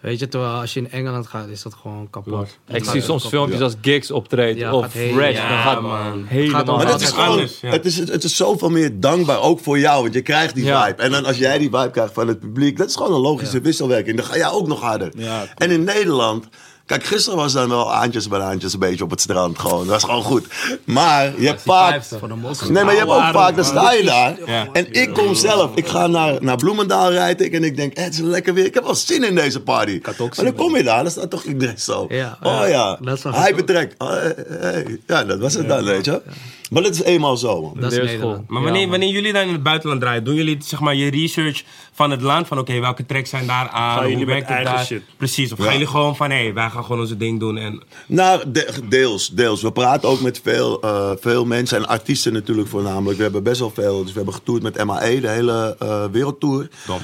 [0.00, 2.58] Weet je, terwijl als je in Engeland gaat, is dat gewoon kapot.
[2.68, 5.34] Ik zie soms filmpjes als Gigs optreedt Ja, of Fresh.
[5.36, 6.24] ja, dan gaat man.
[6.26, 7.70] helemaal Maar dat dat is gewoon, ja.
[7.70, 10.02] het, is, het is zoveel meer dankbaar, ook voor jou.
[10.02, 10.84] Want je krijgt die Ja.
[10.86, 11.02] vibe.
[11.02, 13.60] En dan als jij die vibe krijgt van het publiek, dat is gewoon een logische
[13.60, 14.16] wisselwerking.
[14.16, 15.12] Dan ga jij ook nog harder.
[15.16, 16.48] Ja, en in Nederland,
[16.88, 19.58] kijk, gisteren was dan wel aantjes bij aantjes een beetje op het strand.
[19.58, 19.78] Gewoon.
[19.78, 20.46] Dat was gewoon goed.
[20.84, 22.04] Maar je hebt vaak...
[22.04, 22.68] Van de mos.
[22.68, 24.38] Nee, maar je hebt ook vaak, dan sta je daar.
[24.72, 28.04] En ik kom zelf, ik ga naar, naar Bloemendaal rijd ik en ik denk, eh,
[28.04, 28.64] het is lekker weer.
[28.64, 30.00] Ik heb wel zin in deze party.
[30.04, 32.00] maar dan kom je daar, dan staat toch iedereen zo.
[32.42, 32.98] Oh ja.
[33.22, 33.94] hij betrekt.
[33.98, 35.00] Oh, hey, hey.
[35.06, 36.22] Ja, dat was het dan, weet je.
[36.70, 37.74] Maar dat is eenmaal zo, man.
[37.80, 37.98] Dat is.
[37.98, 38.48] Nederland.
[38.48, 41.62] Maar wanneer, wanneer jullie dan in het buitenland draaien, doen jullie zeg maar je research
[41.92, 42.46] van het land?
[42.46, 43.98] Van oké, welke tracks zijn daar aan?
[43.98, 44.84] Gaan jullie Hoe met werkt het eigen daar?
[44.84, 45.02] shit?
[45.16, 45.52] Precies.
[45.52, 45.64] Of Ja.
[45.64, 47.82] gaan jullie gewoon van hé, wij gaan gewoon onze ding doen en...
[48.06, 49.62] Nou, de- deels, deels.
[49.62, 53.16] We praten ook met veel, eh, veel mensen en artiesten natuurlijk voornamelijk.
[53.16, 53.98] We hebben best wel veel.
[54.00, 56.68] Dus we hebben getoerd met MAE, de hele eh, wereldtour.
[56.86, 57.00] Dom.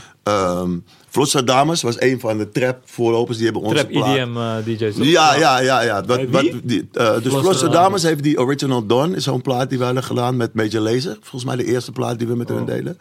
[1.14, 3.36] Ehm Dames was een van de trap voorlopers.
[3.36, 4.96] Die hebben onze Trap plaat- EDM eh, DJ's.
[4.96, 5.80] Ja, ja, ja.
[5.82, 6.04] ja.
[6.04, 6.20] Wat,
[6.64, 10.02] die, eh, dus Flosse Dames heeft die Original Dawn, is zo'n plaat die we hadden
[10.02, 11.16] gedaan met Major Lazer.
[11.20, 12.98] Volgens mij de eerste plaat die we met hen delen.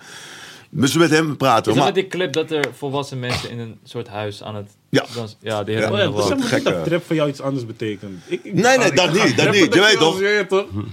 [0.76, 1.72] Dus we met hem praten.
[1.72, 4.70] Is Maar, met die clip dat er volwassen mensen in een soort huis aan het
[4.90, 5.06] Ja.
[5.42, 5.92] Ja, die Ja.
[5.92, 8.22] Oh hebben ja, zeg gekke- dat trap voor jou iets anders betekent.
[8.28, 9.74] Ik, ik- Nee, nee, dat ga niet, dat niet.
[9.74, 10.20] Je weet toch?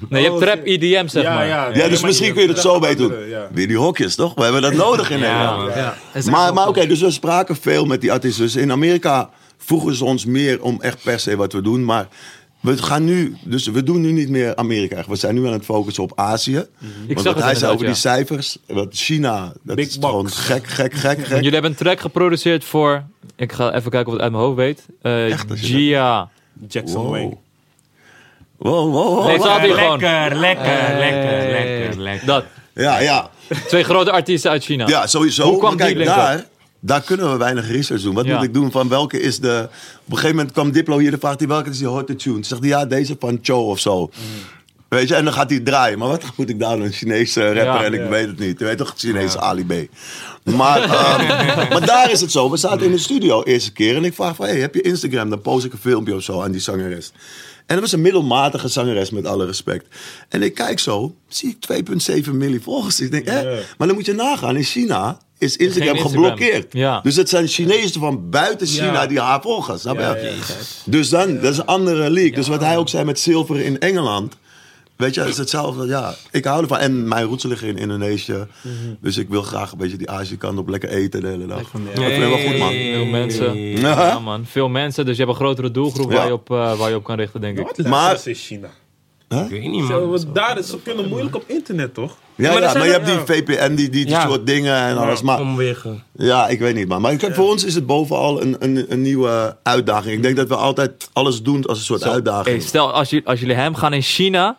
[0.09, 1.47] Nee, je hebt Oh, trap EDM, zeg ja, maar.
[1.47, 3.13] Ja, ja, dus misschien kun je het zo mee doen.
[3.53, 4.35] Weer die hokjes, toch?
[4.35, 5.75] We hebben dat nodig in Nederland.
[6.31, 8.45] Maar, maar oké, dus we spraken veel met die artiesten.
[8.45, 11.85] Dus in Amerika vroegen ze ons meer om echt per se wat we doen.
[11.85, 12.09] Maar
[12.61, 15.05] we gaan nu, dus we doen nu niet meer Amerika.
[15.09, 16.57] We zijn nu aan het focussen op Azië.
[16.57, 16.67] Ik
[17.07, 20.11] Want zag wat het hij zei over die cijfers, wat China, dat Big is box.
[20.13, 21.37] gewoon gek, gek, gek, gek.
[21.37, 23.05] Jullie hebben een track geproduceerd voor...
[23.37, 24.87] Ik ga even kijken of ik het uit mijn hoofd weet.
[25.03, 26.29] Eh Echt, Gia.
[26.69, 27.33] Jackson Wow.
[28.57, 29.27] Wow, wow, wow.
[29.27, 29.47] Nee, wow.
[29.47, 29.99] staat hier gewoon.
[29.99, 32.27] lekker, lekker, lekker, lekker, lekker.
[32.27, 32.45] Dat.
[32.75, 33.31] Ja, ja.
[33.67, 34.87] Twee grote artiesten uit China.
[34.87, 35.49] Ja, sowieso.
[35.49, 36.47] Hoe kwam Maar kijk, die daar,
[36.81, 38.15] daar kunnen we weinig research doen.
[38.15, 38.35] Wat Ja.
[38.37, 39.69] moet ik doen van welke is de...
[40.05, 42.45] Op een gegeven moment kwam Diplo hier, dan vraagt hij welke is die hotte tune.
[42.45, 44.01] Zegt hij, ja, deze van Cho of zo.
[44.01, 44.11] Mm.
[44.89, 45.99] Weet je, en dan gaat hij draaien.
[45.99, 46.85] Maar wat moet ik daar doen?
[46.85, 48.09] Een Chinese rapper Ja, en ik ja.
[48.09, 48.59] weet het niet.
[48.59, 49.73] Je weet toch, Chinese Ali B.
[50.45, 52.51] Maar, ehm, maar daar is het zo.
[52.51, 55.31] We zaten in de studio eerste keer en ik vraag van, hey, heb je Instagram?
[55.31, 57.13] Dan post ik een filmpje of zo aan die zangeres.
[57.71, 59.87] En dat was een middelmatige zangeres, met alle respect.
[60.29, 61.85] En ik kijk zo, zie ik
[62.25, 63.01] 2,7 miljoen volgers.
[63.01, 63.45] Ik denk, hè?
[63.79, 66.73] Maar dan moet je nagaan, in China is Instagram, geblokkeerd.
[66.73, 67.01] Ja.
[67.01, 69.07] Dus het zijn Chinezen van buiten China Ja.
[69.07, 69.79] die haar volgen.
[69.81, 70.03] Snap je?
[70.03, 70.35] Ja.
[70.85, 72.33] Dus dan, dat is een andere league.
[72.35, 74.35] Dus wat hij ook zei met zilver in Engeland.
[75.01, 75.87] Weet je, het is hetzelfde.
[75.87, 76.79] Ja, ik hou ervan.
[76.79, 78.47] En mijn roots liggen in Indonesië.
[79.01, 81.57] Dus ik wil graag een beetje die Azië-kant op lekker eten de hele dag.
[81.57, 81.81] Lekker.
[81.95, 82.71] Dat vind ik wel goed, man.
[82.73, 83.57] Veel mensen.
[83.61, 84.07] Ja.
[84.07, 84.45] Ja, man.
[84.47, 85.05] Veel mensen.
[85.05, 86.17] Dus je hebt een grotere doelgroep Ja.
[86.17, 87.67] waar, je op, eh, waar je op kan richten, denk ik.
[87.77, 88.69] Wat Maar- in China?
[89.29, 90.09] Ik weet niet, Zo, man.
[90.11, 92.17] want daar is, ze kunnen moeilijk op internet, toch?
[92.35, 94.27] Ja, maar maar, ja, zijn maar je hebt die VPN, die, die, Ja.
[94.29, 95.23] soort dingen en alles.
[95.23, 96.03] Maar Omwegen.
[96.13, 97.01] ja, ik weet niet, man.
[97.01, 100.15] Maar kijk, voor ons is het bovenal een, een, een nieuwe uitdaging.
[100.15, 102.63] Ik denk dat we altijd alles doen als een soort uitdaging.
[102.63, 104.57] stel, als, je, als jullie hem gaan in China.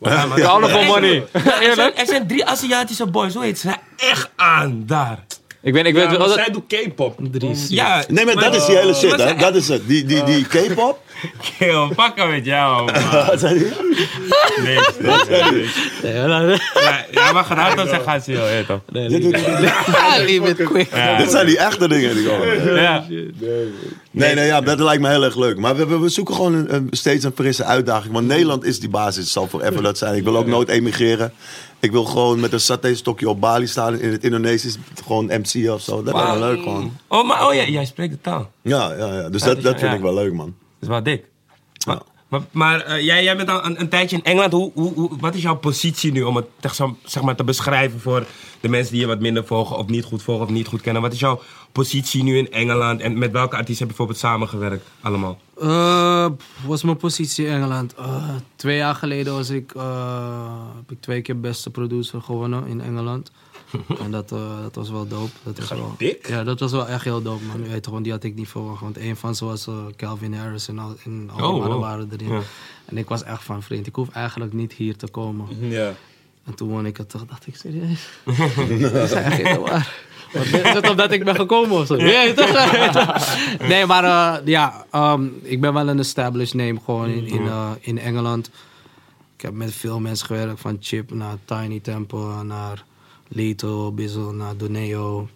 [0.00, 1.26] Ja, for money.
[1.32, 3.74] Er zijn, er zijn drie Aziatische boys, hoe heet ze?
[3.96, 5.18] Echt aan daar.
[5.62, 6.36] Ik, ben, ik Ja, weet wel maar dat...
[6.36, 7.18] zij doet K-pop.
[7.30, 7.56] Drie.
[7.68, 9.34] Ja, Nee, maar dat is die hele shit, maar hè?
[9.34, 9.86] Dat is het.
[9.88, 10.98] Die, die, die K-pop.
[11.94, 13.02] Pakken met jou, man.
[13.26, 13.54] Wat zei?
[14.64, 14.92] Niks.
[16.02, 16.58] Nee, Ja,
[17.10, 18.80] ja, maar gaat op zijn gaat heel, ja, toch?
[18.92, 19.08] nee.
[19.08, 20.90] Dit, Leave it quick.
[21.18, 22.74] dit zijn die echte dingen die komen.
[22.82, 23.04] Ja.
[24.10, 25.58] Nee, nee, ja, dat lijkt me heel erg leuk.
[25.58, 28.12] Maar we, we, we zoeken gewoon een, een- steeds een frisse uitdaging.
[28.12, 30.14] Want Nederland is die basis, het zal forever dat zijn.
[30.14, 31.32] Ik wil ook nooit emigreren.
[31.80, 34.76] Ik wil gewoon met een saté-stokje op Bali staan in het Indonesisch.
[35.04, 36.02] Gewoon MC of zo.
[36.02, 36.96] Dat is wel leuk gewoon.
[37.08, 38.50] Oh, maar oh ja, jij spreekt de taal.
[38.62, 39.28] Ja, ja, ja.
[39.28, 39.96] Dus dat, dat vind Ja.
[39.96, 40.54] ik wel leuk, man.
[40.80, 41.24] Dat is wel dik.
[41.86, 44.52] Maar, maar, maar, eh, jij, jij bent al een, een tijdje in Engeland.
[44.52, 46.46] Hoe, hoe, hoe- wat is jouw positie nu om het
[47.04, 48.26] zeg, maar, te beschrijven voor
[48.60, 51.02] de mensen die je wat minder volgen of niet goed volgen of niet goed kennen?
[51.02, 51.40] Wat is jouw
[51.72, 55.38] positie nu in Engeland en met welke artiesten heb je bijvoorbeeld samengewerkt allemaal?
[55.60, 56.26] Eh,
[56.66, 57.94] was mijn positie in Engeland?
[57.94, 62.80] Eh, twee jaar geleden was ik, eh, heb ik twee keer beste producer gewonnen in
[62.80, 63.30] Engeland.
[64.04, 65.30] en dat, eh, dat was wel dope.
[65.42, 66.28] Dat was wel, dik.
[66.28, 67.62] Ja, dat was wel echt heel dope, man.
[67.62, 68.80] Je weet want die had ik niet verwacht.
[68.80, 71.78] Want een van ze was eh, Calvin Harris en al, en al Oh, die mannen
[71.78, 71.80] wow.
[71.80, 72.32] waren erin.
[72.32, 72.40] Ja.
[72.84, 75.46] En ik was echt van, vriend, ik hoef eigenlijk niet hier te komen.
[75.58, 75.94] Ja.
[76.44, 78.08] En toen won ik het, toch dacht ik, serieus?
[78.92, 80.08] dat is echt niet waar.
[80.32, 81.96] Is het omdat ik ben gekomen of zo?
[81.96, 82.52] Nee, toch?
[83.68, 87.50] nee maar eh, ja, ehm, ik ben wel een established name gewoon in, in,
[87.80, 88.50] in Engeland.
[89.36, 92.84] Ik heb met veel mensen gewerkt, van Chip naar Tiny Temple, naar
[93.32, 95.28] Lito, Bizzle, naar Doneo,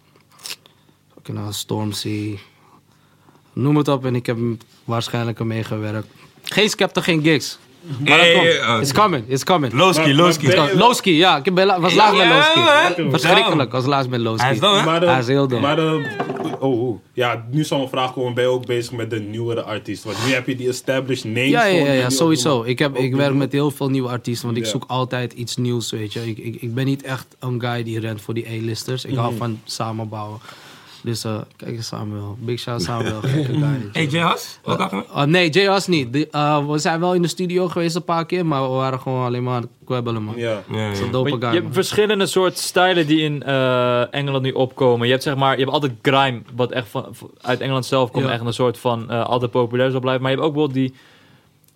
[1.33, 2.39] naar Stormzy.
[3.53, 4.39] Noem het op en ik heb
[4.85, 6.09] waarschijnlijk ermee gewerkt.
[6.43, 7.59] Geen Skepta, geen gigs.
[8.09, 8.47] Maar dat komt.
[8.47, 9.73] eh, It's coming, it's coming.
[9.73, 10.55] Lowski, Lowski.
[10.75, 11.41] Lowski, ja.
[11.43, 13.11] Ik ben, was laatst met Lowski.
[13.11, 14.45] Verschrikkelijk, was laatst met Lowski.
[14.47, 14.85] Hij is hè?
[14.85, 15.61] Maar de, Hij is heel dom.
[15.61, 16.07] Maar de,
[16.61, 16.99] oh, oh.
[17.13, 18.35] Ja, nu zal mijn vraag komen.
[18.35, 20.11] Ben je ook bezig met de nieuwere artiesten?
[20.13, 21.49] Want nu heb je die established names.
[21.51, 22.63] Ja, ja, gewoon ja, die ja, sowieso.
[22.63, 24.71] Ik, heb, ik werk met heel veel nieuwe artiesten, want ik Ja.
[24.71, 26.29] zoek altijd iets nieuws, weet je.
[26.29, 29.05] Ik, ik, ik ben niet echt een guy die rent voor die A-listers.
[29.05, 30.39] Ik hou van samenbouwen.
[31.05, 31.23] Dus
[31.57, 32.37] kijk eens Samuel.
[32.41, 34.09] Big shout Samuel, gekke guy.
[34.11, 34.35] Hey?
[34.65, 35.67] Ook al Uh, nee, J.
[35.67, 36.13] Has niet.
[36.13, 39.01] De- uh, we zijn wel in de studio geweest een paar keer, maar we waren
[39.01, 40.35] gewoon alleen maar aan het kwebbelen, man.
[40.37, 40.63] Ja.
[40.71, 40.85] Ja, ja.
[40.85, 41.73] Dat is een Maar dope je hebt man.
[41.73, 45.05] verschillende soort stijlen die in eh, Engeland nu opkomen.
[45.07, 47.07] Je hebt zeg maar, je hebt altijd grime, wat echt van,
[47.41, 48.31] uit Engeland zelf komt, Ja.
[48.33, 50.23] echt een soort van eh, altijd populair zal blijven.
[50.23, 50.99] Maar je hebt ook bijvoorbeeld die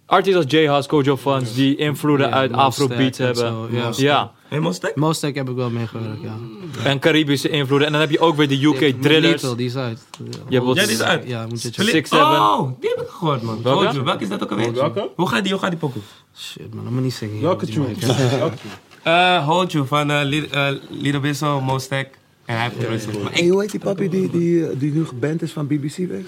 [0.09, 0.67] artiesten als J.
[0.67, 3.69] Haas, Kojo Funds, die invloeden uit Afrobeat en hebben.
[3.97, 4.33] ja.
[4.49, 4.97] Hey, Mostek?
[4.97, 6.37] Mostek heb ik wel meegewerkt, ja.
[6.85, 7.87] En Caribische invloeden.
[7.87, 9.43] En dan heb je ook weer de UK Drillers.
[9.43, 10.01] Little, die is uit.
[10.25, 11.23] hebt Ja, die is uit.
[11.27, 11.71] Ja, moet je.
[11.73, 12.27] Six, seven.
[12.27, 13.63] Oh, die heb ik gehoord, man.
[13.63, 13.83] Welke?
[13.85, 14.03] Welke?
[14.03, 14.73] Welke is dat ook alweer?
[14.73, 15.11] Welke?
[15.17, 16.03] Hoe gaat die, hoe gaat die pokoe?
[16.37, 17.43] Shit, man, dat moet niet zingen.
[17.43, 17.95] Welke tune?
[17.95, 18.51] tune?
[19.03, 22.19] Eh, Hold You van eh, eh, Lido Bissel, Mostek.
[22.45, 23.23] En hij heeft terug.
[23.23, 26.23] Maar Hey, hoe heet die papi die, die, die nu geband is van BBC weg?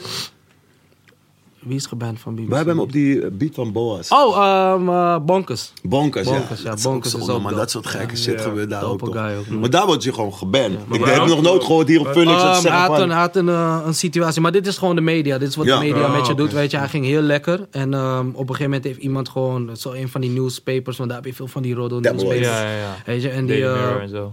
[1.61, 2.49] Wie is geband van BBC?
[2.49, 4.09] We hebben hem op die eh, beat van Boas.
[4.09, 5.73] Oh, ehm eh, Bonkers.
[5.83, 6.33] Bonkers, ja.
[6.35, 7.55] Bonkers, ja, Bonkers is ook man.
[7.55, 8.41] Dat soort gekke shit Ja.
[8.43, 9.15] gebeurt daar ook.
[9.61, 10.75] Maar daar word je gewoon geband.
[10.91, 13.01] ik heb nog nooit gehoord hier op Phoenix dat ze Ehm, hij zeggen had, van...
[13.03, 15.39] een, hij had een, eh, een situatie, maar dit is gewoon de media.
[15.39, 15.79] Dit is wat Ja.
[15.79, 16.43] de media Oh, met je oké.
[16.43, 16.53] doet.
[16.53, 17.67] Weet je, hij ging heel lekker.
[17.71, 21.09] En ehm, op een gegeven moment heeft iemand gewoon, zo een van die newspapers, want
[21.09, 22.39] daar heb je veel van die roddel newspapers.
[22.47, 22.97] Ja, ja, ja.
[23.07, 24.33] Weet je, en die, eh, en zo.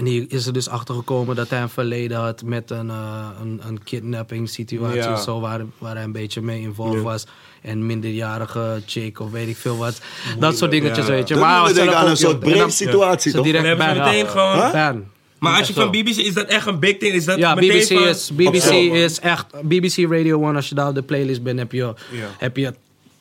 [0.00, 3.28] En die is er dus achter gekomen dat hij een verleden had met een, eh,
[3.40, 5.12] een, een kidnapping situatie Ja.
[5.12, 7.26] of zo, waar, waar hij een beetje mee involved was.
[7.62, 10.00] En minderjarige chick of weet ik veel wat.
[10.38, 11.12] Dat soort dingetjes, Ja.
[11.12, 11.34] weet je.
[11.34, 13.44] Dat me was denken aan een ook soort breed situatie, toch?
[13.44, 14.10] direct Dan hebben ze ban.
[14.12, 14.72] meteen gewoon...
[14.72, 15.04] Ban.
[15.38, 15.90] Maar als je van.
[15.90, 17.14] BBC is dat echt een big thing?
[17.14, 19.46] Is dat Ja, BBC van- is, BBC is echt...
[19.62, 22.26] BBC Radio 1, als je daar op de playlist bent, heb je, Ja.
[22.38, 22.74] heb je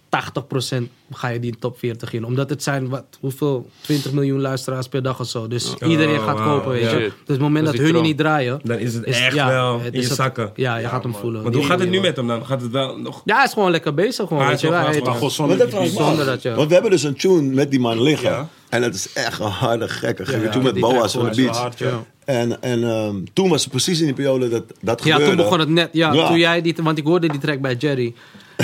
[0.09, 2.23] 80% ga je die top 40 in.
[2.25, 3.69] Omdat het zijn, wat, hoeveel?
[3.81, 5.47] 20 miljoen luisteraars per dag of zo.
[5.47, 6.57] Dus iedereen gaat wauw.
[6.57, 6.97] kopen, weet Ja.
[6.97, 6.97] je.
[6.99, 8.03] Dus het moment Dat dat die hun trom.
[8.05, 8.59] niet draaien...
[8.63, 10.51] Dan is het is- echt ja, wel het in je het- zakken.
[10.55, 11.43] Ja, je gaat hem voelen.
[11.43, 12.45] Want hoe gaat het nu met hem dan?
[12.45, 13.21] Gaat het wel nog...
[13.25, 14.81] Ja, hij is gewoon lekker bezig gewoon, Maar weet je wel.
[14.81, 18.01] Maar Maar zonder dat dat je- Want we hebben dus een tune met die man
[18.01, 18.29] liggen.
[18.29, 18.49] Ja.
[18.69, 21.77] En het is echt een harde, gekke, Ja, tune met Boas van de beach.
[21.79, 22.03] ja.
[22.25, 25.35] En, en ehm, toen was het precies in die periode dat dat Ja, gebeurde.
[25.35, 25.89] toen begon het net.
[25.91, 26.27] Ja, Ja.
[26.27, 28.13] toen jij die, want ik hoorde die track bij Jerry.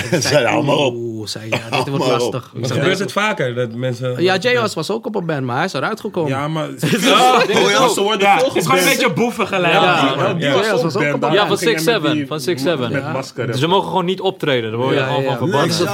[0.19, 0.93] Zei, hou maar op.
[0.95, 2.11] Oeh, zei ja, dit wordt op.
[2.11, 2.45] lastig.
[2.53, 4.23] Ik Maar zei, gebeurt het vaker dat mensen...
[4.23, 4.73] Ja, J.O.S.
[4.73, 6.29] was ook op een band, maar hij is eruit gekomen.
[6.31, 6.67] Ja, maar...
[6.69, 9.73] Oh, ja, ze worden ja, het is gewoon een beetje boeven gelijk.
[9.73, 11.23] Ja, Ja, ja, die was ook was ook band.
[11.23, 12.91] op- Ja, van ging hij 6-7, met die- van 6-7.
[12.91, 13.47] Met masker.
[13.47, 14.69] Dus ze mogen gewoon niet optreden.
[14.71, 15.53] Daar word je Ja, gewoon ja, van ja.
[15.57, 15.85] Nee, verbannen.
[15.85, 15.91] is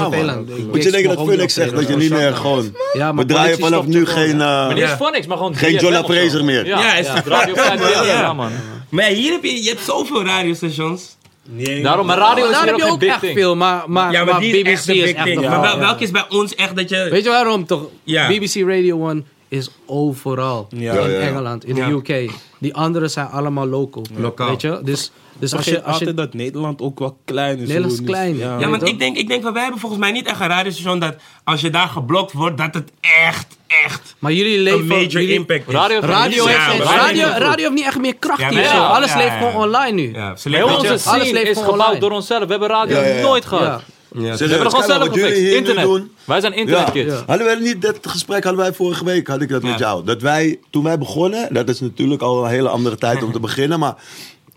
[0.47, 0.71] vervelend.
[0.71, 2.75] Moet je denken dat ook Phoenix niet zegt op dat je niet meer gewoon...
[2.93, 4.37] Ja, maar We draaien politie vanaf stopt nu je gewoon, geen...
[4.39, 4.59] ja.
[4.59, 4.89] eh, Maar niet Ja.
[4.89, 6.13] eens Phonics, maar gewoon Geen 3FM John of zo.
[6.13, 6.65] Fraser meer.
[6.65, 8.19] Ja, Ja, ja, is- Radio 538, Ja.
[8.21, 8.51] ja, man.
[8.89, 11.17] Maar hier heb je, je hebt zoveel radiostations.
[11.53, 13.33] Nee, Daarom, maar radio is hier heb ook geen big echt thing.
[13.37, 16.25] veel, maar, maar, Ja, maar die BBC is echt de Maar wel, welke is bij
[16.29, 17.07] ons echt dat je...
[17.11, 17.83] Weet je waarom toch?
[18.03, 18.27] Ja.
[18.27, 20.67] BBC Radio 1 is overal.
[20.69, 20.77] Ja.
[20.77, 21.19] In Ja, ja, ja.
[21.19, 21.87] Engeland, in Ja.
[21.87, 22.31] de UK.
[22.59, 24.05] Die anderen zijn allemaal local.
[24.17, 24.49] Lokaal.
[24.49, 24.79] Weet je?
[24.83, 25.83] Dus, dus als je...
[25.83, 27.67] Als altijd dat Nederland ook wel klein is.
[27.67, 28.37] Nederland is klein.
[28.37, 28.59] Ja.
[28.59, 30.99] Ja, want ik denk, ik denk, van, wij hebben volgens mij niet echt een radiostation
[30.99, 32.91] dat als je daar geblokt wordt, dat het
[33.25, 33.47] echt,
[33.85, 34.79] echt maar jullie leven...
[34.79, 35.73] een major jullie- impact is.
[35.73, 38.57] Radio- Radio, Ja, heeft, wij radio, radio niet echt meer kracht Ja, hier.
[38.57, 38.77] wij zo.
[38.83, 39.59] Alles Ja, leeft ja, gewoon ja.
[39.59, 40.13] online nu.
[40.13, 41.99] Ja, ze leven onze alles leeft is gewoon gebouwd online.
[41.99, 42.43] door onszelf.
[42.43, 43.21] We hebben radio Ja, ja, ja.
[43.21, 43.63] nooit gehad.
[43.65, 43.81] Ja.
[44.15, 45.41] Ja, We hebben er gewoon zelf gefixt.
[45.41, 45.83] nu Internet.
[45.83, 46.11] doen.
[46.23, 47.13] Wij zijn internetkids.
[47.13, 47.23] Ja.
[47.27, 50.05] Hadden we niet dat gesprek hadden wij vorige week had ik dat met jou.
[50.05, 53.39] Dat wij toen wij begonnen, dat is natuurlijk al een hele andere tijd om te
[53.49, 53.95] beginnen, maar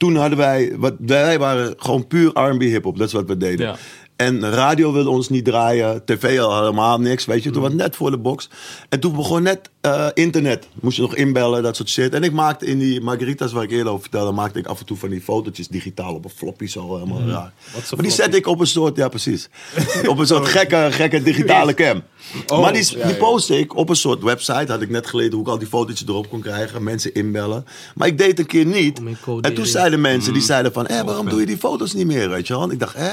[0.05, 3.37] toen hadden wij wat wij waren gewoon puur R&B hip hop, dat is wat we
[3.37, 3.77] deden.
[4.17, 7.51] En radio wilde ons niet draaien, tv al helemaal niks, weet je.
[7.51, 8.51] Toen was het net voor de box.
[8.89, 10.69] En toen begon net eh, internet.
[10.81, 12.15] Moest je nog inbellen, dat soort shit.
[12.15, 14.87] En ik maakte in die margaritas waar ik eerder over vertelde, maakte ik af en
[14.87, 17.53] toe van die fotootjes digitaal op een floppy zo helemaal raar.
[17.73, 19.49] Maar die zet ik op een soort, ja precies,
[20.07, 22.03] op een soort gekke, gekke digitale cam.
[22.49, 23.19] maar die, ja, die ja.
[23.19, 24.73] postte ik op een soort website.
[24.73, 26.83] Had ik net geleerd hoe ik al die fotootjes erop kon krijgen.
[26.83, 27.65] Mensen inbellen.
[27.95, 29.01] Maar ik deed een keer niet.
[29.41, 32.31] En toen zeiden mensen, die zeiden van, hé, waarom doe je die foto's niet meer,
[32.31, 32.71] weet je wel?
[32.71, 33.13] Ik dacht, hè,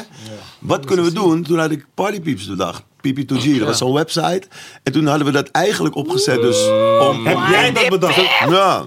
[0.60, 1.44] wat kunnen we doen?
[1.44, 2.84] Toen had ik Party Peeps bedacht.
[3.08, 4.44] PP2G, dat was zo'n website.
[4.84, 6.68] En toen hadden we dat eigenlijk opgezet dus
[7.00, 7.28] om...
[7.28, 8.22] Heb jij dat bedacht?
[8.50, 8.84] Ja.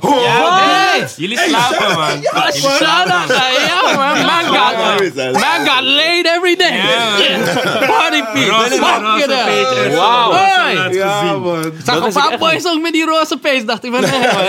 [1.17, 2.21] Jullie slapen, man.
[2.23, 4.27] Ja man.
[4.27, 4.75] Man got,
[5.33, 6.81] man got laid every day.
[7.87, 8.71] Party people.
[8.71, 9.31] Fuck
[9.87, 9.95] it.
[9.95, 10.33] Wauw.
[10.91, 11.73] Ja, man.
[11.85, 13.65] Zag een paar boys ook met die roze face.
[13.65, 14.45] Dacht ik van, nee man.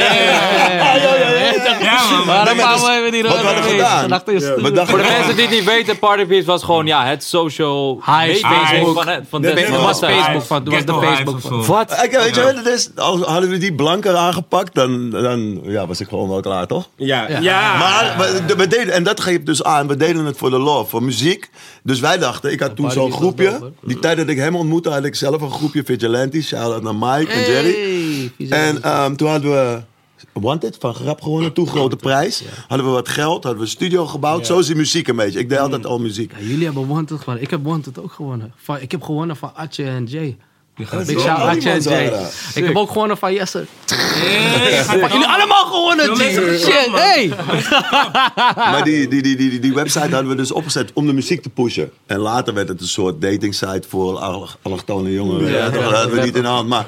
[1.81, 2.25] Ja, man.
[2.25, 4.41] Maar een paar boys met die roze dachten,
[4.87, 8.47] Voor de mensen die het niet weten, Party Peeps was gewoon ja, het social Hype,
[8.47, 9.99] Facebook van, van Dat was.
[9.99, 11.65] Facebook van, was de Facebook van.
[11.65, 11.95] Wat?
[11.95, 12.89] Kijk, weet je wat het is?
[12.95, 16.89] Als hadden we die blanker aangepakt, dan, dan ja, was ik gewoon wel klaar, toch?
[16.95, 17.39] Ja, Ja.
[17.39, 17.77] ja.
[17.77, 18.15] Maar
[18.47, 21.03] we, we deden, en dat geeft dus aan, we deden het voor de love, voor
[21.03, 21.49] muziek.
[21.83, 23.71] Dus wij dachten, ik had toen zo'n groepje.
[23.81, 26.47] Die tijd dat ik hem ontmoette, had ik zelf een groepje vigilantes.
[26.47, 28.31] Shout-out naar Mike en Jerry.
[28.49, 29.79] En ehm, toen hadden we
[30.33, 32.43] Wanted van Grap gewonnen, toen grote prijs.
[32.67, 34.45] Hadden we wat geld, hadden we een studio gebouwd.
[34.45, 35.39] Zo is die muziek een beetje.
[35.39, 36.31] Ik deed altijd al muziek.
[36.31, 37.43] Ja, jullie hebben Wanted gewonnen.
[37.43, 38.53] Ik heb Wanted ook gewonnen.
[38.55, 40.37] Van, ik heb gewonnen van Atje en Jay.
[40.75, 42.11] Big shout Jay.
[42.55, 43.65] Ik heb ook gewonnen van Jesse.
[44.91, 46.17] Jullie allemaal gewonnen,
[46.59, 47.31] Shit, hey.
[48.71, 51.41] Maar die, die, die, die, die, die website hadden we dus opgezet om de muziek
[51.41, 51.91] te pushen.
[52.05, 55.51] En later werd het een soort dating site voor alle- allochtone jongeren.
[55.51, 56.67] Ja, Ja, dat hadden we niet in de hand.
[56.67, 56.85] Maar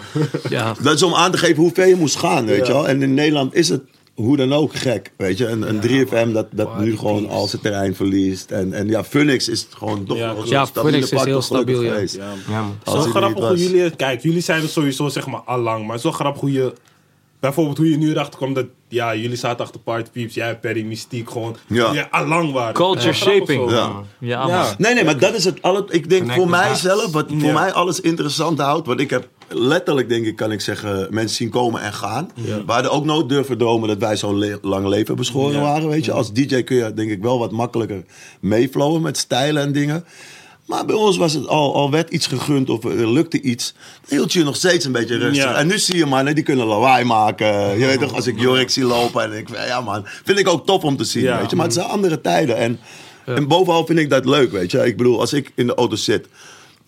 [0.49, 0.73] Ja.
[0.81, 2.87] dat is om aan te geven hoe ver je moest gaan, weet je wel.
[2.87, 3.81] En in Nederland is het
[4.17, 5.47] hoe dan ook gek, weet je.
[5.47, 8.51] Een, een 3FM dat, dat nu gewoon al zijn terrein verliest.
[8.51, 11.91] En, en ja, Phoenix is gewoon toch Ja, ja, Phoenix is pak, heel stabiel, ja.
[11.91, 12.15] geweest.
[12.15, 12.71] Ja.
[12.85, 13.95] Zo grappig hoe jullie...
[13.95, 15.87] Kijk, jullie zijn er sowieso zeg maar al lang.
[15.87, 16.73] Maar wel grappig hoe je...
[17.39, 18.65] Bijvoorbeeld hoe je nu erachter komt dat...
[18.87, 20.33] Ja, jullie zaten achter Party Peeps.
[20.33, 21.29] Jij, Perry, Mystiek.
[21.29, 21.55] Gewoon...
[21.67, 21.93] Ja.
[21.93, 22.07] Ja.
[22.11, 22.73] al lang waren.
[22.73, 23.69] Culture shaping.
[23.69, 23.75] zo.
[23.75, 24.03] Ja.
[24.19, 24.49] Ja, man.
[24.49, 24.75] Ja.
[24.77, 25.61] Nee, nee, maar dat is het.
[25.61, 27.53] Alle, ik denk voor Connected mijzelf, wat voor Ja.
[27.53, 28.87] mij alles interessant houdt.
[28.87, 32.31] Want ik heb letterlijk, denk ik, kan ik zeggen, mensen zien komen en gaan.
[32.35, 35.61] We hadden ook nooit durven dromen dat wij zo'n le- lang leven beschoren Ja.
[35.61, 35.89] waren.
[35.89, 38.03] Weet je, als DJ kun je denk ik wel wat makkelijker
[38.39, 40.05] meeflowen met stijlen en dingen.
[40.65, 43.73] Maar bij ons was het al, al werd iets gegund of er lukte iets.
[44.07, 45.43] Dan hield je nog steeds een beetje rustig.
[45.43, 45.55] Ja.
[45.55, 47.79] En nu zie je mannen, die kunnen lawaai maken.
[47.79, 50.65] Je weet toch, als ik Jorik zie lopen en ik, ja man, vind ik ook
[50.65, 51.23] tof om te zien.
[51.23, 51.39] Ja.
[51.39, 51.55] Weet je?
[51.55, 52.57] Maar het zijn andere tijden.
[52.57, 52.79] En,
[53.25, 54.85] en bovenal vind ik dat leuk, weet je.
[54.85, 56.27] Ik bedoel, als ik in de auto zit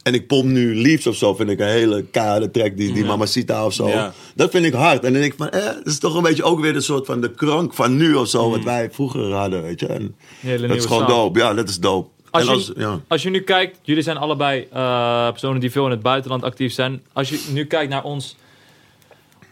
[0.04, 3.06] en ik pomp nu Leaves of zo, vind ik een hele kale track, die, die
[3.06, 3.88] Mamacita of zo.
[3.88, 4.14] Ja.
[4.36, 5.04] Dat vind ik hard.
[5.04, 7.06] En dan denk ik van, eh, dat is toch een beetje ook weer een soort
[7.06, 9.88] van de krank van nu of zo, wat wij vroeger hadden, weet je.
[9.88, 11.14] En Hele dat nieuwe is gewoon sound.
[11.14, 11.40] dope.
[11.40, 12.10] Ja, dat is dope.
[12.32, 13.00] Als en je, als, ja.
[13.08, 16.74] als je nu kijkt, jullie zijn allebei eh, personen die veel in het buitenland actief
[16.74, 17.02] zijn.
[17.14, 18.36] Als je nu kijkt naar ons,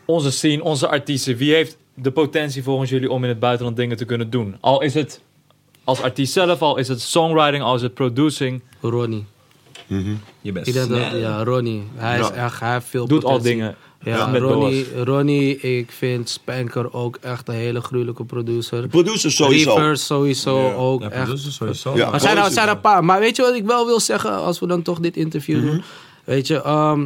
[0.06, 3.98] onze scene, onze artiesten, wie heeft de potentie volgens jullie om in het buitenland dingen
[3.98, 4.58] te kunnen doen?
[4.60, 5.22] Al is het
[5.84, 9.26] als artiest zelf, al is het songwriting, al is het producing, Ronnie.
[10.42, 10.68] Je best.
[10.68, 11.84] Ik denk dat, ja, Ronnie.
[11.96, 13.76] Hij, is echt, hij heeft veel doet al dingen.
[14.04, 18.88] Ja, met Ronnie, Ronnie, ik vind Spanker ook echt een hele gruwelijke producer.
[18.88, 19.76] Producers sowieso.
[19.76, 20.74] Reverse sowieso Ja.
[20.74, 21.24] ook Ja, echt.
[21.24, 21.96] producers sowieso.
[21.96, 22.20] Ja.
[22.20, 23.04] Zijn er, zijn er een paar.
[23.04, 25.82] Maar weet je wat ik wel wil zeggen als we dan toch dit interview doen?
[26.24, 27.06] Weet je, ehm,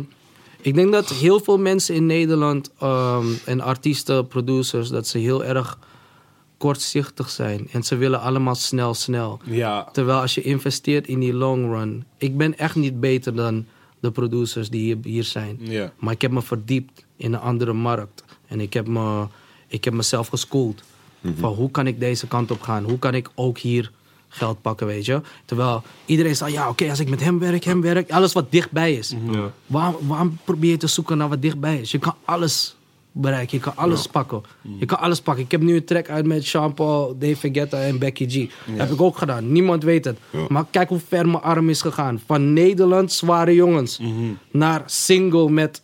[0.62, 5.44] ik denk dat heel veel mensen in Nederland ehm, en artiesten, producers, dat ze heel
[5.44, 5.78] erg
[6.62, 7.68] kortzichtig zijn.
[7.72, 9.39] En ze willen allemaal snel, snel.
[9.43, 9.89] Ja.
[9.91, 12.05] Terwijl als je investeert in die long run.
[12.18, 13.66] Ik ben echt niet beter dan
[13.99, 15.57] de producers die hier, hier zijn.
[15.59, 15.91] Ja.
[15.99, 18.24] Maar ik heb me verdiept in een andere markt.
[18.47, 19.28] En ik heb, me,
[19.68, 20.84] ik heb mezelf geschoold.
[21.39, 22.84] Van hoe kan ik deze kant op gaan?
[22.84, 23.91] Hoe kan ik ook hier
[24.28, 25.22] geld pakken, weet je?
[25.45, 28.12] Terwijl iedereen zegt, ja oké, als ik met hem werk, hem werk.
[28.12, 29.16] Alles wat dichtbij is.
[29.32, 29.51] Ja.
[29.66, 31.91] Waarom, waarom probeer je te zoeken naar wat dichtbij is?
[31.91, 32.76] Je kan alles
[33.12, 33.57] bereiken.
[33.57, 34.41] Je kan alles pakken.
[34.80, 35.43] Je kan alles pakken.
[35.43, 38.49] Ik heb nu een track uit met Jean-Paul, Dave Guetta en Becky G.
[38.72, 39.51] Heb ik ook gedaan.
[39.51, 40.18] Niemand weet het.
[40.47, 42.22] Maar kijk hoe ver mijn arm is gegaan.
[42.26, 43.99] Van Nederland, zware jongens,
[44.51, 45.82] naar single met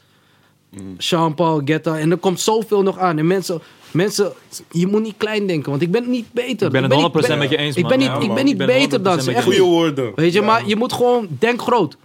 [0.98, 1.98] Sean Paul, Guetta.
[2.00, 3.18] En er komt zoveel nog aan.
[3.18, 3.62] En mensen,
[3.92, 4.32] mensen,
[4.72, 6.66] je moet niet klein denken, want ik ben niet beter.
[6.68, 7.90] Ik ben het niet 100% be- met je eens, Ik man.
[7.92, 9.32] ben niet, Ja, ik ben niet Ik ben beter 100% dan ze.
[9.32, 9.58] niet.
[9.58, 10.12] woorden.
[10.16, 11.98] Weet je, maar je moet gewoon, denk groot.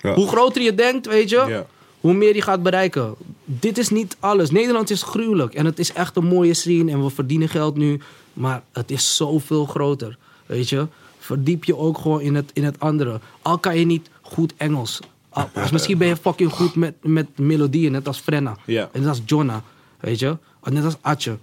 [0.00, 0.14] Ja.
[0.14, 1.66] Hoe groter je denkt, weet je, Ja.
[2.00, 3.14] hoe meer je gaat bereiken.
[3.58, 4.50] Dit is niet alles.
[4.50, 5.54] Nederland is gruwelijk.
[5.54, 6.90] En het is echt een mooie scene.
[6.90, 8.00] En we verdienen geld nu.
[8.32, 10.18] Maar het is zoveel groter.
[10.46, 10.86] Weet je?
[11.18, 13.20] Verdiep je ook gewoon in het, in het andere.
[13.42, 15.00] Al kan je niet goed Engels.
[15.28, 17.92] Al- misschien ben je fucking goed met, met melodieën.
[17.92, 18.56] Net als Frenna.
[18.92, 19.62] En net als Jonna.
[20.00, 20.36] Weet je?
[20.64, 21.38] Net als Atje.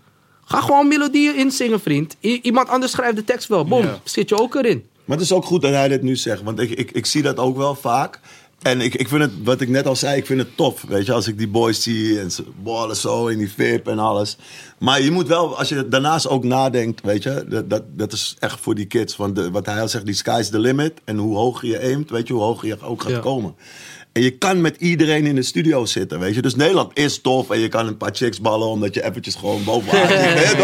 [0.45, 2.15] Ga gewoon melodieën insingen, vriend.
[2.21, 3.65] I- iemand anders schrijft de tekst wel.
[3.65, 3.85] Boom.
[4.03, 4.83] Zit je ook erin.
[5.05, 6.43] Maar het is ook goed dat hij dit nu zegt.
[6.43, 8.19] Want ik, ik, ik zie dat ook wel vaak.
[8.61, 10.81] En ik, ik vind het, wat ik net al zei, ik vind het tof.
[10.81, 13.99] Weet je, als ik die boys zie en ze ballen zo in die VIP en
[13.99, 14.37] alles.
[14.77, 18.35] Maar je moet wel, als je daarnaast ook nadenkt, weet je, dat, dat, dat is
[18.39, 19.15] echt voor die kids.
[19.15, 20.93] Want de, wat hij al zegt, die sky's the limit.
[21.03, 23.19] En hoe hoger je aimt, weet je, hoe hoger je ook gaat Ja.
[23.19, 23.55] komen.
[24.17, 26.41] En je kan met iedereen in de studio zitten, weet je.
[26.41, 29.63] Dus Nederland is tof en je kan een paar chicks ballen omdat je eventjes gewoon
[29.63, 30.07] bovenaan
[30.47, 30.57] zit?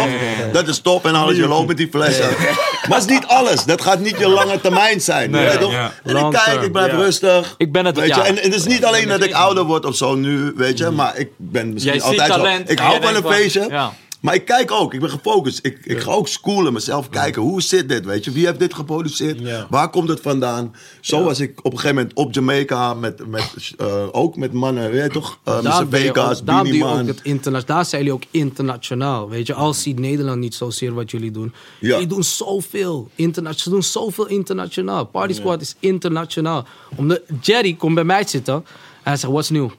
[0.54, 2.30] Dat is top en alles, je loopt met die flessen.
[2.90, 3.64] Maar het is niet alles.
[3.66, 5.72] Dat gaat niet je lange termijn zijn, weet je toch?
[5.72, 5.92] ja.
[6.04, 6.98] En ik kijk, ik blijf ja.
[6.98, 7.56] rustig.
[7.58, 8.16] Ik ben het- weet je?
[8.16, 8.26] ja.
[8.26, 10.90] En, en het is niet alleen dat ik ouder word of zo nu, weet je.
[10.90, 12.74] Maar ik ben misschien Jij altijd talent zo.
[12.74, 13.92] Ik hou van een feestje.
[14.24, 15.60] Maar ik kijk ook, ik ben gefocust.
[15.66, 17.42] Ik, ik ga ook schoolen, mezelf kijken.
[17.42, 18.32] Hoe zit dit, weet je?
[18.32, 19.40] Wie heeft dit geproduceerd?
[19.40, 19.68] Ja.
[19.70, 20.76] Waar komt het vandaan?
[21.02, 24.92] Zo was ik op een gegeven moment op Jamaica, met, met, eh, ook met mannen,
[24.92, 25.40] weet je toch?
[25.48, 27.08] Uh, Daar Vegas, daar Beanie doe je ook Man.
[27.08, 29.30] het interna- Daar zijn jullie ook internationaal.
[29.30, 31.54] Weet je, al ziet Nederland niet zozeer wat jullie doen.
[31.80, 31.88] Ja.
[31.90, 33.10] Jullie doen zoveel.
[33.16, 35.06] Interna- ze doen zoveel internationaal.
[35.06, 36.66] Party Squad is internationaal.
[36.96, 38.66] Omdat Jerry komt bij mij zitten.
[39.04, 39.70] Hij zegt, what's new?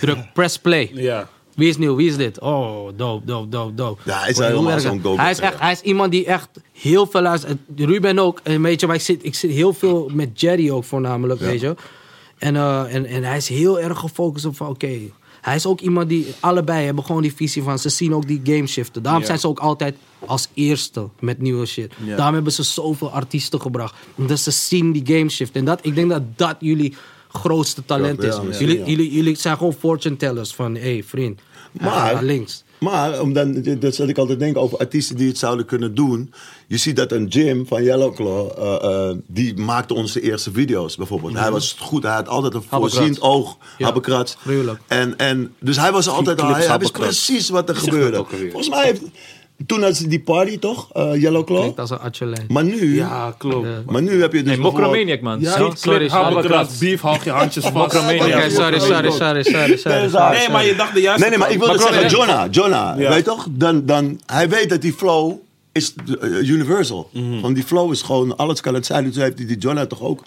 [0.00, 0.90] Druk, press play.
[0.94, 1.28] Ja.
[1.54, 1.96] Wie is nieuw?
[1.96, 2.40] Wie is dit?
[2.40, 4.00] Oh, dope, dope, dope, dope.
[4.04, 7.06] Ja, hij is helemaal zo'n go-getter, Hij is, echt, hij is iemand die echt heel
[7.06, 7.58] veel luistert.
[7.76, 8.40] Ruben ook.
[8.42, 11.60] En weet je, maar ik zit, ik zit heel veel met Jerry ook voornamelijk, weet
[11.60, 11.74] je.
[12.38, 14.98] En, eh, en, en hij is heel erg gefocust op van, oké...
[15.40, 17.78] hij is ook iemand die, allebei hebben gewoon die visie van...
[17.78, 19.02] ze zien ook die game shiften.
[19.02, 19.96] Daarom zijn ze ook altijd
[20.26, 21.92] als eerste met nieuwe shit.
[22.16, 23.94] Daarom hebben ze zoveel artiesten gebracht.
[24.14, 25.56] Omdat ze zien die game shift.
[25.56, 26.94] En dat, ik denk dat dat jullie
[27.32, 28.36] grootste talent is.
[28.58, 28.84] jullie, ja.
[28.86, 30.74] jullie, jullie zijn gewoon fortune tellers van...
[30.74, 31.40] hé, hey, vriend,
[31.72, 32.64] Maar- naar links.
[32.82, 36.32] Maar, om dan, dat zat ik altijd denken over artiesten die het zouden kunnen doen.
[36.66, 41.38] Je ziet dat een Jim van Yellowclaw, eh, eh, die maakte onze eerste video's bijvoorbeeld.
[41.38, 44.36] Hij was goed, hij had altijd een voorziend oog, Ja, Habbekrats.
[44.86, 48.24] En, en, dus hij was altijd al, hij, hij wist precies wat er gebeurde.
[48.26, 49.02] Volgens mij heeft,
[49.66, 51.58] toen had ze die party toch, eh Yellowclaw.
[51.60, 53.66] Klinkt als een atje Maar nu, Ja, klopt.
[53.66, 53.82] Ja.
[53.86, 55.40] maar nu heb je dus Nee, Mokromaniac, man.
[55.40, 57.74] Ja, sorry, sorry, beef, hou je handjes vast.
[57.74, 58.26] Mokromaniac.
[58.26, 60.08] Oké, sorry, sorry, sorry, sorry, sorry.
[60.08, 60.36] sorry.
[60.36, 63.10] Nee, maar je dacht de juiste Nee, nee, maar ik wilde zeggen, Jonah, Jonah, Ja.
[63.10, 63.46] weet toch?
[63.50, 65.32] Dan, dan, hij weet dat die flow
[65.72, 67.10] is eh, universal.
[67.12, 67.40] Mhm.
[67.40, 69.04] Want die flow is gewoon, alles kan het zijn.
[69.04, 70.22] Dus heeft hij die Jonah toch ook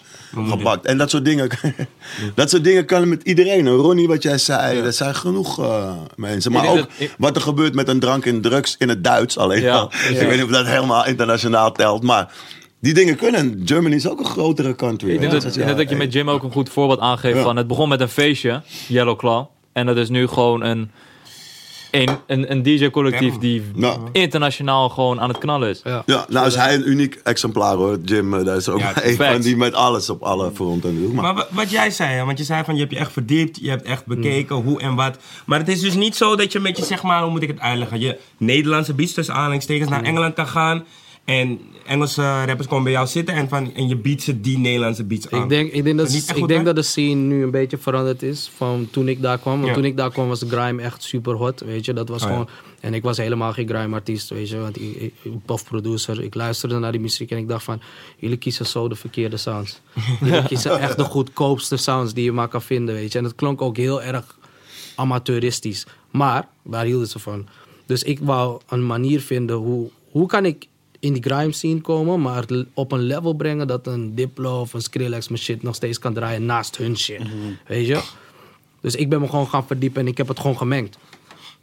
[0.48, 0.86] gepakt.
[0.86, 1.48] En dat soort dingen,
[2.34, 3.66] dat soort dingen kan met iedereen.
[3.66, 6.52] Een Ronnie, wat jij zei, er zijn genoeg eh, mensen.
[6.52, 9.38] Maar ook dat- ik- wat er gebeurt met een drank en drugs in het Duits
[9.38, 9.76] alleen Ja.
[9.78, 9.90] al.
[10.10, 12.32] Ik weet niet of dat helemaal internationaal telt, maar...
[12.80, 13.62] Die dingen kunnen.
[13.64, 15.10] Germany is ook een grotere country.
[15.10, 17.42] Ik denk dat, ik denk dat je met Jim ook een goed voorbeeld aangeeft Ja.
[17.42, 17.56] van...
[17.56, 19.44] Het begon met een feestje, Yellow Claw.
[19.72, 20.90] En dat is nu gewoon een,
[22.00, 23.38] een, een, een DJ-collectief Ja.
[23.38, 23.62] die
[24.12, 25.80] internationaal gewoon aan het knallen is.
[25.84, 26.02] Ja.
[26.06, 28.34] Ja, nou is hij een uniek exemplaar hoor, Jim.
[28.34, 29.44] eh, Daar is ook Ja, een van facts.
[29.44, 31.12] die met alles op alle fronten doet.
[31.12, 33.12] Maar, Maar wa- wat jij zei, hè, want je zei van je hebt je echt
[33.12, 35.18] verdiept, je hebt echt bekeken hoe en wat.
[35.46, 37.48] Maar het is dus niet zo dat je met je, zeg maar, hoe moet ik
[37.48, 38.00] het uitleggen?
[38.00, 40.84] Je Nederlandse beats tussen aanhalingstekens naar Engeland kan gaan.
[41.24, 45.04] En Engelse rappers komen bij jou zitten en, van, en je biedt ze die Nederlandse
[45.04, 45.42] beats aan.
[45.42, 48.50] Ik denk, ik denk, dat, ik denk dat de scene nu een beetje veranderd is
[48.56, 49.54] van toen ik daar kwam.
[49.54, 49.74] Want Ja.
[49.74, 51.92] toen ik daar kwam was grime echt super hot, weet je.
[51.92, 52.34] Dat was Oh, ja.
[52.34, 52.48] gewoon...
[52.80, 54.58] En ik was helemaal geen grime artiest, weet je.
[54.58, 55.32] Want ik, ik,
[55.68, 56.22] producer.
[56.22, 57.80] Ik luisterde naar die muziek en ik dacht van...
[58.16, 59.80] Jullie kiezen zo de verkeerde sounds.
[60.20, 63.18] jullie kiezen echt de goedkoopste sounds die je maar kan vinden, weet je.
[63.18, 64.38] En het klonk ook heel erg
[64.94, 65.86] amateuristisch.
[66.10, 67.46] Maar, daar hielden ze van.
[67.86, 69.90] Dus ik wou een manier vinden hoe...
[70.10, 70.66] Hoe kan ik
[71.06, 72.44] in die grime scene komen, maar
[72.74, 76.14] op een level brengen dat een Diplo of een Skrillex mijn shit nog steeds kan
[76.14, 77.22] draaien naast hun shit.
[77.66, 78.02] Weet je?
[78.80, 80.98] Dus ik ben me gewoon gaan verdiepen en ik heb het gewoon gemengd.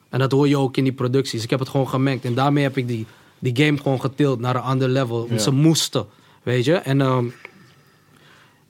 [0.10, 1.44] En dat hoor je ook in die producties.
[1.44, 2.26] Ik heb het gewoon gemengd.
[2.26, 3.06] En daarmee heb ik die,
[3.40, 5.30] die game gewoon getild naar een ander level.
[5.38, 6.06] Ze moesten,
[6.44, 6.74] weet je?
[6.74, 7.26] En, ehm,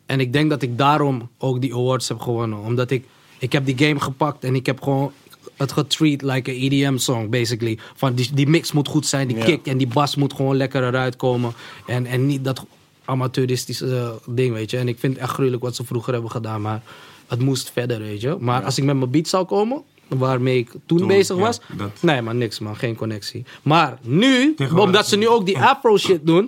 [0.06, 2.60] en ik denk dat ik daarom ook die awards heb gewonnen.
[2.60, 3.06] Omdat ik,
[3.40, 5.12] ik heb die game gepakt en ik heb gewoon
[5.58, 7.78] het getreat like a EDM song, basically.
[7.96, 9.44] Van die, die mix moet goed zijn, die Ja.
[9.46, 11.54] kick en die bas moet gewoon lekker eruit komen.
[11.88, 12.66] En, en niet dat
[13.06, 14.78] amateuristische eh, ding, weet je.
[14.78, 16.82] En ik vind het echt gruwelijk wat ze vroeger hebben gedaan, maar
[17.28, 18.38] het moest verder, weet je.
[18.40, 21.60] Maar als ik met mijn beat zou komen, waarmee ik toen, Toen, bezig ja, was.
[21.78, 23.46] dat- Nee, man, niks man, geen connectie.
[23.62, 26.48] Maar nu, omdat ze nu ook die afro shit doen.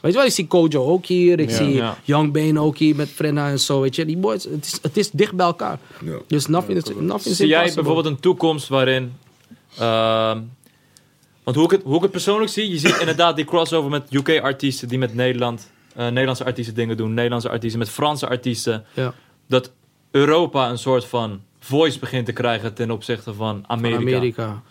[0.00, 1.56] Weet je wel, ik zie Kojo ook hier, ik Ja.
[1.56, 1.98] zie Ja.
[2.02, 3.80] Young Bane ook hier met Frenna en zo.
[3.80, 5.78] Weet je, die boys, het is, het is dicht bij elkaar.
[6.04, 6.16] Ja.
[6.26, 9.12] Dus nothing is, nothing is Zie jij bijvoorbeeld een toekomst waarin...
[9.78, 10.40] ehm,
[11.44, 14.06] want hoe ik, het, hoe ik het persoonlijk zie, je ziet inderdaad die crossover met
[14.10, 18.84] UK-artiesten die met Nederland, eh, Nederlandse artiesten dingen doen, Nederlandse artiesten met Franse artiesten.
[18.94, 19.14] Ja,
[19.48, 19.70] Dat
[20.10, 24.00] Europa een soort van voice begint te krijgen ten opzichte van van Amerika.
[24.00, 24.62] Amerika.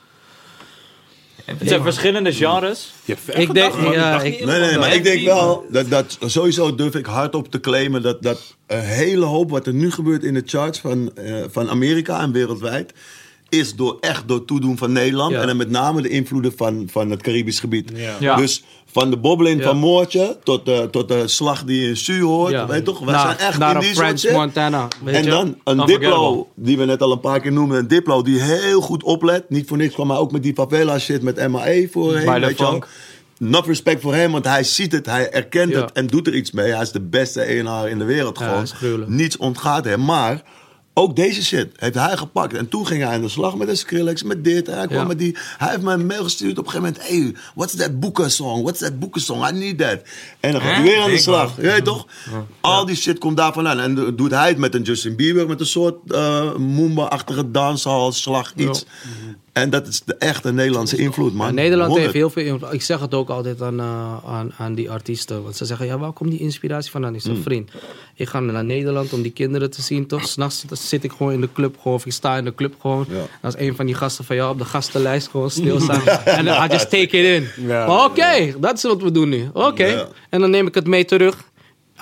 [1.45, 2.93] Het zijn verschillende genres.
[3.05, 3.91] Je hebt ver Ik denk- man.
[3.93, 7.59] ja, ik- Nee, nee, maar ik denk wel, dat, dat sowieso durf ik hardop te
[7.59, 11.43] claimen dat, dat een hele hoop wat er nu gebeurt in de charts van, eh,
[11.49, 12.93] van Amerika en wereldwijd,
[13.51, 15.31] is door, echt door toedoen van Nederland.
[15.31, 15.41] Ja.
[15.41, 17.91] En dan met name de invloeden van, van het Caribisch gebied.
[17.93, 18.15] Ja.
[18.19, 18.35] Ja.
[18.35, 19.65] Dus van de bobbeling Ja.
[19.65, 22.51] van Moortje tot de, tot de slag die in Su hoort.
[22.51, 22.67] Ja.
[22.67, 23.05] Weet toch?
[23.05, 24.31] Naar- zijn echt naar in die French.
[24.31, 24.87] Montana.
[25.03, 25.29] Weet En je?
[25.29, 25.85] dan een.
[25.85, 27.77] Diplo, die we net al een paar keer noemden.
[27.77, 29.49] Een Diplo die heel goed oplet.
[29.49, 32.39] Niet voor niks kwam hij ook met die favela shit met MAE voorheen.
[32.41, 32.71] Weet je wel.
[32.71, 32.87] funk.
[33.37, 35.81] Not respect voor hem, want hij ziet het, hij erkent Ja.
[35.81, 36.71] het en doet er iets mee.
[36.71, 38.67] Hij is de beste ENR in de wereld gewoon.
[39.07, 40.05] Niets ontgaat hem.
[40.05, 40.43] Maar
[40.93, 42.53] ook deze shit heeft hij gepakt.
[42.53, 44.67] En toen ging hij aan de slag met de Skrillex, met dit.
[44.67, 45.05] En hij, kwam Ja.
[45.05, 47.09] met die, hij heeft me een mail gestuurd op een gegeven moment.
[47.33, 48.61] Hey, what's that Booker song?
[48.61, 49.45] What's that Booker song?
[49.47, 49.99] I need that.
[50.39, 51.55] En dan gaat hij weer aan de slag.
[51.55, 52.07] Je weet toch?
[52.61, 53.79] Al die shit komt daarvan aan.
[53.79, 58.11] En do- doet hij het met een Justin Bieber, met een soort uh, Moomba-achtige dancehall,
[58.11, 58.85] slag, iets.
[59.53, 61.47] En dat is de echte Nederlandse invloed, man.
[61.47, 62.01] Ja, Nederland 100.
[62.01, 62.73] heeft heel veel invloed.
[62.73, 65.43] Ik zeg het ook altijd aan, eh, aan, aan die artiesten.
[65.43, 67.15] Want ze zeggen, ja, waar komt die inspiratie vandaan?
[67.15, 67.41] Ik zeg, Mm.
[67.41, 67.71] vriend,
[68.15, 70.27] ik ga naar Nederland om die kinderen te zien, toch?
[70.27, 72.73] S'nachts zit, zit ik gewoon in de club, gewoon, of ik sta in de club
[72.79, 73.05] gewoon.
[73.09, 73.25] Ja.
[73.41, 76.01] Als een van die gasten van jou op de gastenlijst gewoon stilstaan.
[76.25, 77.67] En dan I just take it in.
[77.67, 78.05] Ja.
[78.05, 79.49] Oké, dat is wat we doen nu.
[79.53, 79.85] Oké.
[79.85, 80.07] Ja.
[80.29, 81.49] En dan neem ik het mee terug.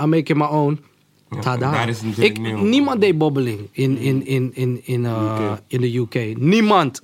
[0.02, 0.80] I make it my own.
[1.42, 1.86] Tada.
[2.16, 6.38] ik, niemand deed bobbeling in, in, in, in, in, uh, in de UK.
[6.38, 7.02] Niemand.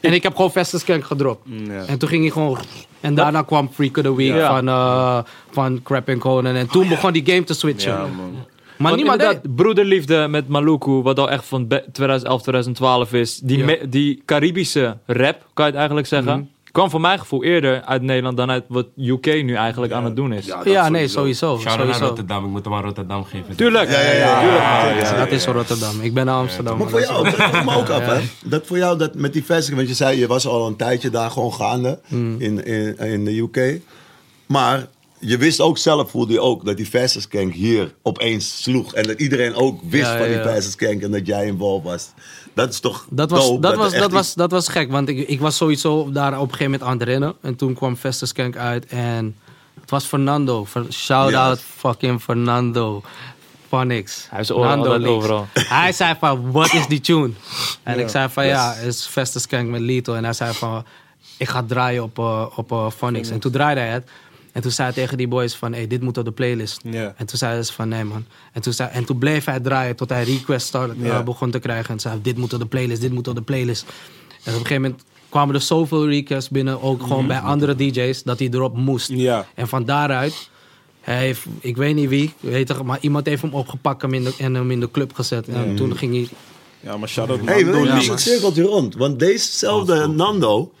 [0.00, 1.46] En ik heb gewoon Festus gedropt.
[1.66, 1.84] Ja.
[1.86, 2.58] En toen ging hij gewoon...
[3.00, 4.54] En daarna kwam Freak of the Week Ja.
[4.56, 5.18] van, uh,
[5.50, 6.54] van Crap and Conan.
[6.54, 7.92] En toen begon die game te switchen.
[7.92, 8.32] Ja, man.
[8.76, 9.28] Maar Want niemand deed.
[9.28, 13.38] inderdaad, Broederliefde met Maluku, wat al echt van be- 2011, 2012 is.
[13.38, 13.64] Die, Ja.
[13.64, 16.50] me- die Caribische rap, kan je het eigenlijk zeggen.
[16.76, 20.16] Kwam voor mijn gevoel eerder uit Nederland dan uit wat UK nu eigenlijk aan het
[20.16, 20.46] doen is.
[20.64, 21.18] Ja, nee, sowieso.
[21.18, 21.58] sowieso.
[21.58, 22.04] Shout out naar sowieso.
[22.06, 22.44] Rotterdam.
[22.44, 23.56] Ik moet hem aan Rotterdam geven.
[23.56, 23.90] Tuurlijk.
[23.90, 24.40] Ja, ja, ja.
[24.40, 24.62] Tuurlijk.
[24.62, 26.00] Ja, ja, Dat is Rotterdam.
[26.00, 26.78] Ik ben naar Amsterdam.
[26.78, 28.20] Maar voor jou, dat me ook af, hè?
[28.44, 31.10] Dat voor jou, dat met die vestiging, want je zei, je was al een tijdje
[31.10, 32.40] daar gewoon gaande Mm.
[32.40, 33.80] in, in, in de UK.
[34.46, 34.86] Maar
[35.18, 38.94] je wist ook zelf, voelde je ook, dat die Vestiskank hier opeens sloeg.
[38.94, 40.42] En dat iedereen ook wist Ja, van die ja.
[40.42, 42.08] Vestiskank en dat jij involved was.
[42.56, 45.08] Dat is toch Dat was, dope, dat, was, dat, iets- was, dat was gek, want
[45.08, 47.34] ik, ik was sowieso daar op een gegeven moment aan het rennen.
[47.42, 47.96] En toen kwam
[48.26, 49.36] Skank uit en
[49.80, 50.64] het was Fernando.
[50.66, 51.46] Fer- Shout Ja.
[51.46, 53.02] out fucking Fernando.
[53.84, 54.26] Niks.
[54.30, 54.50] Hij is
[55.08, 55.46] overal.
[55.52, 57.30] Hij zei van, wat is die tune?
[57.82, 59.06] En ik zei van, ja, het is
[59.40, 60.14] Skank met Lito.
[60.14, 60.84] En hij zei van,
[61.36, 63.28] ik ga draaien op, uh, op uh, Phonics.
[63.30, 64.10] En toen draaide hij het.
[64.56, 66.80] En toen zei hij tegen die boys van, hey, dit moet op de playlist.
[67.16, 68.24] En toen zeiden ze van, nee man.
[68.52, 71.22] En toen, zei, en toen bleef hij draaien tot hij request start, uh, Ja.
[71.22, 71.90] begon te krijgen.
[71.94, 73.84] En zei, dit moet op de playlist, dit moet op de playlist.
[73.84, 73.92] En
[74.34, 78.38] op een gegeven moment kwamen er zoveel requests binnen, ook gewoon bij andere DJ's, dat
[78.38, 79.10] hij erop moest.
[79.54, 80.50] En van daaruit,
[81.00, 84.24] hij heeft, ik weet niet wie, weet je, maar iemand heeft hem opgepakt hem in
[84.24, 85.48] de, en hem in de club gezet.
[85.48, 86.28] En toen ging hij,
[86.80, 88.94] Ja, maar shout-out Hé, hey, Nando een cirkeltje rond?
[88.94, 90.72] Want dezezelfde Nando,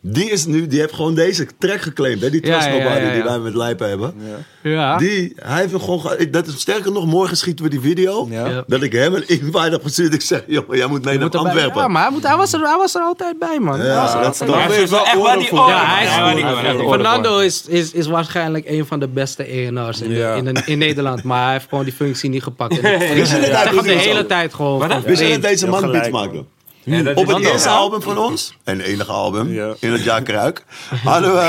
[0.00, 2.20] die, is nu, die heeft gewoon deze track geclaimd.
[2.20, 2.30] Hè?
[2.30, 3.12] Die Ja, Trust ja, ja, Nobody ja.
[3.12, 4.14] die wij met Lijpen hebben.
[4.62, 4.96] ja.
[4.96, 6.00] Die, hij heeft gewoon...
[6.00, 8.26] ge- Dat is sterker nog, morgen schieten we die video.
[8.30, 8.46] Ja.
[8.46, 8.64] Ja.
[8.66, 10.14] Dat ik hem een invite heb gestuurd.
[10.14, 11.80] Ik zeg, joh, jij moet mee Je naar Antwerpen.
[11.80, 13.80] Ja, maar hij, moet, hij, was er, hij was er altijd bij, man.
[13.80, 15.58] Hij was er dat is wel echt oren waar die voor.
[15.58, 15.68] oren.
[15.74, 16.52] Ja, hij is waar die goed.
[16.52, 16.64] oren.
[16.64, 16.88] Echt oren.
[16.90, 20.34] Fernando is, is, is waarschijnlijk een van de beste ENR's in, Ja.
[20.34, 21.22] in, in Nederland.
[21.32, 22.80] Maar hij heeft gewoon die functie niet gepakt.
[22.80, 23.40] Hij zeg
[23.74, 25.02] het de hele tijd gewoon.
[25.04, 26.46] Wist je dat deze Ja, man beats man.
[26.84, 29.74] Ja, dat Op is het eerste album van ons, en enige album, Ja.
[29.78, 30.64] in het jaar Kruik,
[31.04, 31.40] hadden we,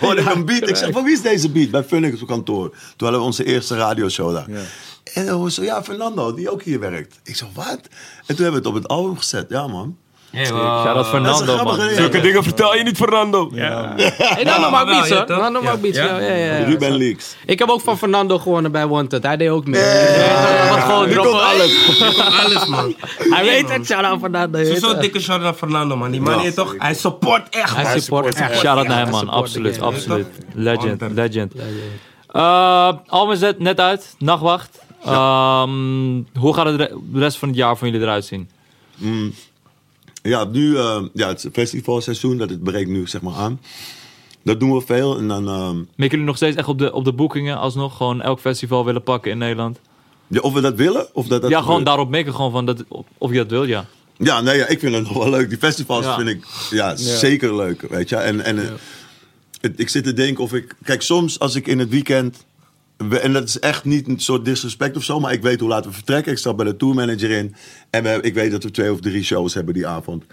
[0.00, 0.68] hoorde ik een beat.
[0.68, 1.70] Ik zeg, van wie is deze beat?
[1.70, 2.68] Bij Funix op kantoor.
[2.68, 4.50] Toen hadden we onze eerste radioshow daar.
[4.50, 4.60] Ja.
[5.14, 7.18] En dan hoor zo, ja, Fernando, die ook hier werkt.
[7.22, 7.80] Ik zeg, wat?
[8.26, 9.46] En toen hebben we het op het album gezet.
[9.48, 9.96] Ja, man.
[10.34, 11.80] Hey, Shout out Fernando, man.
[11.94, 13.50] Zulke dingen vertel je niet, Fernando.
[13.52, 13.92] Ja.
[13.96, 15.24] Hey, Nando maakt beats, hoor.
[15.38, 16.18] Nando maakt beats, ja.
[16.20, 16.64] ja, ja, ja.
[16.64, 17.36] Ruben Leaks.
[17.46, 19.22] Ik heb ook van Fernando gewonnen bij Wanted.
[19.22, 19.82] Hij deed ook mee.
[20.68, 21.42] Had gewoon droppen.
[21.44, 22.00] alles.
[22.44, 22.94] Alles, man.
[23.18, 24.58] Hij weet het, shout-out Fernando.
[24.58, 26.10] je weet Zo'n dikke shout naar Fernando, man.
[26.10, 26.74] Die man heeft toch...
[26.78, 28.58] Hij support echt, Hij support echt.
[28.58, 29.28] Shout-out naar Ja, hem, man.
[29.28, 30.26] Absoluut, absoluut.
[30.54, 31.52] Legend, legend.
[32.32, 34.14] Uh, album is net- uit.
[34.18, 34.78] Nachtwacht.
[35.04, 38.48] Ehm, hoe gaat het de de rest van het jaar van jullie eruit zien?
[40.28, 43.60] Ja, nu, eh, ja, het festivalseizoen, dat het breekt nu zeg maar aan.
[44.42, 45.18] Dat doen we veel.
[45.18, 47.96] En dan, ehm, Mikken jullie nog steeds echt op de, op de boekingen alsnog?
[47.96, 49.78] Gewoon elk festival willen pakken in Nederland?
[50.26, 52.84] ja, of we dat willen, of dat dat ja, gewoon daarop mikken gewoon van dat,
[53.18, 53.86] of je dat wil, ja.
[54.16, 55.48] Ja, nee, ja, ik vind het nog wel leuk.
[55.48, 56.16] Die festivals Ja.
[56.16, 58.16] vind ik ja, zeker leuk, weet je.
[58.16, 58.56] En, en
[59.60, 60.74] het- ik zit te denken of ik...
[60.84, 62.44] Kijk, soms als ik in het weekend...
[63.08, 65.68] we- En dat is echt niet een soort disrespect of zo, maar ik weet hoe
[65.68, 66.32] laten we vertrekken.
[66.32, 67.54] Ik stap bij de tourmanager in
[67.90, 70.24] en we, ik weet dat we twee of drie shows hebben die avond.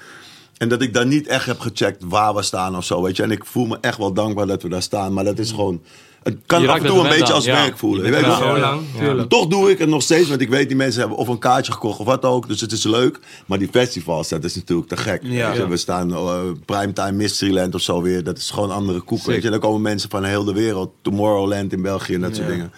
[0.57, 3.23] En dat ik daar niet echt heb gecheckt waar we staan of zo, weet je.
[3.23, 5.81] En ik voel me echt wel dankbaar dat we daar staan, maar dat is gewoon...
[6.23, 7.53] Het kan Je af en toe een beetje als ja.
[7.53, 8.05] werk voelen.
[8.05, 8.37] Je weet wel.
[8.37, 8.81] zo lang.
[8.99, 9.25] Ja.
[9.25, 11.71] Toch doe ik het nog steeds, want ik weet die mensen hebben of een kaartje
[11.71, 12.47] gekocht of wat ook.
[12.47, 13.19] Dus het is leuk.
[13.45, 15.21] Maar die festivals, dat is natuurlijk te gek.
[15.23, 15.67] Ja.
[15.67, 18.23] We staan eh, Primetime Mysteryland of zo weer.
[18.23, 19.23] Dat is gewoon andere koek.
[19.23, 19.45] Weet je.
[19.45, 20.91] En dan komen mensen van heel de wereld.
[21.01, 22.71] Tomorrowland in België en dat soort dingen.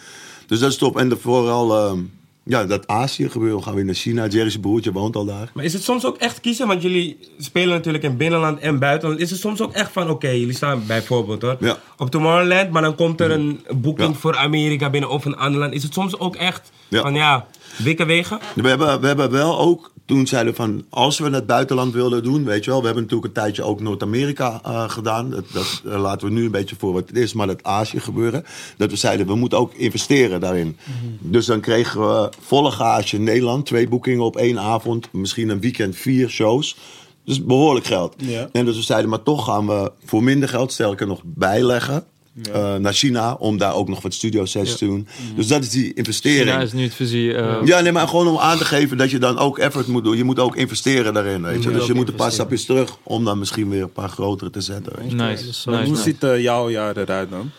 [0.47, 0.97] Dus dat is top.
[0.97, 1.99] En de, vooral ehm,
[2.45, 3.57] ja, dat Azië gebeuren.
[3.57, 4.27] We gaan weer naar China.
[4.27, 5.51] Jerry's broertje woont al daar.
[5.53, 6.67] Maar is het soms ook echt kiezen?
[6.67, 9.19] Want jullie spelen natuurlijk in binnenland en buitenland.
[9.21, 11.77] Is het soms ook echt van, oké, jullie staan bijvoorbeeld hoor, Ja.
[11.97, 14.19] op Tomorrowland, maar dan komt er een boeking Ja.
[14.19, 15.73] voor Amerika binnen of een ander land.
[15.73, 17.01] Is het soms ook echt Ja.
[17.01, 17.47] van, ja,
[17.77, 18.39] dikke wegen?
[18.55, 22.23] We hebben, we hebben wel ook, toen zeiden we van, als we het buitenland wilden
[22.23, 22.79] doen, weet je wel.
[22.79, 25.29] We hebben natuurlijk een tijdje ook Noord-Amerika eh, gedaan.
[25.29, 27.99] Dat, dat eh, laten we nu een beetje voor wat het is, maar dat Azië
[27.99, 28.45] gebeuren.
[28.77, 30.77] Dat we zeiden, we moeten ook investeren daarin.
[31.19, 33.65] Dus dan kregen we volle gage in Nederland.
[33.65, 36.77] Twee boekingen op één avond, misschien een weekend vier shows.
[37.25, 38.15] Dus behoorlijk geld.
[38.17, 38.49] Ja.
[38.51, 42.05] En dus we zeiden, maar toch gaan we voor minder geld sterker nog bijleggen.
[42.53, 45.07] Eh, naar China, om daar ook nog wat studio sets te doen.
[45.35, 46.49] Dus dat is die investering.
[46.49, 47.33] China is nu het visie.
[47.33, 50.03] eh, Ja, nee, maar gewoon om aan te geven dat je dan ook effort moet
[50.03, 50.17] doen.
[50.17, 51.69] Je moet ook investeren daarin, weet je.
[51.69, 54.49] moet Dus je moet een paar stapjes terug om dan misschien weer een paar grotere
[54.49, 54.93] te zetten.
[54.99, 55.15] Weet je.
[55.15, 56.01] Nice, Dus, nice, Hoe nice.
[56.01, 57.51] ziet eh, jouw jaar eruit dan?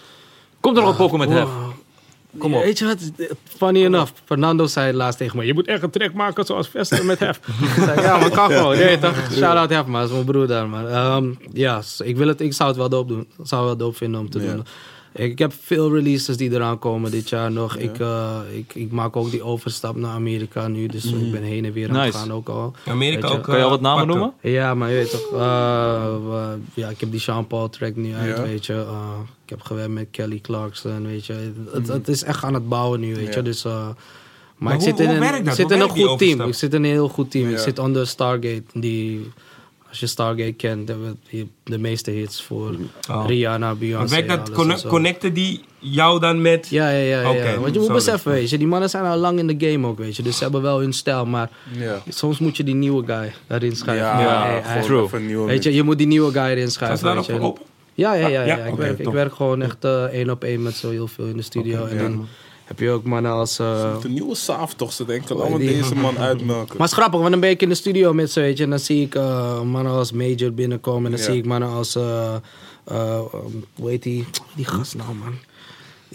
[0.60, 1.48] Komt er nog een pokken met hef?
[2.38, 2.62] Kom op.
[2.62, 2.98] Weet je wat?
[3.44, 4.12] Funny enough.
[4.24, 7.36] Fernando zei laatst tegen me: Je moet echt een track maken zoals Vester met Hef.
[7.76, 8.76] ik zei: Ja, maar kan gewoon.
[8.76, 9.16] Nee, toch?
[9.32, 10.68] Shout out Hef, maar dat is mijn broer daar.
[10.68, 13.20] Maar ehm, ja, ik, wil het, ik zou het wel dope doen.
[13.20, 14.64] Ik zou het wel dope vinden om te doen.
[15.16, 17.76] Ik, ik heb veel releases die eraan komen dit jaar nog.
[17.76, 20.86] Ik, eh, ik, ik maak ook die overstap naar Amerika nu.
[20.86, 22.18] Dus ik ben heen en weer aan het Nice.
[22.18, 22.72] gaan ook al.
[22.86, 23.42] Amerika ook.
[23.42, 24.22] Kan je al wat eh, namen pakken.
[24.22, 24.52] noemen?
[24.58, 28.36] Ja, maar je weet toch, eh, ja, ik heb die Sean Paul track nu uit,
[28.36, 28.42] Ja.
[28.42, 28.72] weet je.
[28.72, 31.52] Eh, ik heb gewerkt met Kelly Clarkson, weet je.
[31.72, 33.34] Het, het is echt aan het bouwen nu, weet Ja.
[33.34, 33.42] je.
[33.42, 33.94] Dus, eh, maar,
[34.58, 35.54] Maar ik hoe- zit in hoe een, werkt ik dat?
[35.54, 36.40] zit Hoe in een goed team.
[36.40, 37.44] Ik zit in een heel goed team.
[37.48, 37.52] Ja.
[37.52, 39.30] Ik zit onder Stargate, die...
[39.94, 42.74] Als je Stargate kent, hebben we de meeste hits voor
[43.10, 43.24] Oh.
[43.26, 44.14] Rihanna, Maar Beyoncé.
[44.14, 44.88] werkt dat, alles conne- en zo.
[44.88, 46.68] connecten die jou dan met...
[46.70, 47.30] Ja, ja, ja.
[47.32, 47.58] ja.
[47.60, 49.98] Want je moet beseffen, weet je, die mannen zijn al lang in de game ook,
[49.98, 50.22] weet je.
[50.22, 51.50] Dus ze hebben wel hun stijl, maar
[52.08, 54.04] soms moet je die nieuwe guy daarin schrijven.
[54.06, 55.02] Ja, Ja, Hey, hij- true.
[55.04, 57.62] even een nieuwe Weet je, je moet die nieuwe guy erin ze daar nog open?
[57.94, 58.40] Ja, ja, ja.
[58.40, 58.56] Ah, ja.
[58.56, 61.26] ja, Ik, werk, ik werk gewoon echt eh, één op één met zo heel veel
[61.26, 61.84] in de studio.
[61.84, 62.28] en dan
[62.64, 63.58] heb je ook mannen als...
[63.58, 66.76] eh, De nieuwe saaf toch, ze denken deze man uitmelken.
[66.78, 68.64] maar het is grappig, want dan ben ik in de studio met ze, weet je.
[68.64, 71.04] En dan zie ik eh, mannen als Major binnenkomen.
[71.04, 71.26] En dan Ja.
[71.26, 71.94] zie ik mannen als...
[71.96, 72.34] eh,
[73.76, 74.26] hoe heet die?
[74.54, 75.34] Die gast nou, man.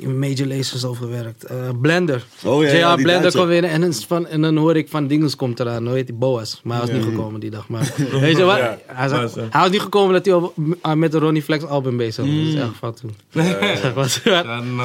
[0.08, 1.44] Major Lasers overwerkt.
[1.44, 2.24] Eh, Blender.
[2.46, 5.36] Oh, ja, ja, die Blender komt binnen en van, en dan hoor ik van Dinges
[5.36, 5.86] komt eraan.
[5.86, 6.16] Hoe heet die?
[6.16, 6.60] Boas.
[6.64, 7.02] Maar hij was Ja.
[7.02, 7.68] niet gekomen die dag.
[7.68, 8.58] Maar, weet je wat?
[8.58, 8.78] Ja.
[8.86, 9.44] Hij, Was, eh.
[9.50, 10.54] hij was niet gekomen dat hij al
[10.86, 12.34] uh, met de Ronnie Flex album bezig was.
[12.36, 13.16] Dat is echt fout toen.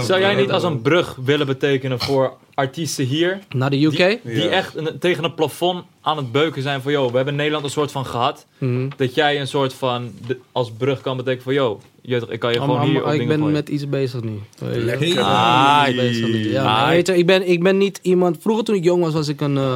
[0.04, 3.38] Zou jij niet als een brug willen betekenen voor artiesten hier?
[3.54, 3.96] Naar de UK?
[3.96, 4.48] Die, die Ja.
[4.48, 6.92] echt een- tegen een plafond aan het beuken zijn van...
[6.92, 8.46] Yo, we hebben in Nederland een soort van gehad.
[8.58, 8.88] Mhm.
[8.96, 10.10] Dat jij een soort van...
[10.26, 11.54] de- als brug kan betekenen van...
[11.54, 13.52] Yo, je, ik kan je gewoon am- hier op ik ben gooien.
[13.52, 14.38] met iets bezig nu.
[14.60, 15.20] Lekker.
[15.20, 16.50] Ah, bezig nu.
[16.50, 18.36] Ja, weet je, ik ben, ik ben niet iemand...
[18.40, 19.74] Vroeger toen ik jong was, was ik een, eh,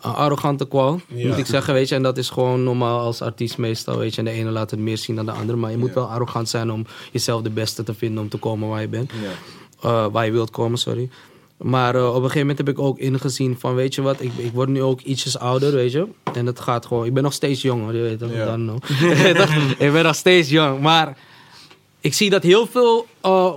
[0.00, 1.00] een arrogante kwal.
[1.06, 1.26] Ja.
[1.28, 1.94] Moet ik zeggen, weet je.
[1.94, 4.18] En dat is gewoon normaal als artiest meestal, weet je.
[4.18, 5.58] En de ene laat het meer zien dan de andere.
[5.58, 5.94] Maar je moet Ja.
[5.94, 9.10] wel arrogant zijn om jezelf de beste te vinden om te komen waar je bent.
[9.22, 9.88] Ja.
[9.88, 11.08] Eh, waar je wilt komen, sorry.
[11.56, 14.30] Maar eh, op een gegeven moment heb ik ook ingezien van, weet je wat, ik,
[14.36, 16.06] ik word nu ook ietsjes ouder, weet je.
[16.34, 18.44] En dat gaat gewoon, ik ben nog steeds jong hoor, je weet Ja.
[18.44, 18.78] dan nog.
[19.78, 21.16] ik ben nog steeds jong, maar
[22.04, 23.54] ik zie dat heel veel eh,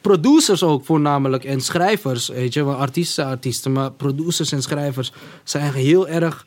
[0.00, 2.62] producers ook voornamelijk en schrijvers, weet je.
[2.62, 5.12] Want artiesten artiesten, maar producers en schrijvers
[5.42, 6.46] zijn heel erg...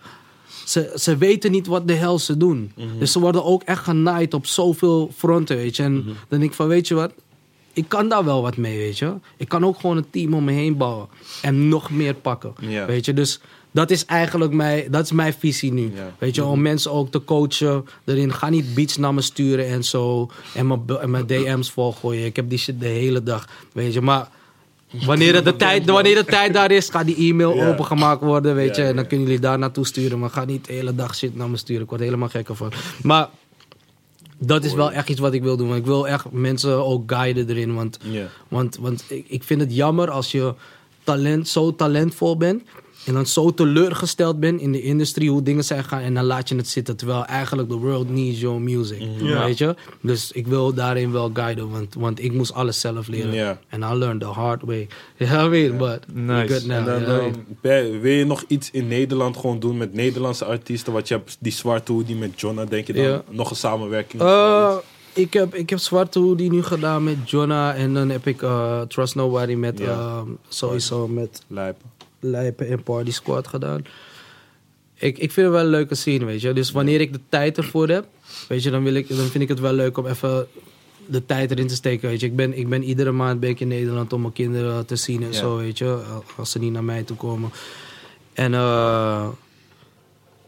[0.65, 2.71] Ze, ze weten niet wat de hel ze doen.
[2.99, 5.83] Dus ze worden ook echt genaaid op zoveel fronten, weet je.
[5.83, 7.13] En dan denk ik van, weet je wat?
[7.73, 9.13] Ik kan daar wel wat mee, weet je.
[9.37, 11.07] Ik kan ook gewoon een team om me heen bouwen.
[11.41, 12.53] En nog meer pakken,
[12.87, 13.13] weet je.
[13.13, 13.39] Dus
[13.77, 15.91] dat is eigenlijk mijn, dat is mijn visie nu.
[15.95, 16.13] Ja.
[16.17, 18.33] Weet je, om mensen ook te coachen erin.
[18.33, 20.29] Ga niet beats naar me sturen en zo.
[20.53, 22.25] En mijn, en mijn DM's volgooien.
[22.25, 24.01] Ik heb die shit de hele dag, weet je.
[24.01, 24.29] Maar
[25.05, 27.67] wanneer, de, tijd, wanneer de tijd daar is, gaat die e-mail Ja.
[27.69, 28.89] opengemaakt worden, weet Ja, je.
[28.89, 30.19] En dan kunnen jullie daar naartoe sturen.
[30.19, 31.83] Maar ga niet de hele dag shit naar me sturen.
[31.83, 32.71] Ik word helemaal gek van.
[33.03, 33.29] Maar
[34.37, 35.67] dat is wel echt iets wat ik wil doen.
[35.67, 37.73] Want ik wil echt mensen ook guiden erin.
[37.73, 38.27] Want, Ja.
[38.47, 40.53] want, want ik, ik vind het jammer als je
[41.03, 42.61] talent, zo talentvol bent.
[43.07, 46.01] En dan zo teleurgesteld ben in de industrie, hoe dingen zijn gaan.
[46.01, 49.01] En dan laat je het zitten, terwijl eigenlijk the world needs your music.
[49.19, 49.45] Ja.
[49.45, 49.75] Weet je?
[50.01, 53.59] Dus ik wil daarin wel guiden, want, want ik moest alles zelf leren.
[53.67, 54.87] En I learned the hard way.
[55.17, 55.77] You know what I mean?
[55.77, 56.53] But Nice.
[56.53, 56.87] good now.
[56.87, 60.93] En dan, wil je nog iets in Nederland gewoon doen met Nederlandse artiesten?
[60.93, 64.21] Wat je hebt, die zwarte hoodie met Jonna, denk je dan nog een samenwerking?
[64.21, 64.75] Eh,
[65.13, 67.75] ik, heb, ik heb Zwarte Hoodie nu gedaan met Jonna.
[67.75, 71.96] En dan heb ik eh, Trust Nobody met ehm, sowieso met Lijpen.
[72.19, 73.85] Lijpen en Party Squad gedaan.
[74.93, 76.53] Ik, ik vind het wel een leuke scene, weet je.
[76.53, 78.05] Dus wanneer ik de tijd ervoor heb,
[78.47, 80.47] weet je, dan, wil ik, dan vind ik het wel leuk om even
[81.05, 82.25] de tijd erin te steken, weet je.
[82.25, 85.21] Ik ben, ik ben iedere maand ben ik in Nederland om mijn kinderen te zien
[85.23, 85.33] en Ja.
[85.33, 85.99] zo, weet je.
[86.37, 87.49] Als ze niet naar mij toe komen.
[88.33, 89.27] En eh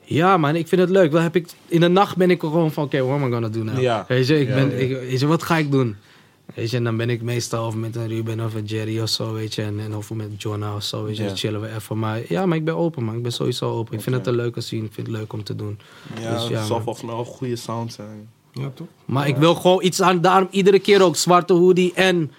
[0.04, 1.12] ja, man, ik vind het leuk.
[1.12, 3.50] Dan heb ik, in de nacht ben ik gewoon van, oké, what am I gonna
[3.50, 3.80] do now?
[3.82, 4.06] Ja.
[4.08, 4.80] Weet je, ik Ja, ben.
[4.82, 5.96] Ik, weet je, wat ga ik doen?
[6.56, 9.10] Weet je, en dan ben ik meestal of met een Ruben of een Jerry of
[9.10, 9.62] zo, weet je.
[9.62, 11.26] En, en of met Jonna of zo, weet je.
[11.26, 12.00] Dan chillen we even.
[12.00, 13.16] Maar ja, maar ik ben open, man.
[13.16, 13.94] Ik ben sowieso open.
[13.94, 14.84] Ik vind het een leuke scene.
[14.86, 15.80] Ik vind het leuk om te doen.
[16.22, 16.84] Ja, Dus ja, het zal man.
[16.84, 18.30] volgens mij wel een goede sound zijn.
[18.54, 18.88] Ja, toch?
[19.06, 20.22] Maar ik wil gewoon iets aan.
[20.22, 22.32] Daarom iedere keer ook zwarte hoodie en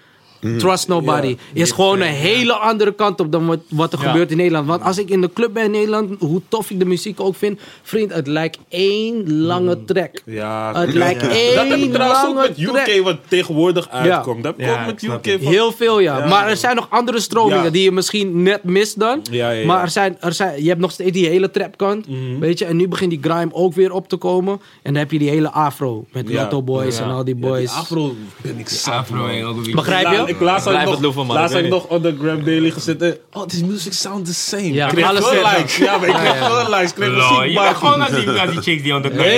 [0.57, 1.27] Trust Nobody.
[1.53, 1.61] Ja.
[1.61, 4.07] Is gewoon een hele andere kant op dan wat, wat er Ja.
[4.11, 4.67] gebeurt in Nederland.
[4.67, 7.35] Want als ik in de club ben in Nederland, hoe tof ik de muziek ook
[7.35, 7.59] vind.
[7.83, 10.21] Vriend, het lijkt één lange track.
[10.25, 11.29] Ja, Het lijkt Ja.
[11.29, 13.01] één Dat heb ik trouwens ook met UK, track.
[13.03, 14.43] wat tegenwoordig uitkomt.
[14.43, 15.09] Dat ik met UK.
[15.41, 16.17] van- Heel veel, ja.
[16.17, 16.27] Ja.
[16.27, 17.69] Maar er zijn nog andere stromingen Ja.
[17.69, 19.19] die je misschien net mist dan.
[19.31, 19.65] Ja, ja, ja.
[19.65, 22.39] Maar er zijn, er zijn, je hebt nog steeds die hele trapkant, Mhm.
[22.39, 22.65] weet je.
[22.65, 24.53] En nu begint die grime ook weer op te komen.
[24.53, 26.41] En dan heb je die hele afro met Ja.
[26.41, 27.03] Lotto Boys Ja.
[27.03, 27.69] en al die Ja, boys.
[27.69, 29.25] die afro ben ik Afro.
[29.73, 30.30] Begrijp Ja, je?
[30.35, 31.35] Ik laatst had ik het nog, loeven, man.
[31.35, 33.17] laatst Ik nog op de Grab Daily gezeten.
[33.33, 34.73] Oh, this music sounds the same.
[34.73, 35.77] Ja, ik kreeg alles veel likes.
[35.77, 36.69] Ja, maar ik kreeg Ja, ja.
[36.69, 36.89] likes.
[36.89, 39.37] Ik kreeg muziek je gewoon naar die, naar die chicks die on the nee,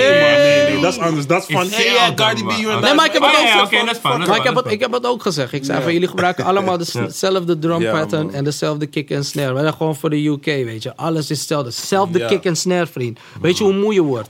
[0.70, 1.26] nee, dat is anders.
[1.26, 2.60] Dat is van, hey, yeah, Cardi B, man.
[2.60, 4.80] you and Nee, maar ik heb het ook gezegd Maar ik heb, het, is ik
[4.80, 5.52] heb het ook gezegd.
[5.52, 9.52] Ik zei van jullie gebruiken allemaal de- dezelfde drum pattern en dezelfde kick en snare.
[9.52, 10.96] Maar dan gewoon voor de UK, weet je.
[10.96, 11.70] Alles is hetzelfde.
[11.70, 13.18] Zelfde kick en snare, vriend.
[13.40, 14.28] Weet je hoe moe je wordt?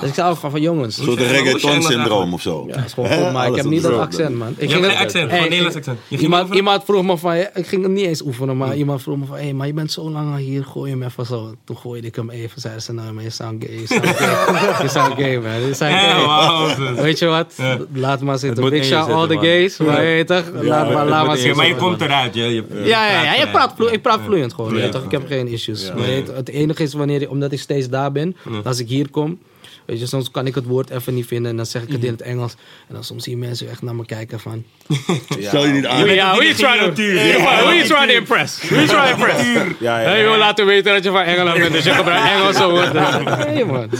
[0.00, 0.98] Dus ik zei ook van, jongens.
[0.98, 2.64] Een soort reggaeton-syndroom of zo.
[2.68, 4.48] Ja, dat is gewoon goed, maar ik heb niet dat accent, man.
[4.48, 5.98] Ik Je hebt ging geen accent, gewoon ik- Nederlands accent.
[6.08, 9.02] Je Iemand, over- iemand vroeg me van, ik ging het niet eens oefenen, maar iemand
[9.02, 11.26] vroeg me van, hé, hey, maar je bent zo lang al hier, gooi hem even
[11.26, 11.54] zo.
[11.64, 14.82] Toen gooide ik hem even, zeiden ze, nou, maar je sound gay, je sound gay,
[14.82, 17.02] je sound gay, man, je sound Ja.
[17.02, 17.54] Weet je wat?
[17.92, 18.64] Laat maar zitten.
[18.70, 20.44] Big je shout all the gays, maar je weet toch?
[20.62, 21.56] Laat maar, laat maar je Ja, zitten.
[21.56, 21.82] maar je man.
[21.82, 22.42] komt eruit, je.
[22.42, 24.76] je Ja, ja, ja, je praat, praat, vlo- ik praat vloeiend gewoon.
[24.76, 24.88] Ja.
[24.88, 25.04] toch?
[25.04, 25.92] Ik heb geen issues.
[25.96, 29.38] Maar het enige is wanneer, ik- omdat ik steeds daar ben, als ik hier kom,
[29.84, 32.04] weet je, soms kan ik het woord even niet vinden en dan zeg ik het
[32.04, 32.54] in het Engels.
[32.88, 34.64] En dan soms zien mensen echt naar me kijken van...
[35.40, 36.06] Stel je niet aan.
[36.06, 37.02] Ja, who you trying to-.
[37.02, 38.62] Who you trying to impress?
[38.62, 39.42] Who you trying to impress?
[39.80, 42.30] Ja, ja, Hey, je wil laten weten dat je van Engeland bent, dus je gebruikt
[42.30, 43.24] Engelse woorden.
[43.54, 43.90] Nee, man.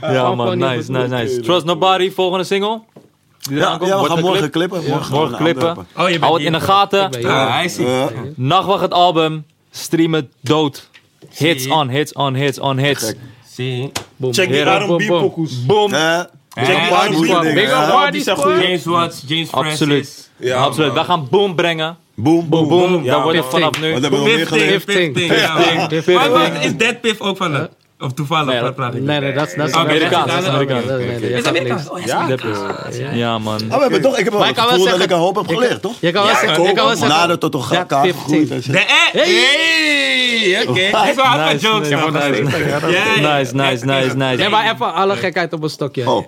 [0.00, 0.58] Ja, man.
[0.58, 1.40] Nice, nice, nice.
[1.40, 2.80] Trust Nobody, volgende single.
[3.48, 4.84] Die Ja, ja, we Wordt gaan morgen klippen.
[4.84, 5.34] Morgen, Morgen.
[5.34, 5.86] Antwerpen.
[5.96, 7.20] Oh, je bent Hou het in de gaten.
[7.20, 8.10] Ja, hij Ja.
[8.34, 9.44] Nachtwacht het album.
[9.70, 10.88] Stream het dood.
[11.34, 13.12] Hits on hits on hits on hits.
[13.54, 13.92] Zie.
[14.16, 14.32] Boom.
[14.32, 15.06] Check die Heren, R&B
[15.66, 15.90] boom.
[17.42, 18.18] die Big up party.
[18.62, 19.72] James Watts, James Francis.
[19.80, 20.30] Absoluut.
[20.36, 20.92] Ja, Absoluut.
[20.92, 21.96] We gaan boom brengen.
[22.14, 22.92] Boom, boom, Boom.
[22.92, 23.04] boom.
[23.04, 23.92] Ja, Dat wordt het vanaf nu.
[23.92, 24.88] Wat hebben we nog meer geleerd?
[26.64, 27.70] Is Dead Piff ook van de...
[27.98, 29.02] Of toevallig, Nee, praat ik?
[29.02, 30.84] Nee, nee, dat is dat is Oké, Amerikaans, dat is Amerikaans.
[31.22, 31.88] Is Amerikaans?
[31.88, 32.26] Oh, Ja?
[32.92, 33.10] ja.
[33.12, 33.60] Ja, man.
[33.68, 35.36] Ah, we hebben toch, ik heb wel het ik gevoel dat zeggen- ik een hoop
[35.36, 35.94] heb geleerd, toch?
[36.00, 37.38] Je kan wel zeggen, ik kan wel zeggen.
[37.38, 38.22] Tot toch Jack elkaar 15.
[38.22, 38.72] gegroeid en shit.
[38.72, 38.86] De eh?
[39.12, 40.68] Hey!
[40.68, 40.80] Oké.
[40.80, 41.88] Nice, jokes.
[41.88, 43.84] nice, nice.
[43.84, 46.24] Nice, nice, Nee, maar even alle gekheid op een stokje.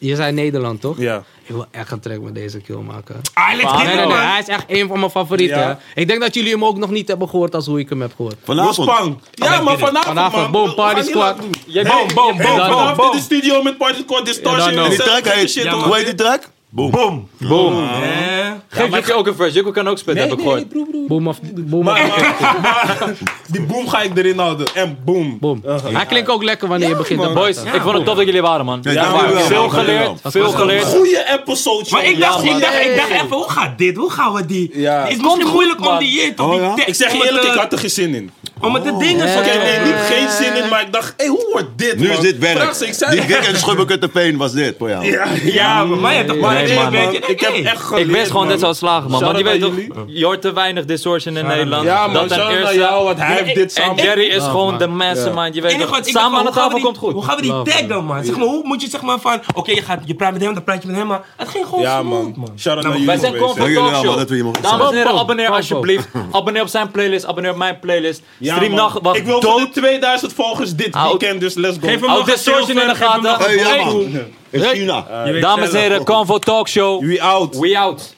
[0.00, 0.08] Oh.
[0.08, 0.98] Je zei Nederland, toch?
[0.98, 1.22] Ja.
[1.44, 3.20] Ik wil echt een track met deze kill maken.
[3.34, 4.06] Ah, let's get Nee, it, nee, nee.
[4.06, 4.26] man.
[4.26, 5.58] Hij is echt een van mijn favorieten.
[5.58, 5.78] Ja.
[5.94, 8.12] Ik denk dat jullie hem ook nog niet hebben gehoord als hoe ik hem heb
[8.16, 8.34] gehoord.
[8.44, 8.76] Vanavond.
[8.76, 9.18] Lospang.
[9.32, 11.36] Ja, maar vanavond, Vanavond, boom, party squad.
[11.36, 14.70] Boom, boom, boom, boom, vanavond in de studio met Party Squad Distortion.
[14.70, 16.48] Ja, dan en Die track hoe heet die track?
[16.76, 16.90] Boom.
[16.90, 17.28] Boom.
[17.38, 17.88] Boom.
[17.88, 18.50] Eh.
[18.68, 19.54] Geef Jukje ook een verse.
[19.54, 20.64] Jukje kan ook spitten, heb ik gehoord.
[21.08, 21.84] Boom of boom.
[21.84, 23.18] Maar, of-
[23.52, 24.66] die boom ga ik erin houden.
[24.74, 25.38] En boom.
[25.40, 25.62] boom.
[25.84, 27.34] Hij klinkt ook lekker wanneer je begint te man.
[27.34, 28.78] Boys, ik vond het tof dat jullie waren, man.
[28.82, 29.20] Ja, Ja, dank man.
[29.20, 29.44] jullie wel.
[29.46, 30.84] Veel jullie geleerd, veel geleerd.
[30.84, 32.82] Goeie episode, Maar ik dacht, Ja, ik, dacht, man.
[32.90, 33.96] ik dacht even, hoe gaat dit?
[33.96, 34.70] Hoe gaan we die?
[34.80, 35.00] Ja.
[35.02, 35.98] Het is misschien moeilijk om man.
[35.98, 36.74] die hier toch Oh, die ja?
[36.74, 38.30] tekst Ik zeg je om het, eerlijk, ik had er geen zin in.
[38.60, 40.92] Om het de dingen zo Ik heb te er niet geen zin in, maar ik
[40.92, 42.16] dacht, hé, hoe wordt dit, Nu man?
[42.16, 42.58] is dit werk.
[42.58, 45.04] Vraag ze, ik zei Die gek en Schubberkuttepeen was dit voor jou.
[45.06, 46.90] Ja, Ja, maar mij had toch maar Nee, man.
[46.90, 47.18] beetje...
[47.32, 48.50] Ik heb echt geleerd, Ik wist gewoon man.
[48.52, 49.20] dit zou slagen, man.
[49.20, 49.72] Want je weet toch,
[50.06, 51.84] je hoort te weinig distortion in Nederland.
[51.84, 52.78] Ja, man, dat ten shout-out naar eerste.
[52.78, 54.04] jou, want hij heeft dit En samen...
[54.04, 55.54] Jerry is gewoon de mastermind.
[55.54, 57.12] Je weet ik toch, ik samen aan de tafel komt goed.
[57.12, 58.24] Hoe gaan we die tag dan, man?
[58.24, 59.40] Zeg maar, hoe moet je zeg maar van...
[59.54, 61.64] Oké, je, gaat- je praat met hem, dan praat je met hem, maar het ging
[61.66, 62.50] gewoon Ja, smooth, man.
[62.58, 64.94] Shout-out Nou, Wij zijn man, mogen Dames en zijn.
[64.94, 66.08] heren, abonneer alsjeblieft.
[66.32, 68.22] Abonneer op zijn playlist, abonneer op mijn playlist.
[68.40, 68.70] Stream man.
[68.74, 69.72] nacht, wacht Ik wil voor de dood.
[69.72, 71.86] 2000 volgers dit weekend, dus let's go.
[71.86, 73.36] Geef hem nog een distortion in de gaten.
[74.62, 75.04] In China.
[75.24, 77.04] Weet Dames en heren, Convo Talk Show.
[77.04, 77.56] We out.
[77.58, 78.14] We out.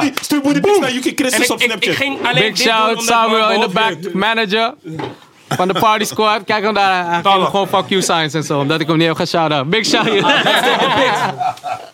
[0.00, 1.94] Die- Stuur die pics naar UK En Christus ik, op Snapchat.
[1.94, 4.74] ging alleen Big shout, Samuel in the hoofd back, manager.
[5.48, 6.44] van de Party Squad.
[6.44, 7.04] Kijk hem daar.
[7.10, 8.58] Hij gewoon fuck you signs en zo.
[8.58, 9.70] Omdat ik hem niet heb geshout-out.
[9.70, 10.24] Big shout out.